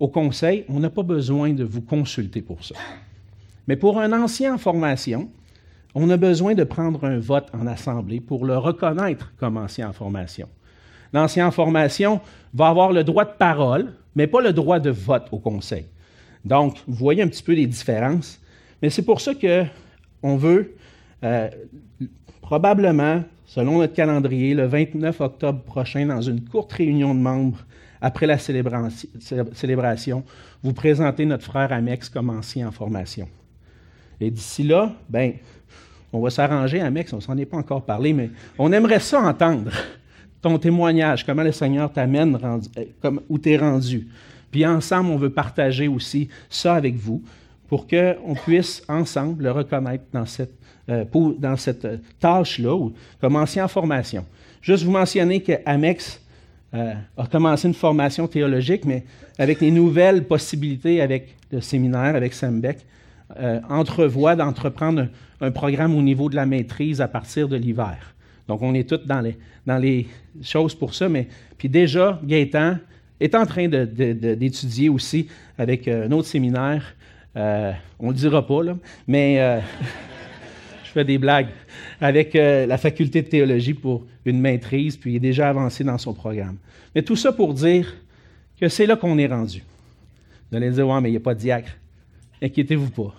au 0.00 0.08
conseil, 0.08 0.64
on 0.68 0.80
n'a 0.80 0.90
pas 0.90 1.02
besoin 1.02 1.52
de 1.52 1.64
vous 1.64 1.82
consulter 1.82 2.42
pour 2.42 2.64
ça. 2.64 2.74
Mais 3.66 3.76
pour 3.76 4.00
un 4.00 4.12
ancien 4.12 4.54
en 4.54 4.58
formation, 4.58 5.30
on 5.94 6.10
a 6.10 6.16
besoin 6.16 6.54
de 6.54 6.64
prendre 6.64 7.04
un 7.04 7.18
vote 7.18 7.48
en 7.52 7.66
assemblée 7.66 8.20
pour 8.20 8.44
le 8.44 8.58
reconnaître 8.58 9.32
comme 9.38 9.56
ancien 9.56 9.88
en 9.88 9.92
formation. 9.92 10.48
L'ancien 11.12 11.46
en 11.46 11.50
formation 11.52 12.20
va 12.52 12.68
avoir 12.68 12.92
le 12.92 13.04
droit 13.04 13.24
de 13.24 13.36
parole, 13.38 13.92
mais 14.16 14.26
pas 14.26 14.40
le 14.40 14.52
droit 14.52 14.80
de 14.80 14.90
vote 14.90 15.28
au 15.30 15.38
conseil. 15.38 15.86
Donc, 16.44 16.78
vous 16.86 16.96
voyez 16.96 17.22
un 17.22 17.28
petit 17.28 17.42
peu 17.42 17.52
les 17.52 17.66
différences. 17.66 18.40
Mais 18.82 18.90
c'est 18.90 19.02
pour 19.04 19.20
ça 19.20 19.32
qu'on 19.34 20.36
veut 20.36 20.74
euh, 21.22 21.48
probablement, 22.42 23.22
selon 23.46 23.78
notre 23.78 23.94
calendrier, 23.94 24.54
le 24.54 24.66
29 24.66 25.20
octobre 25.20 25.60
prochain, 25.60 26.06
dans 26.06 26.20
une 26.20 26.42
courte 26.42 26.72
réunion 26.72 27.14
de 27.14 27.20
membres 27.20 27.64
après 28.04 28.26
la 28.26 28.36
célébration, 28.36 30.24
vous 30.62 30.74
présenter 30.74 31.24
notre 31.24 31.44
frère 31.44 31.72
Amex 31.72 32.10
comme 32.10 32.28
ancien 32.28 32.68
en 32.68 32.70
formation. 32.70 33.26
Et 34.20 34.30
d'ici 34.30 34.62
là, 34.62 34.92
ben, 35.08 35.32
on 36.12 36.20
va 36.20 36.28
s'arranger, 36.28 36.82
Amex, 36.82 37.14
on 37.14 37.16
ne 37.16 37.22
s'en 37.22 37.38
est 37.38 37.46
pas 37.46 37.56
encore 37.56 37.82
parlé, 37.82 38.12
mais 38.12 38.28
on 38.58 38.70
aimerait 38.72 39.00
ça 39.00 39.22
entendre, 39.22 39.70
ton 40.42 40.58
témoignage, 40.58 41.24
comment 41.24 41.42
le 41.42 41.52
Seigneur 41.52 41.90
t'amène, 41.90 42.38
euh, 42.76 43.10
où 43.30 43.38
tu 43.38 43.52
es 43.52 43.56
rendu. 43.56 44.06
Puis 44.50 44.66
ensemble, 44.66 45.08
on 45.08 45.16
veut 45.16 45.30
partager 45.30 45.88
aussi 45.88 46.28
ça 46.50 46.74
avec 46.74 46.96
vous 46.96 47.22
pour 47.68 47.86
qu'on 47.86 48.34
puisse 48.34 48.82
ensemble 48.86 49.44
le 49.44 49.50
reconnaître 49.50 50.04
dans 50.12 50.26
cette, 50.26 50.52
euh, 50.90 51.06
dans 51.38 51.56
cette 51.56 51.86
euh, 51.86 51.96
tâche-là, 52.20 52.90
comme 53.22 53.36
ancien 53.36 53.64
en 53.64 53.68
formation. 53.68 54.26
Juste 54.60 54.84
vous 54.84 54.92
mentionner 54.92 55.42
qu'Amex 56.74 56.98
a 57.16 57.26
commencé 57.26 57.68
une 57.68 57.74
formation 57.74 58.26
théologique, 58.26 58.84
mais 58.84 59.04
avec 59.38 59.60
les 59.60 59.70
nouvelles 59.70 60.24
possibilités 60.24 61.00
avec 61.00 61.36
le 61.52 61.60
séminaire, 61.60 62.16
avec 62.16 62.34
Sembec, 62.34 62.78
entrevoit 63.68 64.36
d'entreprendre 64.36 65.08
un, 65.40 65.50
programme 65.50 65.96
au 65.96 66.02
niveau 66.02 66.28
de 66.28 66.36
la 66.36 66.46
maîtrise 66.46 67.00
à 67.00 67.08
partir 67.08 67.48
de 67.48 67.56
l'hiver. 67.56 68.14
Donc, 68.48 68.62
on 68.62 68.74
est 68.74 68.88
tous 68.88 69.06
dans 69.06 69.20
les, 69.20 69.36
dans 69.66 69.78
les 69.78 70.06
choses 70.42 70.74
pour 70.74 70.94
ça, 70.94 71.08
mais 71.08 71.28
puis 71.58 71.68
déjà, 71.68 72.20
Gaétan 72.22 72.76
est 73.20 73.34
en 73.34 73.46
train 73.46 73.68
d'étudier 73.68 74.88
aussi 74.88 75.28
avec 75.58 75.88
euh, 75.88 76.06
un 76.06 76.12
autre 76.12 76.28
séminaire. 76.28 76.94
Euh, 77.36 77.72
on 77.98 78.08
ne 78.08 78.12
le 78.12 78.18
dira 78.18 78.46
pas, 78.46 78.62
là, 78.62 78.76
mais 79.08 79.40
euh, 79.40 79.60
fais 80.94 81.04
des 81.04 81.18
blagues. 81.18 81.48
Avec 82.00 82.34
la 82.34 82.78
faculté 82.78 83.22
de 83.22 83.28
théologie 83.28 83.74
pour 83.74 84.04
une 84.24 84.40
maîtrise, 84.40 84.96
puis 84.96 85.12
il 85.12 85.16
est 85.16 85.20
déjà 85.20 85.48
avancé 85.50 85.84
dans 85.84 85.98
son 85.98 86.14
programme. 86.14 86.56
Mais 86.94 87.02
tout 87.02 87.16
ça 87.16 87.32
pour 87.32 87.52
dire 87.52 87.94
que 88.60 88.68
c'est 88.68 88.86
là 88.86 88.96
qu'on 88.96 89.18
est 89.18 89.26
rendu. 89.26 89.62
Vous 90.50 90.56
allez 90.56 90.70
dire, 90.70 90.88
ouais, 90.88 91.00
mais 91.00 91.08
il 91.08 91.12
n'y 91.12 91.18
a 91.18 91.20
pas 91.20 91.34
de 91.34 91.40
diacre. 91.40 91.72
Inquiétez-vous 92.40 92.90
pas. 92.90 93.14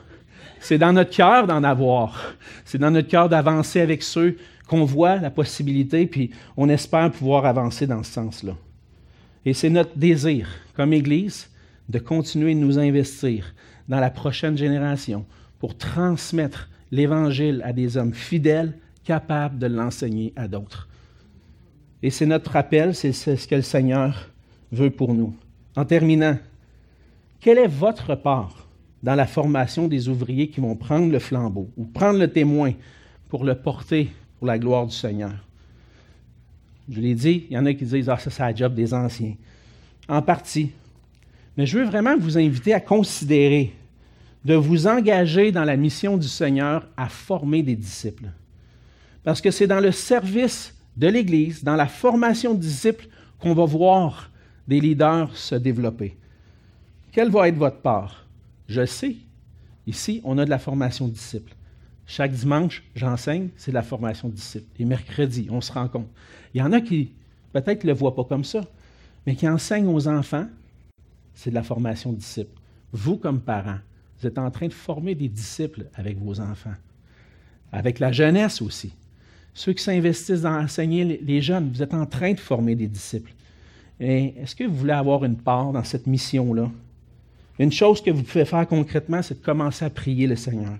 C'est 0.60 0.78
dans 0.78 0.94
notre 0.94 1.16
cœur 1.16 1.46
d'en 1.46 1.64
avoir. 1.64 2.36
C'est 2.64 2.78
dans 2.78 2.92
notre 2.92 3.08
cœur 3.08 3.30
d'avancer 3.30 3.82
avec 3.82 4.02
ceux 4.02 4.38
qu'on 4.68 4.86
voit 4.86 5.18
la 5.18 5.30
possibilité, 5.30 6.08
puis 6.08 6.32
on 6.58 6.70
espère 6.70 7.12
pouvoir 7.12 7.46
avancer 7.46 7.86
dans 7.86 8.02
ce 8.02 8.14
sens-là. 8.14 8.56
Et 9.46 9.54
c'est 9.54 9.70
notre 9.70 9.96
désir, 9.96 10.48
comme 10.76 10.94
Église, 10.94 11.52
de 11.90 12.00
continuer 12.00 12.56
de 12.56 12.60
nous 12.60 12.80
investir 12.80 13.54
dans 13.88 14.00
la 14.00 14.10
prochaine 14.10 14.58
génération 14.58 15.26
pour 15.60 15.78
transmettre 15.78 16.70
l'Évangile 16.96 17.62
à 17.64 17.74
des 17.74 17.98
hommes 17.98 18.14
fidèles, 18.14 18.74
capables 19.04 19.60
de 19.60 19.68
l'enseigner 19.68 20.34
à 20.36 20.48
d'autres. 20.48 20.88
Et 22.02 22.10
c'est 22.10 22.26
notre 22.26 22.56
appel, 22.56 22.96
c'est 22.96 23.12
ce 23.14 23.48
que 23.48 23.56
le 23.56 23.62
Seigneur 23.62 24.32
veut 24.72 24.90
pour 24.90 25.14
nous. 25.14 25.36
En 25.76 25.86
terminant, 25.86 26.38
quelle 27.40 27.58
est 27.58 27.68
votre 27.68 28.16
part 28.16 28.68
dans 29.04 29.16
la 29.16 29.28
formation 29.28 29.88
des 29.88 30.08
ouvriers 30.08 30.48
qui 30.48 30.62
vont 30.62 30.76
prendre 30.76 31.12
le 31.12 31.20
flambeau 31.20 31.70
ou 31.78 31.86
prendre 31.86 32.20
le 32.20 32.32
témoin 32.32 32.74
pour 33.30 33.44
le 33.44 33.56
porter 33.56 34.10
pour 34.38 34.48
la 34.48 34.58
gloire 34.58 34.88
du 34.88 34.96
Seigneur? 34.96 35.34
Je 36.90 37.02
l'ai 37.02 37.16
dit, 37.16 37.46
il 37.50 37.56
y 37.56 37.58
en 37.58 37.66
a 37.66 37.74
qui 37.74 37.86
disent 37.86 38.10
Ah, 38.10 38.18
ça, 38.18 38.30
c'est 38.30 38.44
la 38.44 38.56
job 38.56 38.74
des 38.74 38.94
anciens. 38.94 39.36
En 40.08 40.22
partie. 40.22 40.72
Mais 41.58 41.66
je 41.66 41.80
veux 41.80 41.86
vraiment 41.86 42.16
vous 42.18 42.38
inviter 42.38 42.74
à 42.74 42.80
considérer 42.80 43.74
de 44.46 44.54
vous 44.54 44.86
engager 44.86 45.52
dans 45.52 45.64
la 45.64 45.76
mission 45.76 46.18
du 46.18 46.28
Seigneur 46.28 46.88
à 46.96 47.10
former 47.10 47.64
des 47.64 47.76
disciples. 47.76 48.30
Parce 49.24 49.42
que 49.42 49.50
c'est 49.50 49.66
dans 49.66 49.80
le 49.80 49.92
service 49.92 50.76
de 50.96 51.08
l'Église, 51.08 51.64
dans 51.64 51.76
la 51.76 51.88
formation 51.88 52.54
de 52.54 52.60
disciples, 52.60 53.08
qu'on 53.40 53.56
va 53.56 53.66
voir 53.66 54.30
des 54.68 54.80
leaders 54.80 55.36
se 55.36 55.56
développer. 55.56 56.16
Quelle 57.12 57.32
va 57.32 57.48
être 57.48 57.58
votre 57.58 57.82
part? 57.82 58.28
Je 58.68 58.86
sais, 58.86 59.16
ici, 59.88 60.22
on 60.24 60.38
a 60.38 60.46
de 60.46 60.50
la 60.50 60.60
formation 60.60 61.08
de 61.08 61.14
disciples. 61.14 61.56
Chaque 62.06 62.32
dimanche, 62.32 62.84
j'enseigne, 62.96 63.50
c'est 63.58 63.72
la 63.72 63.82
formation 63.82 64.30
de 64.30 64.36
disciples. 64.36 64.70
Et 64.80 64.86
mercredi, 64.86 65.48
on 65.50 65.60
se 65.60 65.72
rend 65.72 65.88
compte. 65.88 66.10
Il 66.54 66.60
y 66.60 66.62
en 66.62 66.72
a 66.72 66.82
qui, 66.82 67.14
peut-être, 67.52 67.84
ne 67.84 67.90
le 67.90 67.96
voient 67.96 68.16
pas 68.16 68.26
comme 68.26 68.44
ça, 68.44 68.62
mais 69.26 69.36
qui 69.36 69.50
enseignent 69.50 69.88
aux 69.88 70.08
enfants, 70.08 70.48
c'est 71.34 71.50
de 71.50 71.56
la 71.56 71.64
formation 71.64 72.12
de 72.12 72.18
disciples. 72.18 72.60
Vous, 72.94 73.18
comme 73.18 73.42
parents, 73.42 73.80
vous 74.26 74.32
êtes 74.32 74.40
en 74.40 74.50
train 74.50 74.68
de 74.68 74.74
former 74.74 75.14
des 75.14 75.30
disciples 75.30 75.86
avec 75.94 76.18
vos 76.18 76.40
enfants, 76.40 76.74
avec 77.72 78.00
la 78.00 78.12
jeunesse 78.12 78.60
aussi. 78.60 78.92
Ceux 79.54 79.74
qui 79.74 79.84
s'investissent 79.84 80.42
dans 80.42 80.60
enseigner 80.60 81.22
les 81.22 81.42
jeunes, 81.44 81.70
vous 81.72 81.84
êtes 81.84 81.94
en 81.94 82.08
train 82.08 82.34
de 82.34 82.40
former 82.40 82.74
des 82.74 82.88
disciples. 82.88 83.32
Est-ce 84.00 84.56
que 84.56 84.64
vous 84.64 84.76
voulez 84.76 84.94
avoir 84.94 85.24
une 85.26 85.38
part 85.38 85.72
dans 85.72 85.84
cette 85.84 86.08
mission-là? 86.08 86.72
Une 87.60 87.72
chose 87.72 88.02
que 88.02 88.10
vous 88.10 88.24
pouvez 88.24 88.46
faire 88.46 88.68
concrètement, 88.68 89.22
c'est 89.22 89.40
de 89.40 89.46
commencer 89.46 89.86
à 89.86 89.92
prier 89.92 90.26
le 90.26 90.36
Seigneur. 90.36 90.80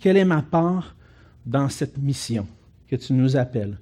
Quelle 0.00 0.16
est 0.16 0.24
ma 0.24 0.40
part 0.40 0.96
dans 1.44 1.68
cette 1.68 1.98
mission 1.98 2.46
que 2.88 2.96
tu 2.96 3.12
nous 3.12 3.36
appelles? 3.36 3.76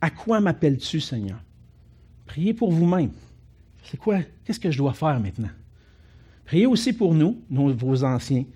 À 0.00 0.10
quoi 0.10 0.40
m'appelles-tu, 0.40 1.00
Seigneur? 1.00 1.38
Priez 2.26 2.54
pour 2.54 2.72
vous-même. 2.72 3.12
C'est 3.84 3.98
quoi? 3.98 4.18
Qu'est-ce 4.44 4.58
que 4.58 4.72
je 4.72 4.78
dois 4.78 4.94
faire 4.94 5.20
maintenant? 5.20 5.50
Priez 6.48 6.64
aussi 6.64 6.94
pour 6.94 7.14
nous, 7.14 7.42
nos, 7.50 7.74
vos 7.74 8.04
anciens, 8.04 8.46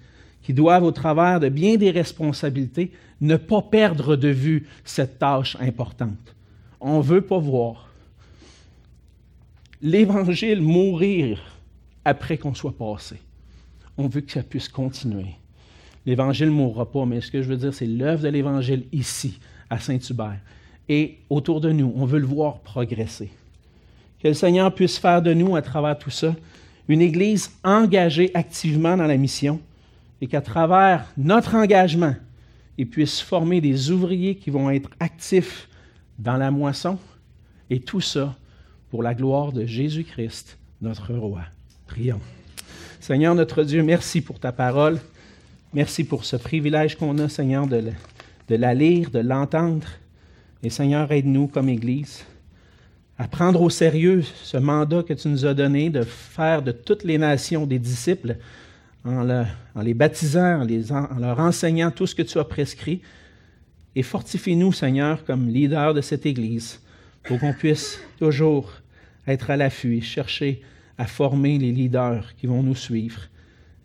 qui 0.42 0.54
doivent, 0.54 0.82
au 0.82 0.92
travers 0.92 1.38
de 1.38 1.50
bien 1.50 1.76
des 1.76 1.90
responsabilités, 1.90 2.90
ne 3.20 3.36
pas 3.36 3.60
perdre 3.60 4.16
de 4.16 4.28
vue 4.28 4.66
cette 4.82 5.18
tâche 5.18 5.58
importante. 5.60 6.34
On 6.80 6.96
ne 6.96 7.02
veut 7.02 7.20
pas 7.20 7.36
voir 7.36 7.90
l'Évangile 9.82 10.62
mourir 10.62 11.38
après 12.02 12.38
qu'on 12.38 12.54
soit 12.54 12.74
passé. 12.74 13.16
On 13.98 14.06
veut 14.06 14.22
que 14.22 14.32
ça 14.32 14.42
puisse 14.42 14.70
continuer. 14.70 15.34
L'Évangile 16.06 16.46
ne 16.46 16.52
mourra 16.52 16.90
pas, 16.90 17.04
mais 17.04 17.20
ce 17.20 17.30
que 17.30 17.42
je 17.42 17.48
veux 17.48 17.58
dire, 17.58 17.74
c'est 17.74 17.86
l'œuvre 17.86 18.22
de 18.22 18.28
l'Évangile 18.28 18.86
ici, 18.90 19.38
à 19.68 19.78
Saint-Hubert. 19.78 20.40
Et 20.88 21.18
autour 21.28 21.60
de 21.60 21.70
nous, 21.70 21.92
on 21.94 22.06
veut 22.06 22.20
le 22.20 22.26
voir 22.26 22.60
progresser. 22.60 23.30
Que 24.18 24.28
le 24.28 24.34
Seigneur 24.34 24.74
puisse 24.74 24.96
faire 24.96 25.20
de 25.20 25.34
nous, 25.34 25.56
à 25.56 25.60
travers 25.60 25.98
tout 25.98 26.08
ça, 26.08 26.34
une 26.88 27.00
Église 27.00 27.50
engagée 27.64 28.30
activement 28.34 28.96
dans 28.96 29.06
la 29.06 29.16
mission 29.16 29.60
et 30.20 30.26
qu'à 30.26 30.40
travers 30.40 31.06
notre 31.16 31.54
engagement, 31.54 32.14
il 32.78 32.88
puisse 32.88 33.20
former 33.20 33.60
des 33.60 33.90
ouvriers 33.90 34.36
qui 34.36 34.50
vont 34.50 34.70
être 34.70 34.90
actifs 35.00 35.68
dans 36.18 36.36
la 36.36 36.50
moisson 36.50 36.98
et 37.70 37.80
tout 37.80 38.00
ça 38.00 38.34
pour 38.90 39.02
la 39.02 39.14
gloire 39.14 39.52
de 39.52 39.64
Jésus-Christ, 39.64 40.58
notre 40.80 41.14
roi. 41.14 41.42
Prions. 41.86 42.20
Seigneur 43.00 43.34
notre 43.34 43.64
Dieu, 43.64 43.82
merci 43.82 44.20
pour 44.20 44.38
ta 44.38 44.52
parole. 44.52 45.00
Merci 45.74 46.04
pour 46.04 46.24
ce 46.24 46.36
privilège 46.36 46.96
qu'on 46.96 47.18
a, 47.18 47.28
Seigneur, 47.28 47.66
de, 47.66 47.82
de 48.48 48.54
la 48.54 48.74
lire, 48.74 49.10
de 49.10 49.20
l'entendre. 49.20 49.86
Et 50.62 50.70
Seigneur, 50.70 51.10
aide-nous 51.10 51.48
comme 51.48 51.68
Église 51.68 52.24
à 53.22 53.28
prendre 53.28 53.62
au 53.62 53.70
sérieux 53.70 54.22
ce 54.42 54.56
mandat 54.56 55.04
que 55.04 55.12
tu 55.12 55.28
nous 55.28 55.46
as 55.46 55.54
donné 55.54 55.90
de 55.90 56.02
faire 56.02 56.60
de 56.60 56.72
toutes 56.72 57.04
les 57.04 57.18
nations 57.18 57.66
des 57.66 57.78
disciples 57.78 58.36
en, 59.04 59.44
les 59.80 59.94
baptisant, 59.94 60.66
en 60.90 61.18
leur 61.18 61.38
enseignant 61.38 61.92
tout 61.92 62.08
ce 62.08 62.16
que 62.16 62.22
tu 62.22 62.40
as 62.40 62.44
prescrit. 62.44 63.00
Et 63.94 64.02
fortifie-nous, 64.02 64.72
Seigneur, 64.72 65.24
comme 65.24 65.48
leader 65.48 65.94
de 65.94 66.00
cette 66.00 66.26
Église, 66.26 66.80
pour 67.22 67.38
qu'on 67.38 67.52
puisse 67.52 68.00
toujours 68.18 68.72
être 69.28 69.50
à 69.50 69.56
l'affût 69.56 69.98
et 69.98 70.00
chercher 70.00 70.60
à 70.98 71.06
former 71.06 71.58
les 71.58 71.70
leaders 71.70 72.34
qui 72.36 72.48
vont 72.48 72.64
nous 72.64 72.74
suivre 72.74 73.28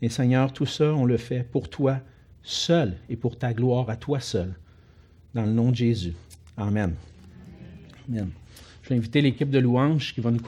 et 0.02 0.10
Seigneur, 0.10 0.52
tout 0.52 0.66
ça, 0.66 0.94
on 0.94 1.06
le 1.06 1.18
fait 1.18 1.44
pour 1.44 1.70
toi 1.70 2.00
seul 2.42 2.98
et 3.08 3.16
pour 3.16 3.38
ta 3.38 3.54
gloire 3.54 3.88
à 3.92 3.98
toi 3.98 4.20
seul. 4.20 4.56
Dans 5.36 5.44
le 5.46 5.52
nom 5.52 5.70
de 5.70 5.76
Jésus. 5.76 6.14
Amen. 6.56 6.96
Amen. 8.10 8.32
Je 8.88 8.94
vais 8.94 9.00
inviter 9.00 9.20
l'équipe 9.20 9.50
de 9.50 9.60
louanges 9.60 10.14
qui 10.14 10.22
va 10.22 10.32
nous 10.32 10.36